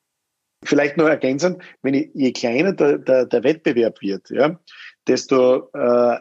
Vielleicht 0.63 0.95
noch 0.97 1.07
ergänzend, 1.07 1.61
wenn 1.81 1.95
ich, 1.95 2.11
je 2.13 2.31
kleiner 2.31 2.71
der, 2.73 2.99
der, 2.99 3.25
der 3.25 3.43
Wettbewerb 3.43 4.01
wird, 4.01 4.29
ja, 4.29 4.59
desto 5.07 5.69
äh, 5.73 6.19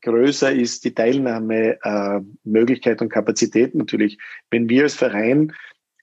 größer 0.00 0.52
ist 0.52 0.84
die 0.84 0.94
Teilnahmemöglichkeit 0.94 3.00
äh, 3.00 3.04
und 3.04 3.10
Kapazität 3.10 3.74
natürlich. 3.74 4.18
Wenn 4.50 4.68
wir 4.68 4.84
als 4.84 4.94
Verein 4.94 5.52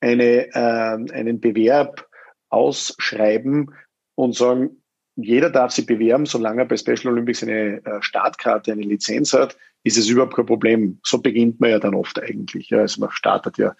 eine, 0.01 0.47
äh, 0.53 1.13
einen 1.13 1.39
Bewerb 1.39 2.05
ausschreiben 2.49 3.73
und 4.15 4.35
sagen, 4.35 4.81
jeder 5.15 5.49
darf 5.49 5.71
sich 5.71 5.85
bewerben, 5.85 6.25
solange 6.25 6.63
er 6.63 6.65
bei 6.65 6.77
Special 6.77 7.07
Olympics 7.07 7.43
eine 7.43 7.85
äh, 7.85 8.01
Startkarte, 8.01 8.71
eine 8.71 8.81
Lizenz 8.81 9.33
hat, 9.33 9.57
ist 9.83 9.97
es 9.97 10.09
überhaupt 10.09 10.35
kein 10.35 10.45
Problem. 10.45 10.99
So 11.03 11.19
beginnt 11.19 11.59
man 11.59 11.69
ja 11.69 11.79
dann 11.79 11.95
oft 11.95 12.19
eigentlich. 12.19 12.73
Also 12.73 13.01
man 13.01 13.11
startet 13.11 13.57
ja 13.57 13.75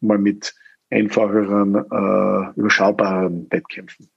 mal 0.00 0.18
mit 0.18 0.54
einfacheren, 0.90 1.74
äh, 1.74 2.58
überschaubaren 2.58 3.50
Wettkämpfen. 3.50 4.10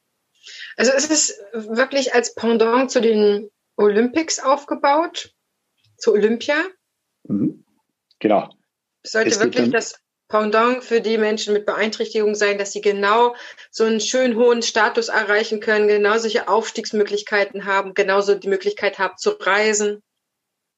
Also 0.78 0.92
es 0.92 1.10
ist 1.10 1.40
wirklich 1.54 2.14
als 2.14 2.36
Pendant 2.36 2.92
zu 2.92 3.02
den 3.02 3.50
Olympics 3.78 4.40
aufgebaut, 4.40 5.34
zu 5.98 6.14
Olympia. 6.14 6.56
Mhm. 7.24 7.64
Genau. 8.20 8.50
sollte 9.04 9.40
wirklich 9.40 9.72
das 9.72 10.00
Pendant 10.28 10.84
für 10.84 11.02
die 11.02 11.18
Menschen 11.18 11.54
mit 11.54 11.66
Beeinträchtigung 11.66 12.34
sein, 12.34 12.58
dass 12.58 12.72
sie 12.72 12.82
genau 12.82 13.36
so 13.70 13.84
einen 13.84 14.00
schön 14.00 14.36
hohen 14.36 14.64
Status 14.64 15.10
erreichen 15.10 15.60
können, 15.60 15.88
genau 15.88 16.18
solche 16.18 16.48
Aufstiegsmöglichkeiten 16.48 17.66
haben, 17.66 17.94
genauso 17.94 18.34
die 18.34 18.50
Möglichkeit 18.50 18.98
haben 18.98 19.18
zu 19.18 19.32
reisen. 19.32 20.02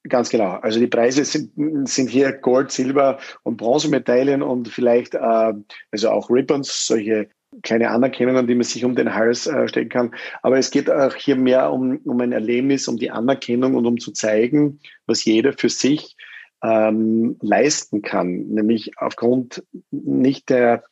Ganz 0.10 0.30
genau. 0.30 0.52
Also 0.62 0.80
die 0.80 0.88
Preise 0.88 1.26
sind, 1.26 1.52
sind 1.88 2.10
hier 2.10 2.32
Gold, 2.34 2.72
Silber 2.72 3.20
und 3.44 3.58
Bronzemedaillen 3.58 4.42
und 4.42 4.68
vielleicht 4.70 5.16
äh, 5.16 5.54
also 5.92 6.10
auch 6.10 6.30
Ribbons, 6.30 6.86
solche 6.86 7.30
kleine 7.64 7.90
Anerkennungen, 7.90 8.48
die 8.48 8.56
man 8.56 8.64
sich 8.64 8.84
um 8.86 8.96
den 8.96 9.14
Hals 9.14 9.48
äh, 9.48 9.68
stecken 9.68 9.90
kann. 9.90 10.16
Aber 10.42 10.58
es 10.58 10.72
geht 10.72 10.90
auch 10.90 11.16
hier 11.16 11.36
mehr 11.36 11.72
um, 11.72 11.98
um 12.04 12.20
ein 12.22 12.32
Erlebnis, 12.32 12.88
um 12.88 12.98
die 12.98 13.12
Anerkennung 13.12 13.76
und 13.76 13.86
um 13.86 13.98
zu 14.00 14.12
zeigen, 14.12 14.80
was 15.06 15.26
jeder 15.26 15.54
für 15.54 15.70
sich 15.70 16.16
ähm, 16.64 17.38
leisten 17.42 18.02
kann, 18.02 18.48
nämlich 18.48 18.92
aufgrund 18.98 19.64
nicht 19.92 20.50
der 20.50 20.84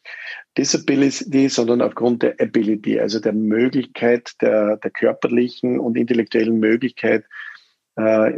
Disability, 0.57 1.49
sondern 1.49 1.81
aufgrund 1.81 2.23
der 2.23 2.35
Ability, 2.39 2.99
also 2.99 3.19
der 3.19 3.33
Möglichkeit, 3.33 4.33
der, 4.41 4.77
der 4.77 4.91
körperlichen 4.91 5.79
und 5.79 5.97
intellektuellen 5.97 6.59
Möglichkeit, 6.59 7.25
äh, 7.95 8.33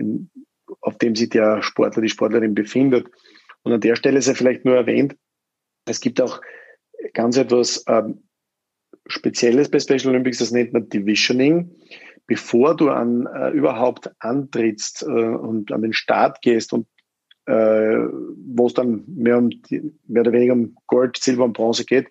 auf 0.82 0.98
dem 0.98 1.16
sich 1.16 1.30
der 1.30 1.62
Sportler, 1.62 2.02
die 2.02 2.10
Sportlerin 2.10 2.56
befindet. 2.56 3.08
Und 3.64 3.74
an 3.74 3.82
der 3.82 3.96
Stelle 3.96 4.22
sei 4.22 4.34
vielleicht 4.34 4.64
nur 4.64 4.76
erwähnt, 4.76 5.16
es 5.86 6.00
gibt 6.00 6.22
auch 6.22 6.42
ganz 7.14 7.38
etwas 7.38 7.84
ähm, 7.88 8.24
Spezielles 9.08 9.70
bei 9.70 9.80
Special 9.80 10.10
Olympics, 10.10 10.40
das 10.40 10.52
nennt 10.52 10.74
man 10.74 10.90
Divisioning. 10.90 11.72
Bevor 12.26 12.76
du 12.76 12.90
an, 12.90 13.26
äh, 13.26 13.52
überhaupt 13.52 14.12
antrittst 14.20 15.04
äh, 15.04 15.06
und 15.06 15.72
an 15.72 15.82
den 15.82 15.94
Start 15.94 16.42
gehst 16.42 16.74
und 16.74 16.88
äh, 17.48 17.98
wo 18.56 18.68
es 18.68 18.74
dann 18.74 19.04
mehr, 19.08 19.38
um 19.38 19.50
mehr 20.08 20.22
oder 20.22 20.34
weniger 20.34 20.54
um 20.54 20.76
Gold, 20.88 21.18
Silber 21.18 21.46
und 21.46 21.54
Bronze 21.54 21.86
geht, 21.86 22.08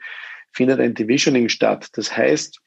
findet 0.53 0.80
ein 0.80 0.95
Divisioning 0.95 1.49
statt. 1.49 1.89
Das 1.93 2.16
heißt, 2.16 2.61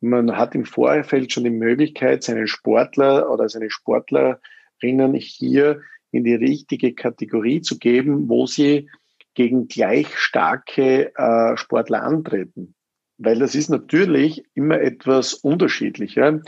man 0.00 0.36
hat 0.36 0.54
im 0.54 0.64
Vorfeld 0.64 1.32
schon 1.32 1.44
die 1.44 1.50
Möglichkeit, 1.50 2.22
seinen 2.22 2.46
Sportler 2.46 3.30
oder 3.30 3.48
seine 3.48 3.70
Sportler 3.70 4.40
Rinnen 4.82 5.14
hier 5.14 5.80
in 6.10 6.24
die 6.24 6.34
richtige 6.34 6.94
Kategorie 6.94 7.60
zu 7.60 7.78
geben, 7.78 8.28
wo 8.28 8.46
sie 8.46 8.88
gegen 9.34 9.68
gleich 9.68 10.16
starke 10.16 11.12
äh, 11.14 11.56
Sportler 11.56 12.02
antreten. 12.02 12.74
Weil 13.18 13.38
das 13.38 13.54
ist 13.54 13.70
natürlich 13.70 14.44
immer 14.54 14.80
etwas 14.80 15.34
unterschiedlicher, 15.34 16.40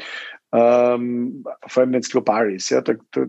ähm, 0.53 1.45
vor 1.67 1.83
allem 1.83 1.93
wenn 1.93 2.01
es 2.01 2.11
global 2.11 2.53
ist. 2.53 2.71
Ja, 2.71 2.81
da, 2.81 2.95
da, 3.11 3.27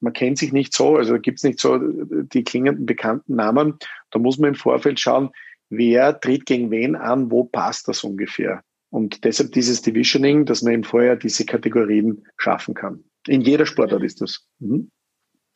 man 0.00 0.12
kennt 0.12 0.38
sich 0.38 0.52
nicht 0.52 0.72
so, 0.72 0.96
also 0.96 1.18
gibt 1.18 1.38
es 1.38 1.44
nicht 1.44 1.60
so 1.60 1.78
die 1.78 2.44
klingenden 2.44 2.86
bekannten 2.86 3.36
Namen. 3.36 3.78
Da 4.10 4.18
muss 4.18 4.38
man 4.38 4.50
im 4.50 4.54
Vorfeld 4.54 5.00
schauen, 5.00 5.30
wer 5.68 6.20
tritt 6.20 6.46
gegen 6.46 6.70
wen 6.70 6.96
an, 6.96 7.30
wo 7.30 7.44
passt 7.44 7.88
das 7.88 8.04
ungefähr. 8.04 8.62
Und 8.90 9.24
deshalb 9.24 9.52
dieses 9.52 9.82
Divisioning, 9.82 10.46
dass 10.46 10.62
man 10.62 10.74
im 10.74 10.84
Vorjahr 10.84 11.16
diese 11.16 11.44
Kategorien 11.44 12.26
schaffen 12.36 12.74
kann. 12.74 13.04
In 13.26 13.40
jeder 13.40 13.66
Sportart 13.66 14.04
ist 14.04 14.20
das. 14.20 14.46
Mhm. 14.60 14.90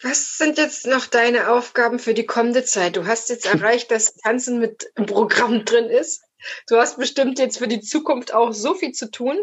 Was 0.03 0.39
sind 0.39 0.59
jetzt 0.59 0.87
noch 0.87 1.07
deine 1.07 1.51
Aufgaben 1.51 1.99
für 1.99 2.15
die 2.15 2.27
kommende 2.27 2.65
Zeit? 2.65 2.97
Du 2.97 3.07
hast 3.07 3.31
jetzt 3.31 3.47
erreicht, 3.53 3.91
dass 3.91 4.17
Tanzen 4.17 4.59
mit 4.59 4.91
im 4.97 5.07
Programm 5.07 5.65
drin 5.65 5.87
ist. 5.87 6.23
Du 6.69 6.77
hast 6.77 6.99
bestimmt 6.99 7.39
jetzt 7.39 7.59
für 7.59 7.69
die 7.69 7.81
Zukunft 7.81 8.33
auch 8.33 8.53
so 8.53 8.75
viel 8.75 8.93
zu 8.93 9.11
tun. 9.11 9.37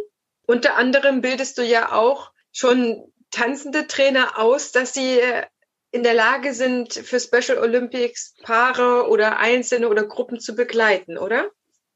Unter 0.47 0.75
anderem 0.75 1.21
bildest 1.21 1.57
du 1.57 1.63
ja 1.63 1.91
auch 1.91 2.31
schon 2.51 3.03
tanzende 3.31 3.87
Trainer 3.87 4.39
aus, 4.39 4.71
dass 4.71 4.93
sie 4.93 5.19
äh, 5.19 5.43
in 5.91 6.03
der 6.03 6.13
Lage 6.13 6.53
sind, 6.53 6.93
für 6.93 7.19
Special 7.19 7.57
Olympics 7.57 8.35
Paare 8.43 9.09
oder 9.09 9.39
Einzelne 9.39 9.87
oder 9.87 10.05
Gruppen 10.05 10.39
zu 10.39 10.55
begleiten, 10.55 11.17
oder? 11.17 11.49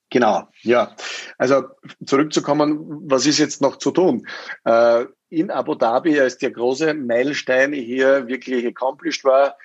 Genau, 0.10 0.48
ja. 0.62 0.96
Also 1.38 1.66
zurückzukommen, 2.06 3.04
was 3.10 3.26
ist 3.26 3.38
jetzt 3.38 3.62
noch 3.62 3.78
zu 3.78 3.92
tun? 3.92 4.28
Äh, 4.64 5.06
in 5.30 5.52
Abu 5.52 5.76
Dhabi, 5.76 6.20
als 6.20 6.38
der 6.38 6.52
große 6.52 6.94
Meilenstein 6.94 7.74
hier 7.74 8.28
wirklich 8.28 8.66
accomplished 8.66 9.24
war, 9.24 9.56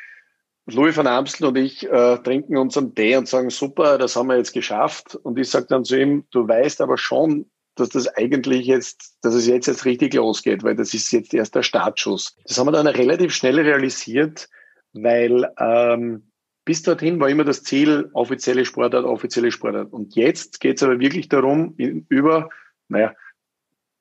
Louis 0.66 0.96
van 0.96 1.06
Amstel 1.06 1.46
und 1.46 1.56
ich 1.56 1.86
äh, 1.90 2.18
trinken 2.18 2.56
unseren 2.56 2.94
Tee 2.94 3.16
und 3.16 3.28
sagen, 3.28 3.50
super, 3.50 3.98
das 3.98 4.16
haben 4.16 4.28
wir 4.28 4.36
jetzt 4.36 4.52
geschafft. 4.54 5.14
Und 5.14 5.38
ich 5.38 5.50
sage 5.50 5.66
dann 5.68 5.84
zu 5.84 5.98
ihm, 5.98 6.26
du 6.30 6.48
weißt 6.48 6.80
aber 6.80 6.96
schon, 6.96 7.50
dass 7.74 7.88
das 7.88 8.08
eigentlich 8.08 8.66
jetzt, 8.66 9.16
dass 9.22 9.34
es 9.34 9.46
jetzt 9.46 9.66
jetzt 9.66 9.84
richtig 9.84 10.14
losgeht, 10.14 10.62
weil 10.62 10.76
das 10.76 10.94
ist 10.94 11.10
jetzt 11.12 11.34
erst 11.34 11.54
der 11.54 11.62
Startschuss. 11.62 12.36
Das 12.46 12.58
haben 12.58 12.66
wir 12.66 12.72
dann 12.72 12.86
relativ 12.86 13.34
schnell 13.34 13.58
realisiert, 13.58 14.48
weil 14.92 15.48
ähm, 15.58 16.30
bis 16.64 16.82
dorthin 16.82 17.20
war 17.20 17.28
immer 17.28 17.44
das 17.44 17.62
Ziel, 17.62 18.10
offizielle 18.12 18.64
Sportart, 18.64 19.04
offizielle 19.04 19.50
Sportart. 19.50 19.92
Und 19.92 20.14
jetzt 20.14 20.60
geht 20.60 20.76
es 20.76 20.82
aber 20.82 20.98
wirklich 20.98 21.28
darum, 21.28 21.74
über, 21.76 22.48
naja, 22.88 23.14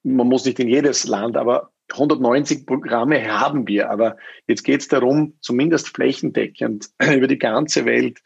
man 0.04 0.28
muss 0.28 0.46
nicht 0.46 0.60
in 0.60 0.70
jedes 0.70 1.06
Land, 1.06 1.36
aber 1.36 1.72
190 1.92 2.66
Programme 2.66 3.32
haben 3.32 3.68
wir. 3.68 3.90
Aber 3.90 4.18
jetzt 4.48 4.64
geht 4.64 4.82
es 4.82 4.88
darum, 4.88 5.36
zumindest 5.42 5.90
flächendeckend 5.90 6.90
über 7.14 7.28
die 7.28 7.40
ganze 7.40 7.86
Welt 7.86 8.20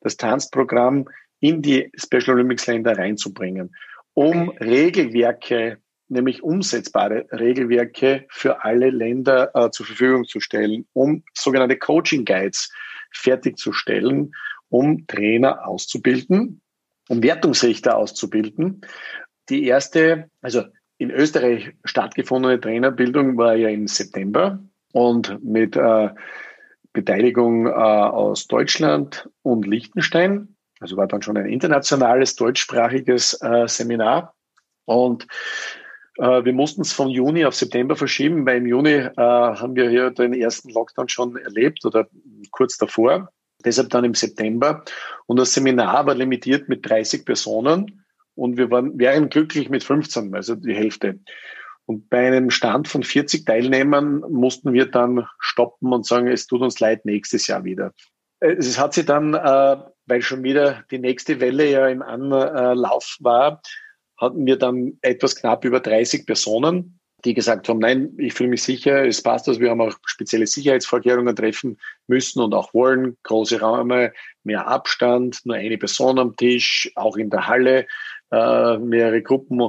das 0.00 0.16
Tanzprogramm 0.16 1.08
in 1.40 1.60
die 1.60 1.90
Special 1.96 2.36
Olympics 2.36 2.66
Länder 2.66 2.96
reinzubringen, 2.96 3.74
um 4.14 4.50
Regelwerke, 4.60 5.78
nämlich 6.08 6.42
umsetzbare 6.42 7.26
Regelwerke 7.32 8.26
für 8.30 8.64
alle 8.64 8.90
Länder 8.90 9.50
äh, 9.54 9.70
zur 9.70 9.86
Verfügung 9.86 10.24
zu 10.24 10.40
stellen, 10.40 10.86
um 10.92 11.24
sogenannte 11.34 11.76
Coaching 11.76 12.24
Guides 12.24 12.72
fertigzustellen, 13.12 14.32
um 14.68 15.06
Trainer 15.06 15.66
auszubilden, 15.66 16.60
um 17.08 17.22
Wertungsrichter 17.22 17.96
auszubilden. 17.96 18.80
Die 19.48 19.66
erste, 19.66 20.30
also 20.40 20.64
in 20.98 21.10
Österreich 21.10 21.72
stattgefundene 21.84 22.60
Trainerbildung 22.60 23.36
war 23.36 23.56
ja 23.56 23.68
im 23.68 23.88
September 23.88 24.62
und 24.92 25.42
mit 25.44 25.76
äh, 25.76 26.10
Beteiligung 26.92 27.66
äh, 27.66 27.70
aus 27.70 28.46
Deutschland 28.46 29.28
und 29.42 29.66
Liechtenstein. 29.66 30.53
Also 30.84 30.98
war 30.98 31.06
dann 31.06 31.22
schon 31.22 31.38
ein 31.38 31.46
internationales 31.46 32.36
deutschsprachiges 32.36 33.40
äh, 33.40 33.66
Seminar. 33.66 34.34
Und 34.84 35.26
äh, 36.18 36.44
wir 36.44 36.52
mussten 36.52 36.82
es 36.82 36.92
von 36.92 37.08
Juni 37.08 37.46
auf 37.46 37.54
September 37.54 37.96
verschieben, 37.96 38.44
weil 38.44 38.58
im 38.58 38.66
Juni 38.66 38.90
äh, 38.90 39.10
haben 39.16 39.76
wir 39.76 39.88
hier 39.88 40.10
den 40.10 40.34
ersten 40.34 40.68
Lockdown 40.68 41.08
schon 41.08 41.38
erlebt 41.38 41.86
oder 41.86 42.06
kurz 42.50 42.76
davor. 42.76 43.30
Deshalb 43.64 43.88
dann 43.88 44.04
im 44.04 44.12
September. 44.12 44.84
Und 45.24 45.38
das 45.38 45.54
Seminar 45.54 46.04
war 46.04 46.14
limitiert 46.14 46.68
mit 46.68 46.86
30 46.86 47.24
Personen 47.24 48.04
und 48.34 48.58
wir 48.58 48.70
waren, 48.70 48.98
wären 48.98 49.30
glücklich 49.30 49.70
mit 49.70 49.84
15, 49.84 50.34
also 50.34 50.54
die 50.54 50.74
Hälfte. 50.74 51.18
Und 51.86 52.10
bei 52.10 52.26
einem 52.26 52.50
Stand 52.50 52.88
von 52.88 53.02
40 53.02 53.46
Teilnehmern 53.46 54.20
mussten 54.28 54.74
wir 54.74 54.84
dann 54.90 55.26
stoppen 55.38 55.94
und 55.94 56.04
sagen, 56.04 56.28
es 56.28 56.46
tut 56.46 56.60
uns 56.60 56.78
leid, 56.78 57.06
nächstes 57.06 57.46
Jahr 57.46 57.64
wieder. 57.64 57.94
Es 58.40 58.78
hat 58.78 58.92
sich 58.92 59.06
dann, 59.06 59.32
äh, 59.32 59.76
weil 60.06 60.22
schon 60.22 60.42
wieder 60.42 60.84
die 60.90 60.98
nächste 60.98 61.40
Welle 61.40 61.70
ja 61.70 61.88
im 61.88 62.02
Anlauf 62.02 63.16
war, 63.20 63.62
hatten 64.16 64.46
wir 64.46 64.56
dann 64.56 64.98
etwas 65.02 65.36
knapp 65.36 65.64
über 65.64 65.80
30 65.80 66.26
Personen, 66.26 66.98
die 67.24 67.34
gesagt 67.34 67.68
haben, 67.68 67.78
nein, 67.78 68.12
ich 68.18 68.34
fühle 68.34 68.50
mich 68.50 68.62
sicher, 68.62 69.04
es 69.04 69.22
passt 69.22 69.48
das, 69.48 69.58
wir 69.58 69.70
haben 69.70 69.80
auch 69.80 69.96
spezielle 70.04 70.46
Sicherheitsvorkehrungen 70.46 71.34
treffen 71.34 71.78
müssen 72.06 72.40
und 72.40 72.54
auch 72.54 72.74
wollen, 72.74 73.16
große 73.22 73.60
Räume, 73.60 74.12
mehr 74.42 74.66
Abstand, 74.68 75.40
nur 75.44 75.56
eine 75.56 75.78
Person 75.78 76.18
am 76.18 76.36
Tisch, 76.36 76.90
auch 76.96 77.16
in 77.16 77.30
der 77.30 77.46
Halle 77.46 77.86
äh, 78.34 78.78
mehrere 78.78 79.22
Gruppen. 79.22 79.60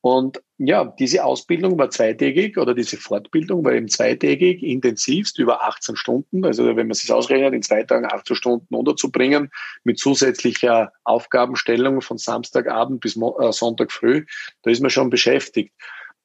Und 0.00 0.42
ja, 0.56 0.84
diese 0.98 1.24
Ausbildung 1.24 1.78
war 1.78 1.90
zweitägig 1.90 2.58
oder 2.58 2.74
diese 2.74 2.96
Fortbildung 2.96 3.64
war 3.64 3.72
eben 3.72 3.88
zweitägig, 3.88 4.62
intensivst 4.62 5.38
über 5.38 5.62
18 5.62 5.96
Stunden. 5.96 6.44
Also 6.44 6.64
wenn 6.66 6.88
man 6.88 6.94
sich 6.94 7.12
ausrechnet, 7.12 7.54
in 7.54 7.62
zwei 7.62 7.82
Tagen 7.82 8.06
18 8.06 8.34
Stunden 8.34 8.74
unterzubringen 8.74 9.50
mit 9.84 9.98
zusätzlicher 9.98 10.92
Aufgabenstellung 11.04 12.00
von 12.00 12.18
Samstagabend 12.18 13.00
bis 13.00 13.16
äh, 13.16 13.52
Sonntag 13.52 13.92
früh, 13.92 14.24
da 14.62 14.70
ist 14.70 14.80
man 14.80 14.90
schon 14.90 15.10
beschäftigt. 15.10 15.74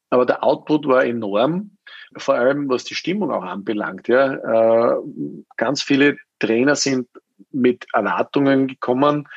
Aber 0.09 0.25
der 0.25 0.43
Output 0.43 0.87
war 0.87 1.05
enorm, 1.05 1.77
vor 2.15 2.35
allem 2.35 2.69
was 2.69 2.83
die 2.83 2.95
Stimmung 2.95 3.31
auch 3.31 3.43
anbelangt. 3.43 4.07
Ja, 4.07 4.95
äh, 4.95 4.95
ganz 5.57 5.81
viele 5.81 6.17
Trainer 6.39 6.75
sind 6.75 7.07
mit 7.51 7.85
Erwartungen 7.93 8.67
gekommen, 8.67 9.27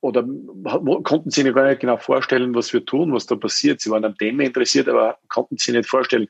oder 0.00 0.24
konnten 1.02 1.30
sich 1.30 1.44
gar 1.54 1.68
nicht 1.68 1.80
genau 1.80 1.96
vorstellen, 1.96 2.54
was 2.54 2.72
wir 2.72 2.84
tun, 2.84 3.12
was 3.12 3.26
da 3.26 3.36
passiert. 3.36 3.80
Sie 3.80 3.90
waren 3.90 4.04
am 4.04 4.16
Thema 4.16 4.44
interessiert, 4.44 4.88
aber 4.88 5.18
konnten 5.28 5.58
sich 5.58 5.74
nicht 5.74 5.88
vorstellen. 5.88 6.28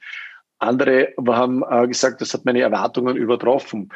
Andere 0.58 1.14
haben 1.26 1.62
äh, 1.68 1.86
gesagt, 1.88 2.20
das 2.20 2.34
hat 2.34 2.44
meine 2.44 2.60
Erwartungen 2.60 3.16
übertroffen. 3.16 3.90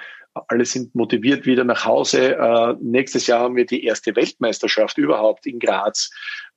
Alle 0.49 0.65
sind 0.65 0.95
motiviert 0.95 1.47
wieder 1.47 1.65
nach 1.65 1.85
Hause. 1.85 2.37
Äh, 2.37 2.75
nächstes 2.81 3.27
Jahr 3.27 3.41
haben 3.41 3.57
wir 3.57 3.67
die 3.67 3.85
erste 3.85 4.17
Weltmeisterschaft 4.17 4.97
überhaupt 4.99 5.47
in 5.47 5.59
Graz 5.59 6.11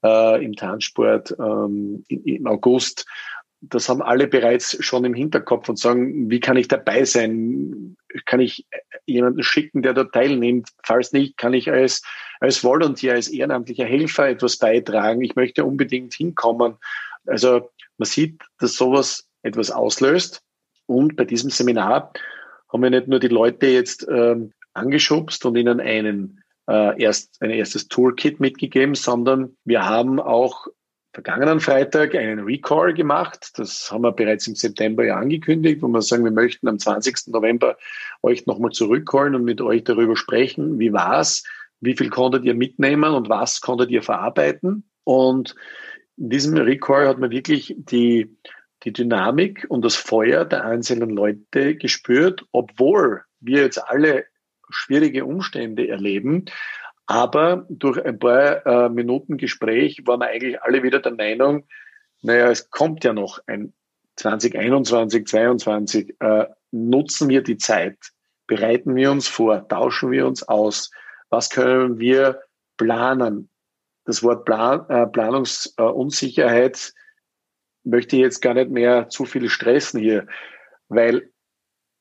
äh, 0.04 0.44
im 0.44 0.56
Tanzsport 0.56 1.36
ähm, 1.40 2.04
im 2.08 2.48
August 2.48 3.06
das 3.62 3.90
haben 3.90 4.02
alle 4.02 4.28
bereits 4.28 4.84
schon 4.84 5.06
im 5.06 5.14
Hinterkopf 5.14 5.70
und 5.70 5.80
sagen, 5.80 6.30
wie 6.30 6.40
kann 6.40 6.58
ich 6.58 6.68
dabei 6.68 7.06
sein? 7.06 7.97
Kann 8.26 8.40
ich 8.40 8.66
jemanden 9.06 9.44
schicken, 9.44 9.82
der 9.82 9.94
da 9.94 10.06
teilnimmt? 10.06 10.70
Falls 10.84 11.12
nicht, 11.12 11.38
kann 11.38 11.54
ich 11.54 11.72
als, 11.72 12.04
als 12.40 12.64
Volunteer, 12.64 13.14
als 13.14 13.28
ehrenamtlicher 13.28 13.86
Helfer 13.86 14.30
etwas 14.30 14.58
beitragen? 14.58 15.22
Ich 15.22 15.36
möchte 15.36 15.66
unbedingt 15.66 16.14
hinkommen. 16.14 16.76
Also 17.26 17.70
man 17.98 18.06
sieht, 18.06 18.42
dass 18.60 18.76
sowas 18.76 19.28
etwas 19.44 19.72
auslöst. 19.72 20.42
Und 20.86 21.16
bei 21.16 21.26
diesem 21.26 21.50
Seminar 21.50 22.14
haben 22.72 22.84
wir 22.84 22.90
nicht 22.90 23.08
nur 23.08 23.20
die 23.20 23.28
Leute 23.28 23.68
jetzt 23.68 24.08
ähm, 24.10 24.54
angeschubst 24.74 25.46
und 25.46 25.56
ihnen 25.56 25.80
einen 25.80 26.44
äh, 26.68 27.02
erst 27.02 27.42
ein 27.42 27.50
erstes 27.50 27.88
Toolkit 27.88 28.40
mitgegeben, 28.40 28.96
sondern 28.96 29.58
wir 29.64 29.86
haben 29.86 30.20
auch 30.20 30.68
vergangenen 31.18 31.60
Freitag 31.60 32.14
einen 32.14 32.42
Recall 32.42 32.94
gemacht. 32.94 33.50
Das 33.56 33.92
haben 33.92 34.04
wir 34.04 34.12
bereits 34.12 34.46
im 34.46 34.54
September 34.54 35.04
ja 35.04 35.16
angekündigt, 35.16 35.82
wo 35.82 35.88
wir 35.88 36.04
sagen, 36.04 36.24
wir 36.24 36.32
möchten 36.32 36.68
am 36.68 36.78
20. 36.78 37.30
November 37.30 37.76
euch 38.22 38.46
nochmal 38.46 38.70
zurückholen 38.70 39.34
und 39.34 39.44
mit 39.44 39.60
euch 39.60 39.84
darüber 39.84 40.16
sprechen, 40.16 40.78
wie 40.78 40.94
war's, 40.94 41.44
wie 41.82 41.98
viel 41.98 42.12
konntet 42.12 42.46
ihr 42.46 42.54
mitnehmen 42.54 43.16
und 43.16 43.30
was 43.30 43.62
konntet 43.62 43.90
ihr 43.90 44.04
verarbeiten. 44.04 44.88
Und 45.06 45.56
in 46.18 46.30
diesem 46.30 46.56
Recall 46.56 47.08
hat 47.08 47.18
man 47.18 47.32
wirklich 47.32 47.74
die, 47.76 48.38
die 48.84 48.94
Dynamik 48.94 49.66
und 49.70 49.84
das 49.84 49.96
Feuer 49.96 50.46
der 50.46 50.66
einzelnen 50.66 51.10
Leute 51.10 51.78
gespürt, 51.78 52.46
obwohl 52.52 53.24
wir 53.40 53.64
jetzt 53.64 53.84
alle 53.90 54.26
schwierige 54.70 55.26
Umstände 55.26 55.88
erleben, 55.88 56.46
aber 57.08 57.66
durch 57.70 58.04
ein 58.04 58.20
paar 58.20 58.66
äh, 58.66 58.90
Minuten 58.90 59.38
Gespräch 59.38 60.06
waren 60.06 60.20
wir 60.20 60.28
eigentlich 60.28 60.62
alle 60.62 60.84
wieder 60.84 61.00
der 61.00 61.14
Meinung, 61.14 61.66
naja, 62.22 62.50
es 62.50 62.70
kommt 62.70 63.04
ja 63.04 63.14
noch 63.14 63.40
ein 63.48 63.74
2021, 64.18 65.26
2022. 65.26 66.16
Äh, 66.20 66.48
nutzen 66.72 67.30
wir 67.30 67.42
die 67.42 67.58
Zeit, 67.58 67.98
bereiten 68.46 68.96
wir 68.96 69.12
uns 69.12 69.28
vor, 69.28 69.68
tauschen 69.68 70.12
wir 70.12 70.28
uns 70.28 70.44
aus, 70.44 70.92
was 71.30 71.50
können 71.50 72.00
wir 72.00 72.42
planen. 72.78 73.50
Das 74.06 74.24
Wort 74.24 74.46
Plan, 74.46 74.86
äh, 74.90 75.08
Planungsunsicherheit 75.08 76.94
möchte 77.84 78.16
ich 78.18 78.22
jetzt 78.22 78.42
gar 78.42 78.54
nicht 78.54 78.70
mehr 78.70 79.10
zu 79.10 79.26
viel 79.26 79.50
stressen 79.50 80.02
hier, 80.02 80.28
weil 80.90 81.32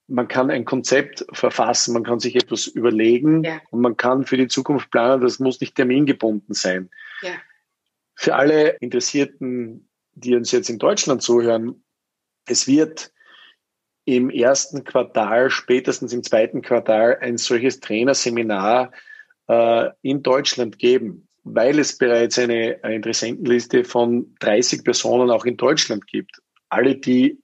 man 0.08 0.28
kann 0.28 0.50
ein 0.50 0.64
Konzept 0.64 1.24
verfassen, 1.32 1.92
man 1.92 2.04
kann 2.04 2.20
sich 2.20 2.36
etwas 2.36 2.66
überlegen 2.66 3.42
ja. 3.42 3.60
und 3.70 3.80
man 3.80 3.96
kann 3.96 4.24
für 4.24 4.36
die 4.36 4.48
Zukunft 4.48 4.90
planen, 4.90 5.20
das 5.20 5.38
muss 5.38 5.60
nicht 5.60 5.74
termingebunden 5.74 6.54
sein. 6.54 6.90
Ja. 7.22 7.30
Für 8.14 8.36
alle 8.36 8.76
Interessierten, 8.80 9.88
die 10.14 10.34
uns 10.34 10.52
jetzt 10.52 10.70
in 10.70 10.78
Deutschland 10.78 11.22
zuhören, 11.22 11.84
es 12.46 12.66
wird 12.66 13.12
im 14.04 14.30
ersten 14.30 14.84
Quartal, 14.84 15.50
spätestens 15.50 16.12
im 16.12 16.22
zweiten 16.22 16.62
Quartal, 16.62 17.18
ein 17.20 17.38
solches 17.38 17.80
Trainerseminar 17.80 18.92
äh, 19.48 19.90
in 20.02 20.22
Deutschland 20.22 20.78
geben, 20.78 21.28
weil 21.42 21.78
es 21.80 21.98
bereits 21.98 22.38
eine, 22.38 22.78
eine 22.82 22.94
Interessentenliste 22.94 23.84
von 23.84 24.34
30 24.38 24.84
Personen 24.84 25.30
auch 25.30 25.44
in 25.44 25.56
Deutschland 25.56 26.06
gibt. 26.06 26.40
Alle, 26.68 26.96
die 26.96 27.38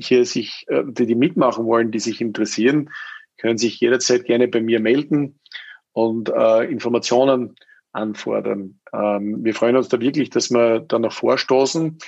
hier 0.00 0.24
sich, 0.24 0.66
äh, 0.68 0.82
die, 0.86 1.06
die 1.06 1.14
mitmachen 1.14 1.64
wollen, 1.64 1.90
die 1.90 2.00
sich 2.00 2.20
interessieren, 2.20 2.90
können 3.38 3.58
sich 3.58 3.80
jederzeit 3.80 4.24
gerne 4.24 4.48
bei 4.48 4.60
mir 4.60 4.80
melden 4.80 5.38
und 5.92 6.28
äh, 6.28 6.64
Informationen 6.70 7.56
anfordern. 7.92 8.80
Ähm, 8.92 9.42
wir 9.44 9.54
freuen 9.54 9.76
uns 9.76 9.88
da 9.88 10.00
wirklich, 10.00 10.30
dass 10.30 10.50
wir 10.50 10.80
da 10.80 10.98
noch 10.98 11.12
vorstoßen. 11.12 11.98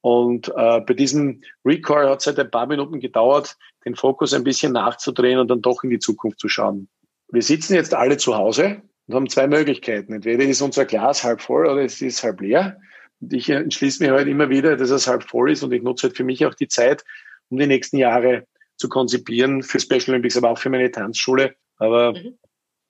Und 0.00 0.48
äh, 0.48 0.80
bei 0.80 0.94
diesem 0.94 1.42
Recall 1.64 2.08
hat 2.08 2.20
es 2.20 2.26
halt 2.26 2.38
ein 2.38 2.50
paar 2.50 2.66
Minuten 2.66 3.00
gedauert, 3.00 3.56
den 3.84 3.94
Fokus 3.94 4.34
ein 4.34 4.44
bisschen 4.44 4.72
nachzudrehen 4.72 5.38
und 5.38 5.48
dann 5.48 5.62
doch 5.62 5.84
in 5.84 5.90
die 5.90 5.98
Zukunft 5.98 6.40
zu 6.40 6.48
schauen. 6.48 6.88
Wir 7.28 7.42
sitzen 7.42 7.74
jetzt 7.74 7.94
alle 7.94 8.16
zu 8.16 8.36
Hause 8.36 8.82
und 9.06 9.14
haben 9.14 9.28
zwei 9.28 9.46
Möglichkeiten. 9.46 10.12
Entweder 10.12 10.44
ist 10.44 10.60
unser 10.60 10.84
Glas 10.84 11.24
halb 11.24 11.40
voll 11.40 11.66
oder 11.66 11.82
es 11.82 12.02
ist 12.02 12.22
halb 12.22 12.40
leer. 12.40 12.78
Und 13.20 13.32
ich 13.32 13.48
entschließe 13.48 14.02
mich 14.02 14.12
halt 14.12 14.28
immer 14.28 14.50
wieder, 14.50 14.76
dass 14.76 14.90
es 14.90 15.06
halb 15.06 15.22
voll 15.22 15.52
ist 15.52 15.62
und 15.62 15.72
ich 15.72 15.82
nutze 15.82 16.08
halt 16.08 16.16
für 16.16 16.24
mich 16.24 16.44
auch 16.46 16.54
die 16.54 16.68
Zeit, 16.68 17.04
um 17.50 17.58
die 17.58 17.66
nächsten 17.66 17.96
Jahre 17.96 18.46
zu 18.76 18.88
konzipieren 18.88 19.62
für 19.62 19.80
Special 19.80 20.10
Olympics, 20.10 20.36
aber 20.36 20.50
auch 20.50 20.58
für 20.58 20.70
meine 20.70 20.90
Tanzschule. 20.90 21.54
Aber 21.76 22.12
mhm. 22.12 22.38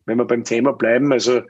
wenn 0.07 0.18
wir 0.18 0.24
beim 0.24 0.44
Thema 0.44 0.72
bleiben, 0.72 1.12
also 1.12 1.42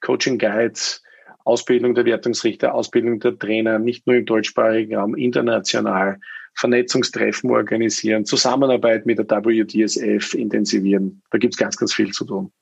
Coaching 0.00 0.38
Guides, 0.38 1.02
Ausbildung 1.44 1.94
der 1.94 2.04
Wertungsrichter, 2.04 2.74
Ausbildung 2.74 3.20
der 3.20 3.38
Trainer, 3.38 3.78
nicht 3.78 4.06
nur 4.06 4.16
im 4.16 4.26
deutschsprachigen 4.26 4.96
Raum, 4.96 5.14
international, 5.14 6.18
Vernetzungstreffen 6.54 7.50
organisieren, 7.50 8.24
Zusammenarbeit 8.24 9.06
mit 9.06 9.18
der 9.18 9.44
WDSF 9.44 10.34
intensivieren. 10.34 11.22
Da 11.30 11.38
gibt 11.38 11.54
es 11.54 11.58
ganz, 11.58 11.76
ganz 11.76 11.94
viel 11.94 12.10
zu 12.10 12.24
tun. 12.24 12.52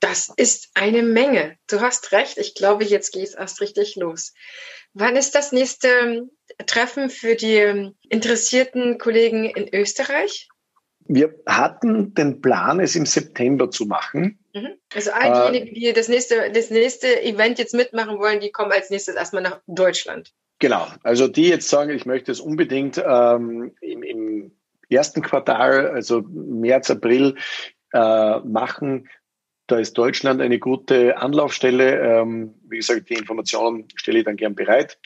Das 0.00 0.30
ist 0.36 0.70
eine 0.74 1.02
Menge. 1.02 1.56
Du 1.68 1.80
hast 1.80 2.12
recht. 2.12 2.38
Ich 2.38 2.54
glaube, 2.54 2.84
jetzt 2.84 3.12
geht 3.12 3.24
es 3.24 3.34
erst 3.34 3.60
richtig 3.60 3.96
los. 3.96 4.34
Wann 4.92 5.16
ist 5.16 5.34
das 5.34 5.52
nächste 5.52 5.88
ähm, 5.88 6.30
Treffen 6.66 7.10
für 7.10 7.34
die 7.34 7.54
ähm, 7.54 7.94
interessierten 8.08 8.98
Kollegen 8.98 9.44
in 9.44 9.72
Österreich? 9.74 10.48
Wir 11.08 11.34
hatten 11.46 12.14
den 12.14 12.40
Plan, 12.40 12.80
es 12.80 12.96
im 12.96 13.06
September 13.06 13.70
zu 13.70 13.86
machen. 13.86 14.38
Mhm. 14.54 14.74
Also 14.94 15.12
all 15.12 15.52
diejenigen, 15.52 15.74
die 15.74 15.92
das 15.92 16.08
nächste, 16.08 16.50
das 16.50 16.70
nächste 16.70 17.22
Event 17.22 17.58
jetzt 17.58 17.74
mitmachen 17.74 18.18
wollen, 18.18 18.40
die 18.40 18.50
kommen 18.50 18.72
als 18.72 18.90
nächstes 18.90 19.14
erstmal 19.14 19.42
nach 19.42 19.60
Deutschland. 19.66 20.32
Genau. 20.58 20.86
Also 21.02 21.28
die 21.28 21.48
jetzt 21.48 21.68
sagen, 21.68 21.90
ich 21.90 22.06
möchte 22.06 22.32
es 22.32 22.40
unbedingt 22.40 22.98
ähm, 22.98 23.72
im, 23.80 24.02
im 24.02 24.52
ersten 24.88 25.22
Quartal, 25.22 25.90
also 25.90 26.22
März, 26.22 26.90
April, 26.90 27.36
äh, 27.92 28.40
machen, 28.40 29.08
da 29.66 29.78
ist 29.78 29.94
Deutschland 29.98 30.40
eine 30.40 30.58
gute 30.58 31.16
Anlaufstelle. 31.18 32.00
Ähm, 32.00 32.54
wie 32.68 32.76
gesagt, 32.76 33.10
die 33.10 33.14
Informationen 33.14 33.86
stelle 33.96 34.20
ich 34.20 34.24
dann 34.24 34.36
gern 34.36 34.54
bereit, 34.54 34.98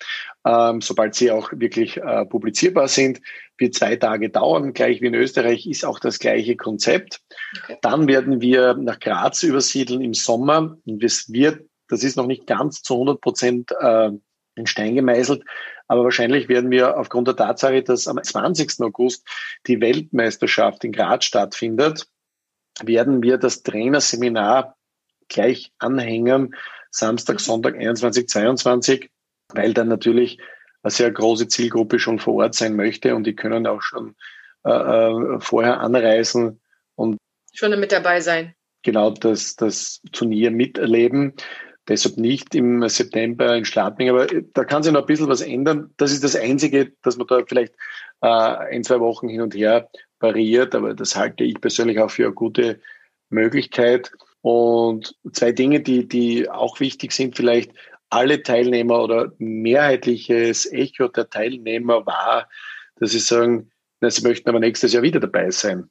ähm, 0.45 0.81
sobald 0.81 1.15
sie 1.15 1.31
auch 1.31 1.51
wirklich 1.53 1.97
äh, 1.97 2.27
publizierbar 2.27 2.89
sind. 2.89 3.21
Wird 3.57 3.75
zwei 3.75 3.97
Tage 3.97 4.31
dauern, 4.31 4.73
gleich 4.73 5.01
wie 5.01 5.07
in 5.07 5.15
Österreich 5.15 5.67
ist 5.67 5.85
auch 5.85 5.99
das 5.99 6.19
gleiche 6.19 6.57
Konzept. 6.57 7.21
Okay. 7.63 7.79
Dann 7.83 8.07
werden 8.09 8.41
wir 8.41 8.75
nach 8.75 9.01
Graz 9.01 9.43
übersiedeln 9.43 10.01
im 10.03 10.15
Sommer 10.15 10.77
und 10.85 11.03
es 11.03 11.33
wird, 11.33 11.67
das 11.89 12.05
ist 12.05 12.17
noch 12.17 12.27
nicht 12.27 12.47
ganz 12.47 12.83
zu 12.83 12.95
100 12.95 13.21
Prozent 13.21 13.71
äh, 13.81 14.11
in 14.57 14.67
Stein 14.67 14.95
gemeißelt, 14.95 15.43
aber 15.89 16.05
wahrscheinlich 16.05 16.49
werden 16.49 16.71
wir 16.71 16.99
aufgrund 16.99 17.29
der 17.29 17.37
Tatsache, 17.37 17.83
dass 17.83 18.07
am 18.07 18.23
20. 18.23 18.81
August 18.81 19.27
die 19.67 19.81
Weltmeisterschaft 19.81 20.85
in 20.85 20.93
Graz 20.93 21.25
stattfindet, 21.25 22.07
werden 22.87 23.23
wir 23.23 23.39
das 23.39 23.63
Trainerseminar 23.63 24.77
gleich 25.29 25.73
anhängen, 25.79 26.55
Samstag, 26.91 27.35
mhm. 27.35 27.39
Sonntag 27.39 27.77
21, 27.77 28.29
22, 28.29 29.11
weil 29.49 29.75
dann 29.75 29.89
natürlich 29.89 30.39
eine 30.83 30.91
sehr 30.91 31.11
große 31.11 31.49
Zielgruppe 31.49 31.99
schon 31.99 32.19
vor 32.19 32.35
Ort 32.35 32.55
sein 32.55 32.77
möchte 32.77 33.15
und 33.15 33.25
die 33.25 33.37
können 33.37 33.67
auch 33.67 33.83
schon 33.83 34.17
äh, 34.65 34.71
äh 34.71 35.41
vorher 35.41 35.81
anreisen 35.81 36.61
und 36.95 37.19
schon 37.55 37.79
mit 37.79 37.93
dabei 37.93 38.21
sein. 38.21 38.55
Genau 38.83 39.11
das, 39.11 39.57
das 39.57 40.01
Turnier 40.13 40.51
miterleben. 40.51 41.35
Deshalb 41.91 42.19
nicht 42.19 42.55
im 42.55 42.89
September 42.89 43.57
in 43.57 43.65
Schladming, 43.65 44.11
aber 44.11 44.29
da 44.29 44.65
kann 44.65 44.85
sich 44.85 44.93
noch 44.93 45.01
ein 45.01 45.07
bisschen 45.07 45.29
was 45.29 45.41
ändern. 45.41 45.93
Das 45.97 46.13
ist 46.13 46.23
das 46.23 46.37
Einzige, 46.37 46.93
dass 47.03 47.17
man 47.17 47.27
da 47.27 47.43
vielleicht 47.45 47.75
äh, 48.21 48.29
ein, 48.29 48.85
zwei 48.85 49.01
Wochen 49.01 49.29
hin 49.29 49.41
und 49.41 49.57
her 49.57 49.91
variiert, 50.21 50.77
aber 50.77 50.95
das 50.95 51.17
halte 51.17 51.43
ich 51.43 51.61
persönlich 51.61 51.99
auch 51.99 52.13
für 52.13 52.27
eine 52.27 52.35
gute 52.35 52.81
Möglichkeit. 53.29 54.13
Und 54.41 55.17
zwei 55.33 55.51
Dinge, 55.51 55.81
die, 55.81 56.07
die 56.07 56.49
auch 56.49 56.79
wichtig 56.79 57.11
sind, 57.11 57.37
vielleicht 57.37 57.73
alle 58.09 58.41
Teilnehmer 58.41 59.03
oder 59.03 59.33
mehrheitliches 59.39 60.71
Echo 60.71 61.09
der 61.09 61.29
Teilnehmer 61.29 62.07
war, 62.07 62.49
dass 63.01 63.11
sie 63.11 63.19
sagen, 63.19 63.69
na, 64.01 64.11
sie 64.11 64.23
möchten 64.23 64.49
aber 64.49 64.61
nächstes 64.61 64.93
Jahr 64.93 65.03
wieder 65.03 65.19
dabei 65.19 65.51
sein. 65.51 65.91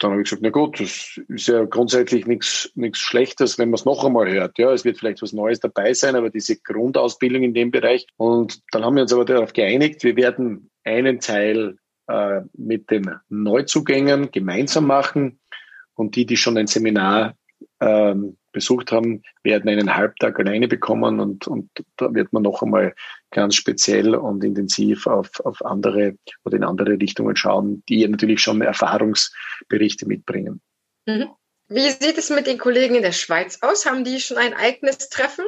Dann 0.00 0.12
habe 0.12 0.22
ich 0.22 0.28
gesagt, 0.28 0.42
na 0.42 0.50
gut, 0.50 0.80
das 0.80 1.20
ist 1.28 1.46
ja 1.46 1.64
grundsätzlich 1.64 2.26
nichts, 2.26 2.72
nichts 2.74 2.98
Schlechtes, 2.98 3.58
wenn 3.58 3.68
man 3.68 3.74
es 3.74 3.84
noch 3.84 4.04
einmal 4.04 4.30
hört. 4.30 4.58
Ja, 4.58 4.72
es 4.72 4.84
wird 4.84 4.98
vielleicht 4.98 5.22
was 5.22 5.32
Neues 5.32 5.60
dabei 5.60 5.92
sein, 5.92 6.16
aber 6.16 6.30
diese 6.30 6.56
Grundausbildung 6.56 7.42
in 7.42 7.54
dem 7.54 7.70
Bereich. 7.70 8.06
Und 8.16 8.60
dann 8.72 8.84
haben 8.84 8.96
wir 8.96 9.02
uns 9.02 9.12
aber 9.12 9.26
darauf 9.26 9.52
geeinigt, 9.52 10.02
wir 10.02 10.16
werden 10.16 10.70
einen 10.84 11.20
Teil 11.20 11.76
äh, 12.08 12.40
mit 12.54 12.90
den 12.90 13.14
Neuzugängen 13.28 14.30
gemeinsam 14.30 14.86
machen. 14.86 15.38
Und 15.94 16.16
die, 16.16 16.24
die 16.24 16.38
schon 16.38 16.56
ein 16.56 16.66
Seminar 16.66 17.34
ähm, 17.80 18.38
besucht 18.52 18.92
haben, 18.92 19.22
werden 19.42 19.68
einen 19.68 19.94
Halbtag 19.94 20.38
alleine 20.38 20.68
bekommen 20.68 21.20
und, 21.20 21.46
und 21.46 21.70
da 21.96 22.12
wird 22.14 22.32
man 22.32 22.42
noch 22.42 22.62
einmal 22.62 22.94
ganz 23.30 23.54
speziell 23.54 24.14
und 24.14 24.42
intensiv 24.44 25.06
auf, 25.06 25.40
auf 25.40 25.64
andere 25.64 26.16
oder 26.44 26.56
in 26.56 26.64
andere 26.64 26.98
Richtungen 26.98 27.36
schauen, 27.36 27.82
die 27.88 28.06
natürlich 28.06 28.40
schon 28.40 28.60
Erfahrungsberichte 28.60 30.06
mitbringen. 30.06 30.60
Mhm. 31.06 31.30
Wie 31.68 31.88
sieht 31.88 32.18
es 32.18 32.30
mit 32.30 32.48
den 32.48 32.58
Kollegen 32.58 32.96
in 32.96 33.02
der 33.02 33.12
Schweiz 33.12 33.58
aus? 33.60 33.86
Haben 33.86 34.02
die 34.02 34.18
schon 34.20 34.38
ein 34.38 34.54
eigenes 34.54 35.08
Treffen? 35.08 35.44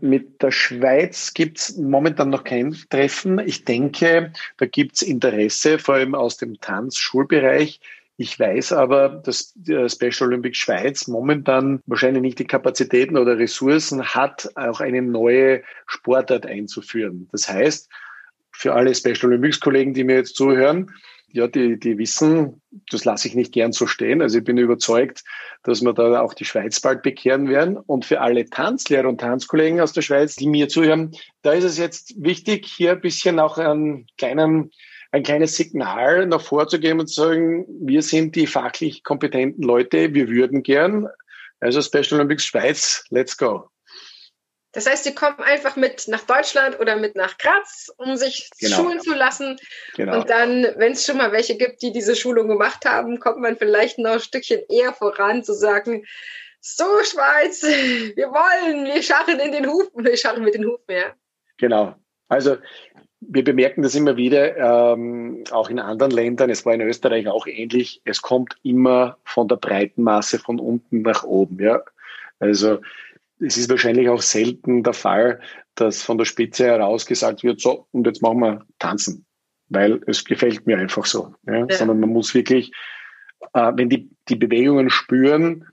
Mit 0.00 0.42
der 0.42 0.50
Schweiz 0.50 1.34
gibt 1.34 1.58
es 1.58 1.76
momentan 1.76 2.30
noch 2.30 2.44
kein 2.44 2.74
Treffen. 2.88 3.38
Ich 3.38 3.66
denke, 3.66 4.32
da 4.56 4.66
gibt 4.66 4.96
es 4.96 5.02
Interesse, 5.02 5.78
vor 5.78 5.96
allem 5.96 6.14
aus 6.14 6.38
dem 6.38 6.58
Tanzschulbereich. 6.60 7.80
Ich 8.22 8.38
weiß 8.38 8.72
aber, 8.74 9.08
dass 9.08 9.52
Special 9.64 10.28
Olympics 10.28 10.58
Schweiz 10.58 11.08
momentan 11.08 11.82
wahrscheinlich 11.86 12.22
nicht 12.22 12.38
die 12.38 12.46
Kapazitäten 12.46 13.16
oder 13.16 13.36
Ressourcen 13.36 14.14
hat, 14.14 14.48
auch 14.54 14.78
eine 14.78 15.02
neue 15.02 15.62
Sportart 15.88 16.46
einzuführen. 16.46 17.28
Das 17.32 17.48
heißt, 17.48 17.90
für 18.52 18.74
alle 18.74 18.94
Special 18.94 19.24
Olympics 19.24 19.58
Kollegen, 19.58 19.92
die 19.92 20.04
mir 20.04 20.14
jetzt 20.14 20.36
zuhören, 20.36 20.92
ja, 21.32 21.48
die, 21.48 21.80
die 21.80 21.98
wissen, 21.98 22.62
das 22.92 23.04
lasse 23.04 23.26
ich 23.26 23.34
nicht 23.34 23.52
gern 23.52 23.72
so 23.72 23.88
stehen. 23.88 24.22
Also 24.22 24.38
ich 24.38 24.44
bin 24.44 24.56
überzeugt, 24.56 25.24
dass 25.64 25.82
wir 25.82 25.92
da 25.92 26.20
auch 26.20 26.34
die 26.34 26.44
Schweiz 26.44 26.78
bald 26.78 27.02
bekehren 27.02 27.48
werden. 27.48 27.76
Und 27.76 28.04
für 28.04 28.20
alle 28.20 28.44
Tanzlehrer 28.44 29.08
und 29.08 29.20
Tanzkollegen 29.20 29.80
aus 29.80 29.92
der 29.92 30.02
Schweiz, 30.02 30.36
die 30.36 30.46
mir 30.46 30.68
zuhören, 30.68 31.10
da 31.42 31.54
ist 31.54 31.64
es 31.64 31.76
jetzt 31.76 32.22
wichtig, 32.22 32.66
hier 32.66 32.92
ein 32.92 33.00
bisschen 33.00 33.40
auch 33.40 33.58
einen 33.58 34.06
kleinen, 34.16 34.70
ein 35.12 35.22
kleines 35.22 35.56
Signal 35.56 36.26
nach 36.26 36.40
vorzugeben 36.40 37.00
und 37.00 37.06
zu 37.06 37.22
sagen, 37.22 37.66
wir 37.68 38.02
sind 38.02 38.34
die 38.34 38.46
fachlich 38.46 39.04
kompetenten 39.04 39.62
Leute, 39.62 40.14
wir 40.14 40.28
würden 40.28 40.62
gern. 40.62 41.08
Also 41.60 41.80
Special 41.80 42.14
Olympics 42.14 42.46
Schweiz, 42.46 43.04
let's 43.10 43.36
go. 43.36 43.68
Das 44.72 44.88
heißt, 44.88 45.04
die 45.04 45.14
kommen 45.14 45.38
einfach 45.40 45.76
mit 45.76 46.08
nach 46.08 46.22
Deutschland 46.22 46.80
oder 46.80 46.96
mit 46.96 47.14
nach 47.14 47.36
Graz, 47.36 47.92
um 47.98 48.16
sich 48.16 48.48
genau. 48.58 48.76
schulen 48.76 49.00
zu 49.00 49.12
lassen. 49.12 49.58
Genau. 49.96 50.18
Und 50.18 50.30
dann, 50.30 50.66
wenn 50.76 50.92
es 50.92 51.04
schon 51.04 51.18
mal 51.18 51.30
welche 51.30 51.58
gibt, 51.58 51.82
die 51.82 51.92
diese 51.92 52.16
Schulung 52.16 52.48
gemacht 52.48 52.86
haben, 52.86 53.20
kommt 53.20 53.38
man 53.38 53.58
vielleicht 53.58 53.98
noch 53.98 54.12
ein 54.12 54.20
Stückchen 54.20 54.62
eher 54.70 54.94
voran 54.94 55.44
zu 55.44 55.52
sagen, 55.52 56.06
so 56.60 56.84
Schweiz, 57.04 57.62
wir 57.62 58.28
wollen, 58.28 58.86
wir 58.86 59.02
scharren 59.02 59.40
in 59.40 59.52
den 59.52 59.66
Hufen, 59.66 60.04
wir 60.04 60.16
scharren 60.16 60.42
mit 60.42 60.54
den 60.54 60.64
Hufen, 60.64 60.86
ja. 60.88 61.14
Genau. 61.58 61.96
Also 62.28 62.56
wir 63.28 63.44
bemerken 63.44 63.82
das 63.82 63.94
immer 63.94 64.16
wieder, 64.16 64.56
ähm, 64.56 65.44
auch 65.50 65.70
in 65.70 65.78
anderen 65.78 66.12
Ländern, 66.12 66.50
es 66.50 66.66
war 66.66 66.74
in 66.74 66.80
Österreich 66.80 67.28
auch 67.28 67.46
ähnlich, 67.46 68.00
es 68.04 68.22
kommt 68.22 68.56
immer 68.62 69.18
von 69.24 69.48
der 69.48 69.56
breiten 69.56 70.02
Masse 70.02 70.38
von 70.38 70.58
unten 70.58 71.02
nach 71.02 71.22
oben. 71.24 71.62
Ja? 71.62 71.82
Also 72.38 72.80
es 73.38 73.56
ist 73.56 73.70
wahrscheinlich 73.70 74.08
auch 74.08 74.22
selten 74.22 74.82
der 74.82 74.92
Fall, 74.92 75.40
dass 75.74 76.02
von 76.02 76.18
der 76.18 76.24
Spitze 76.24 76.66
heraus 76.66 77.06
gesagt 77.06 77.42
wird, 77.42 77.60
so, 77.60 77.86
und 77.92 78.06
jetzt 78.06 78.22
machen 78.22 78.40
wir 78.40 78.66
tanzen, 78.78 79.24
weil 79.68 80.00
es 80.06 80.24
gefällt 80.24 80.66
mir 80.66 80.78
einfach 80.78 81.06
so. 81.06 81.34
Ja? 81.46 81.66
Ja. 81.66 81.76
Sondern 81.76 82.00
man 82.00 82.10
muss 82.10 82.34
wirklich, 82.34 82.72
äh, 83.54 83.72
wenn 83.74 83.88
die, 83.88 84.10
die 84.28 84.36
Bewegungen 84.36 84.90
spüren, 84.90 85.66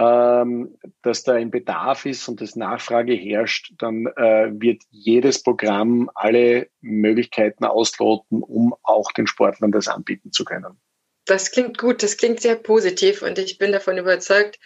dass 0.00 1.22
da 1.24 1.34
ein 1.34 1.50
Bedarf 1.50 2.06
ist 2.06 2.28
und 2.28 2.40
das 2.40 2.56
Nachfrage 2.56 3.14
herrscht, 3.14 3.72
dann 3.78 4.06
äh, 4.06 4.50
wird 4.52 4.82
jedes 4.90 5.42
Programm 5.42 6.10
alle 6.14 6.68
Möglichkeiten 6.80 7.64
ausloten, 7.64 8.42
um 8.42 8.74
auch 8.82 9.12
den 9.12 9.26
Sportlern 9.26 9.72
das 9.72 9.88
anbieten 9.88 10.32
zu 10.32 10.44
können 10.44 10.80
das 11.30 11.52
klingt 11.52 11.78
gut, 11.78 12.02
das 12.02 12.16
klingt 12.16 12.40
sehr 12.40 12.56
positiv 12.56 13.22
und 13.22 13.38
ich 13.38 13.56
bin 13.56 13.70
davon 13.70 13.98
überzeugt, 13.98 14.58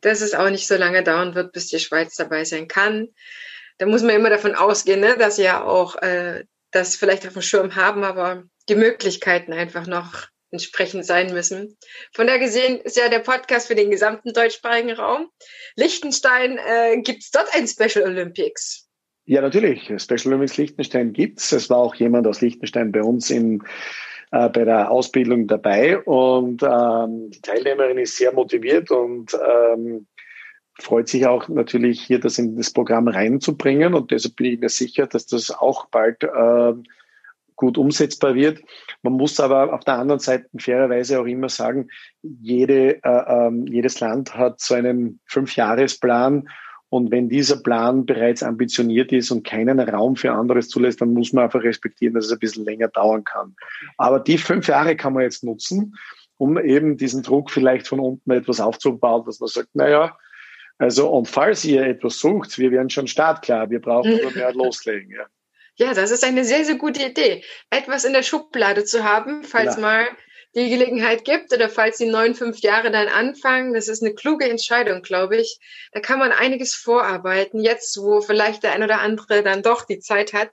dass 0.00 0.20
es 0.20 0.34
auch 0.34 0.50
nicht 0.50 0.66
so 0.66 0.76
lange 0.76 1.02
dauern 1.02 1.34
wird, 1.34 1.52
bis 1.52 1.68
die 1.68 1.78
Schweiz 1.78 2.14
dabei 2.14 2.44
sein 2.44 2.68
kann. 2.68 3.08
Da 3.78 3.86
muss 3.86 4.02
man 4.02 4.14
immer 4.14 4.28
davon 4.28 4.54
ausgehen, 4.54 5.00
ne, 5.00 5.16
dass 5.16 5.36
sie 5.36 5.44
ja 5.44 5.64
auch 5.64 5.96
äh, 5.96 6.44
das 6.70 6.96
vielleicht 6.96 7.26
auf 7.26 7.32
dem 7.32 7.42
Schirm 7.42 7.74
haben, 7.74 8.04
aber 8.04 8.44
die 8.68 8.74
Möglichkeiten 8.74 9.52
einfach 9.54 9.86
noch 9.86 10.28
entsprechend 10.50 11.04
sein 11.06 11.32
müssen. 11.32 11.76
Von 12.12 12.26
da 12.26 12.38
gesehen 12.38 12.80
ist 12.80 12.96
ja 12.96 13.08
der 13.08 13.20
Podcast 13.20 13.68
für 13.68 13.74
den 13.74 13.90
gesamten 13.90 14.32
deutschsprachigen 14.32 14.92
Raum. 14.92 15.28
Liechtenstein, 15.76 16.58
äh, 16.58 17.00
gibt 17.02 17.22
es 17.22 17.30
dort 17.30 17.48
ein 17.54 17.66
Special 17.66 18.04
Olympics? 18.04 18.88
Ja, 19.26 19.40
natürlich. 19.40 19.84
Special 19.98 20.26
Olympics 20.28 20.56
Liechtenstein 20.56 21.12
gibt's. 21.12 21.52
Es 21.52 21.70
war 21.70 21.78
auch 21.78 21.94
jemand 21.94 22.26
aus 22.26 22.40
Liechtenstein 22.40 22.90
bei 22.90 23.02
uns 23.02 23.30
in 23.30 23.62
äh, 24.32 24.48
bei 24.48 24.64
der 24.64 24.90
Ausbildung 24.90 25.46
dabei 25.46 25.98
und 25.98 26.62
ähm, 26.62 27.30
die 27.30 27.40
Teilnehmerin 27.40 27.98
ist 27.98 28.16
sehr 28.16 28.32
motiviert 28.32 28.90
und 28.90 29.34
ähm, 29.34 30.06
freut 30.78 31.08
sich 31.08 31.26
auch 31.26 31.48
natürlich 31.48 32.00
hier 32.00 32.20
das 32.20 32.38
in 32.38 32.56
das 32.56 32.72
Programm 32.72 33.08
reinzubringen 33.08 33.92
und 33.94 34.12
deshalb 34.12 34.36
bin 34.36 34.46
ich 34.46 34.60
mir 34.60 34.68
sicher, 34.68 35.06
dass 35.06 35.26
das 35.26 35.50
auch 35.50 35.86
bald 35.86 36.22
äh, 36.22 36.72
gut 37.60 37.76
umsetzbar 37.76 38.34
wird. 38.34 38.62
Man 39.02 39.12
muss 39.12 39.38
aber 39.38 39.72
auf 39.74 39.84
der 39.84 39.98
anderen 39.98 40.18
Seite 40.18 40.46
fairerweise 40.58 41.20
auch 41.20 41.26
immer 41.26 41.50
sagen, 41.50 41.88
jede, 42.22 43.04
äh, 43.04 43.48
äh, 43.48 43.50
jedes 43.66 44.00
Land 44.00 44.34
hat 44.34 44.60
so 44.60 44.74
einen 44.74 45.20
Fünfjahresplan 45.26 46.48
und 46.88 47.10
wenn 47.10 47.28
dieser 47.28 47.62
Plan 47.62 48.06
bereits 48.06 48.42
ambitioniert 48.42 49.12
ist 49.12 49.30
und 49.30 49.46
keinen 49.46 49.78
Raum 49.78 50.16
für 50.16 50.32
anderes 50.32 50.68
zulässt, 50.68 51.02
dann 51.02 51.12
muss 51.12 51.34
man 51.34 51.44
einfach 51.44 51.62
respektieren, 51.62 52.14
dass 52.14 52.26
es 52.26 52.32
ein 52.32 52.38
bisschen 52.38 52.64
länger 52.64 52.88
dauern 52.88 53.24
kann. 53.24 53.54
Aber 53.98 54.18
die 54.18 54.38
fünf 54.38 54.66
Jahre 54.66 54.96
kann 54.96 55.12
man 55.12 55.22
jetzt 55.22 55.44
nutzen, 55.44 55.94
um 56.38 56.58
eben 56.58 56.96
diesen 56.96 57.22
Druck 57.22 57.50
vielleicht 57.50 57.86
von 57.86 58.00
unten 58.00 58.30
etwas 58.30 58.58
aufzubauen, 58.58 59.24
dass 59.26 59.38
man 59.38 59.48
sagt, 59.48 59.68
naja, 59.74 60.16
Also, 60.78 61.10
und 61.10 61.28
falls 61.28 61.62
ihr 61.66 61.84
etwas 61.84 62.18
sucht, 62.18 62.58
wir 62.58 62.70
werden 62.70 62.88
schon 62.88 63.06
startklar. 63.06 63.68
Wir 63.68 63.82
brauchen 63.82 64.16
nur 64.16 64.32
mehr 64.32 64.54
loslegen. 64.54 65.10
Ja. 65.10 65.26
Ja, 65.80 65.94
das 65.94 66.10
ist 66.10 66.24
eine 66.24 66.44
sehr, 66.44 66.66
sehr 66.66 66.74
gute 66.74 67.02
Idee. 67.02 67.42
Etwas 67.70 68.04
in 68.04 68.12
der 68.12 68.22
Schublade 68.22 68.84
zu 68.84 69.02
haben, 69.02 69.44
falls 69.44 69.76
ja. 69.76 69.80
mal 69.80 70.08
die 70.54 70.68
Gelegenheit 70.68 71.24
gibt 71.24 71.54
oder 71.54 71.70
falls 71.70 71.96
die 71.96 72.04
neun, 72.04 72.34
fünf 72.34 72.58
Jahre 72.60 72.90
dann 72.90 73.08
anfangen. 73.08 73.72
Das 73.72 73.88
ist 73.88 74.02
eine 74.02 74.12
kluge 74.12 74.44
Entscheidung, 74.44 75.00
glaube 75.00 75.38
ich. 75.38 75.58
Da 75.92 76.00
kann 76.00 76.18
man 76.18 76.32
einiges 76.32 76.74
vorarbeiten. 76.74 77.60
Jetzt, 77.60 77.96
wo 77.96 78.20
vielleicht 78.20 78.62
der 78.62 78.72
ein 78.72 78.82
oder 78.82 79.00
andere 79.00 79.42
dann 79.42 79.62
doch 79.62 79.86
die 79.86 80.00
Zeit 80.00 80.34
hat, 80.34 80.50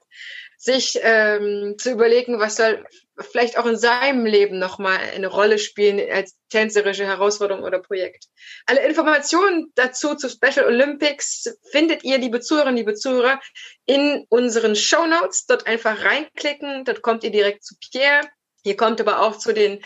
sich 0.56 0.98
ähm, 1.02 1.74
zu 1.76 1.90
überlegen, 1.90 2.40
was 2.40 2.56
soll 2.56 2.82
vielleicht 3.20 3.58
auch 3.58 3.66
in 3.66 3.76
seinem 3.76 4.26
Leben 4.26 4.58
nochmal 4.58 4.98
eine 5.14 5.26
Rolle 5.26 5.58
spielen 5.58 6.00
als 6.10 6.36
tänzerische 6.50 7.04
Herausforderung 7.04 7.62
oder 7.62 7.78
Projekt. 7.80 8.26
Alle 8.66 8.86
Informationen 8.86 9.72
dazu 9.74 10.14
zu 10.14 10.28
Special 10.28 10.66
Olympics 10.66 11.48
findet 11.70 12.04
ihr, 12.04 12.18
liebe 12.18 12.40
Zuhörerinnen, 12.40 12.76
liebe 12.76 12.94
Zuhörer, 12.94 13.40
in 13.86 14.24
unseren 14.28 14.76
Show 14.76 15.06
Notes. 15.06 15.46
Dort 15.46 15.66
einfach 15.66 16.04
reinklicken, 16.04 16.84
dort 16.84 17.02
kommt 17.02 17.24
ihr 17.24 17.30
direkt 17.30 17.64
zu 17.64 17.74
Pierre. 17.90 18.28
Ihr 18.64 18.76
kommt 18.76 19.00
aber 19.00 19.20
auch 19.22 19.38
zu 19.38 19.52
den 19.52 19.82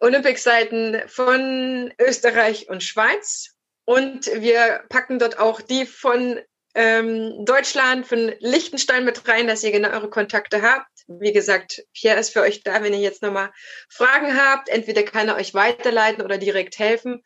Olympic-Seiten 0.00 1.02
von 1.08 1.92
Österreich 2.00 2.68
und 2.68 2.82
Schweiz. 2.82 3.54
Und 3.86 4.26
wir 4.26 4.84
packen 4.88 5.18
dort 5.18 5.38
auch 5.38 5.60
die 5.60 5.84
von 5.84 6.40
ähm, 6.74 7.44
Deutschland, 7.44 8.06
von 8.06 8.34
Liechtenstein 8.40 9.04
mit 9.04 9.26
rein, 9.28 9.46
dass 9.46 9.62
ihr 9.62 9.72
genau 9.72 9.90
eure 9.90 10.10
Kontakte 10.10 10.62
habt. 10.62 10.88
Wie 11.06 11.32
gesagt, 11.32 11.84
Pierre 11.92 12.18
ist 12.18 12.32
für 12.32 12.40
euch 12.40 12.62
da, 12.62 12.82
wenn 12.82 12.92
ihr 12.92 13.00
jetzt 13.00 13.22
nochmal 13.22 13.52
Fragen 13.88 14.36
habt. 14.36 14.68
Entweder 14.68 15.02
kann 15.02 15.28
er 15.28 15.36
euch 15.36 15.54
weiterleiten 15.54 16.24
oder 16.24 16.38
direkt 16.38 16.78
helfen. 16.78 17.22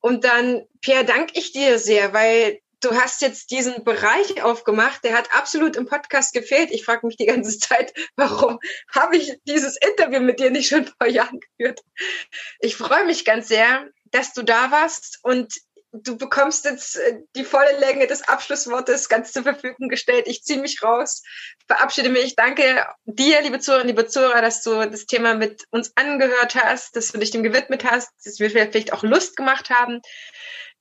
Und 0.00 0.24
dann, 0.24 0.66
Pierre, 0.80 1.04
danke 1.04 1.32
ich 1.38 1.52
dir 1.52 1.78
sehr, 1.78 2.12
weil 2.12 2.60
du 2.84 2.94
hast 2.94 3.22
jetzt 3.22 3.50
diesen 3.50 3.84
Bereich 3.84 4.42
aufgemacht, 4.42 5.02
der 5.04 5.16
hat 5.16 5.34
absolut 5.34 5.76
im 5.76 5.86
Podcast 5.86 6.34
gefehlt. 6.34 6.70
Ich 6.70 6.84
frage 6.84 7.06
mich 7.06 7.16
die 7.16 7.26
ganze 7.26 7.58
Zeit, 7.58 7.94
warum 8.16 8.58
habe 8.94 9.16
ich 9.16 9.38
dieses 9.44 9.76
Interview 9.76 10.20
mit 10.20 10.40
dir 10.40 10.50
nicht 10.50 10.68
schon 10.68 10.86
vor 10.86 11.08
Jahren 11.08 11.40
geführt? 11.40 11.80
Ich 12.60 12.76
freue 12.76 13.06
mich 13.06 13.24
ganz 13.24 13.48
sehr, 13.48 13.88
dass 14.10 14.32
du 14.32 14.42
da 14.42 14.70
warst 14.70 15.18
und 15.22 15.52
du 16.02 16.16
bekommst 16.16 16.64
jetzt 16.64 16.96
äh, 16.96 17.20
die 17.36 17.44
volle 17.44 17.78
Länge 17.78 18.06
des 18.06 18.22
Abschlusswortes 18.22 19.08
ganz 19.08 19.32
zur 19.32 19.44
Verfügung 19.44 19.88
gestellt. 19.88 20.26
Ich 20.26 20.42
ziehe 20.42 20.60
mich 20.60 20.82
raus, 20.82 21.22
verabschiede 21.66 22.08
mich. 22.08 22.34
Danke 22.34 22.86
dir, 23.04 23.40
liebe 23.42 23.60
Zuhörerinnen, 23.60 23.94
liebe 23.94 24.08
Zuhörer, 24.08 24.42
dass 24.42 24.62
du 24.62 24.88
das 24.90 25.06
Thema 25.06 25.34
mit 25.34 25.64
uns 25.70 25.92
angehört 25.96 26.56
hast, 26.56 26.96
dass 26.96 27.08
du 27.08 27.18
dich 27.18 27.30
dem 27.30 27.42
gewidmet 27.42 27.84
hast, 27.84 28.10
dass 28.24 28.40
wir 28.40 28.50
vielleicht 28.50 28.92
auch 28.92 29.02
Lust 29.02 29.36
gemacht 29.36 29.70
haben, 29.70 30.00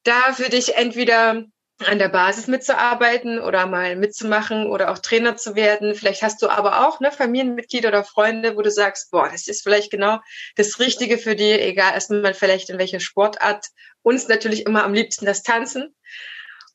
da 0.04 0.34
für 0.34 0.50
dich 0.50 0.76
entweder 0.76 1.44
an 1.88 2.00
der 2.00 2.10
Basis 2.10 2.48
mitzuarbeiten 2.48 3.40
oder 3.40 3.66
mal 3.66 3.96
mitzumachen 3.96 4.68
oder 4.68 4.92
auch 4.92 5.00
Trainer 5.00 5.38
zu 5.38 5.56
werden. 5.56 5.96
Vielleicht 5.96 6.22
hast 6.22 6.42
du 6.42 6.50
aber 6.50 6.88
auch 6.88 7.00
ne, 7.00 7.12
Familienmitglieder 7.12 7.90
oder 7.90 8.04
Freunde, 8.04 8.56
wo 8.56 8.62
du 8.62 8.72
sagst, 8.72 9.12
boah, 9.12 9.30
das 9.30 9.48
ist 9.48 9.64
vielleicht 9.64 9.92
genau 9.92 10.20
das 10.56 10.80
Richtige 10.80 11.18
für 11.18 11.36
die, 11.36 11.52
egal 11.52 11.94
erstmal 11.94 12.34
vielleicht 12.34 12.70
in 12.70 12.80
welcher 12.80 13.00
Sportart. 13.00 13.68
Uns 14.02 14.28
natürlich 14.28 14.66
immer 14.66 14.84
am 14.84 14.94
liebsten 14.94 15.26
das 15.26 15.44
Tanzen. 15.44 15.96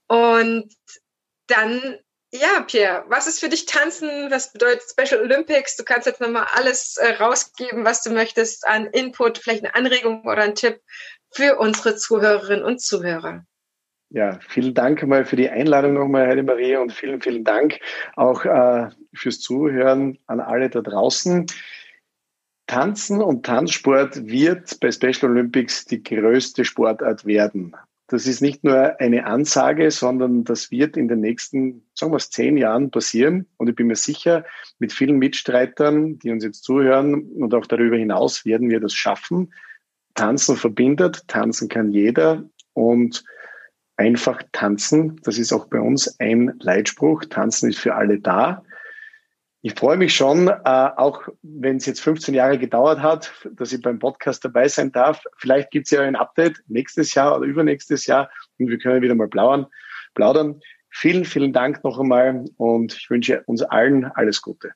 Und 0.06 0.72
dann, 1.46 1.98
ja, 2.32 2.60
Pierre, 2.66 3.04
was 3.08 3.26
ist 3.26 3.40
für 3.40 3.48
dich 3.48 3.66
Tanzen? 3.66 4.30
Was 4.30 4.52
bedeutet 4.52 4.82
Special 4.90 5.20
Olympics? 5.20 5.76
Du 5.76 5.84
kannst 5.84 6.06
jetzt 6.06 6.20
nochmal 6.20 6.46
alles 6.52 6.96
äh, 6.96 7.12
rausgeben, 7.14 7.84
was 7.84 8.02
du 8.02 8.10
möchtest 8.10 8.66
an 8.66 8.86
Input, 8.86 9.38
vielleicht 9.38 9.64
eine 9.64 9.74
Anregung 9.74 10.22
oder 10.22 10.42
ein 10.42 10.54
Tipp 10.54 10.80
für 11.30 11.58
unsere 11.58 11.96
Zuhörerinnen 11.96 12.64
und 12.64 12.80
Zuhörer. 12.80 13.44
Ja, 14.10 14.38
vielen 14.40 14.72
Dank 14.72 15.02
einmal 15.02 15.26
für 15.26 15.36
die 15.36 15.50
Einladung 15.50 15.92
nochmal, 15.94 16.26
Heide 16.26 16.42
Marie, 16.42 16.76
und 16.76 16.92
vielen, 16.92 17.20
vielen 17.20 17.44
Dank 17.44 17.78
auch 18.16 18.44
äh, 18.44 18.88
fürs 19.12 19.40
Zuhören 19.40 20.18
an 20.26 20.40
alle 20.40 20.70
da 20.70 20.80
draußen. 20.80 21.46
Tanzen 22.66 23.20
und 23.20 23.44
Tanzsport 23.44 24.26
wird 24.26 24.80
bei 24.80 24.90
Special 24.90 25.30
Olympics 25.30 25.84
die 25.84 26.02
größte 26.02 26.64
Sportart 26.64 27.26
werden. 27.26 27.74
Das 28.06 28.26
ist 28.26 28.40
nicht 28.40 28.64
nur 28.64 28.98
eine 28.98 29.26
Ansage, 29.26 29.90
sondern 29.90 30.44
das 30.44 30.70
wird 30.70 30.96
in 30.96 31.08
den 31.08 31.20
nächsten, 31.20 31.86
sagen 31.92 32.12
wir 32.12 32.16
es, 32.16 32.30
zehn 32.30 32.56
Jahren 32.56 32.90
passieren. 32.90 33.46
Und 33.58 33.68
ich 33.68 33.76
bin 33.76 33.86
mir 33.86 33.96
sicher, 33.96 34.46
mit 34.78 34.94
vielen 34.94 35.18
Mitstreitern, 35.18 36.18
die 36.18 36.30
uns 36.30 36.42
jetzt 36.42 36.64
zuhören 36.64 37.30
und 37.32 37.52
auch 37.52 37.66
darüber 37.66 37.98
hinaus 37.98 38.46
werden 38.46 38.70
wir 38.70 38.80
das 38.80 38.94
schaffen. 38.94 39.52
Tanzen 40.14 40.56
verbindet, 40.56 41.28
tanzen 41.28 41.68
kann 41.68 41.90
jeder 41.90 42.48
und 42.72 43.24
einfach 43.98 44.42
tanzen. 44.52 45.20
Das 45.24 45.38
ist 45.38 45.52
auch 45.52 45.66
bei 45.66 45.80
uns 45.80 46.18
ein 46.18 46.54
Leitspruch. 46.60 47.24
Tanzen 47.26 47.68
ist 47.68 47.78
für 47.78 47.94
alle 47.94 48.20
da. 48.20 48.62
Ich 49.60 49.74
freue 49.74 49.96
mich 49.96 50.14
schon, 50.14 50.46
äh, 50.46 50.54
auch 50.64 51.28
wenn 51.42 51.76
es 51.76 51.86
jetzt 51.86 52.00
15 52.00 52.32
Jahre 52.32 52.58
gedauert 52.58 53.02
hat, 53.02 53.32
dass 53.52 53.72
ich 53.72 53.82
beim 53.82 53.98
Podcast 53.98 54.44
dabei 54.44 54.68
sein 54.68 54.92
darf. 54.92 55.24
Vielleicht 55.36 55.72
gibt 55.72 55.86
es 55.86 55.90
ja 55.90 56.02
ein 56.02 56.14
Update 56.14 56.62
nächstes 56.68 57.12
Jahr 57.14 57.36
oder 57.36 57.44
übernächstes 57.44 58.06
Jahr 58.06 58.30
und 58.58 58.68
wir 58.68 58.78
können 58.78 59.02
wieder 59.02 59.16
mal 59.16 59.28
plaudern. 59.28 59.66
plaudern. 60.14 60.60
Vielen, 60.90 61.24
vielen 61.24 61.52
Dank 61.52 61.82
noch 61.82 61.98
einmal 61.98 62.44
und 62.56 62.94
ich 62.94 63.10
wünsche 63.10 63.42
uns 63.46 63.62
allen 63.62 64.04
alles 64.04 64.40
Gute. 64.40 64.72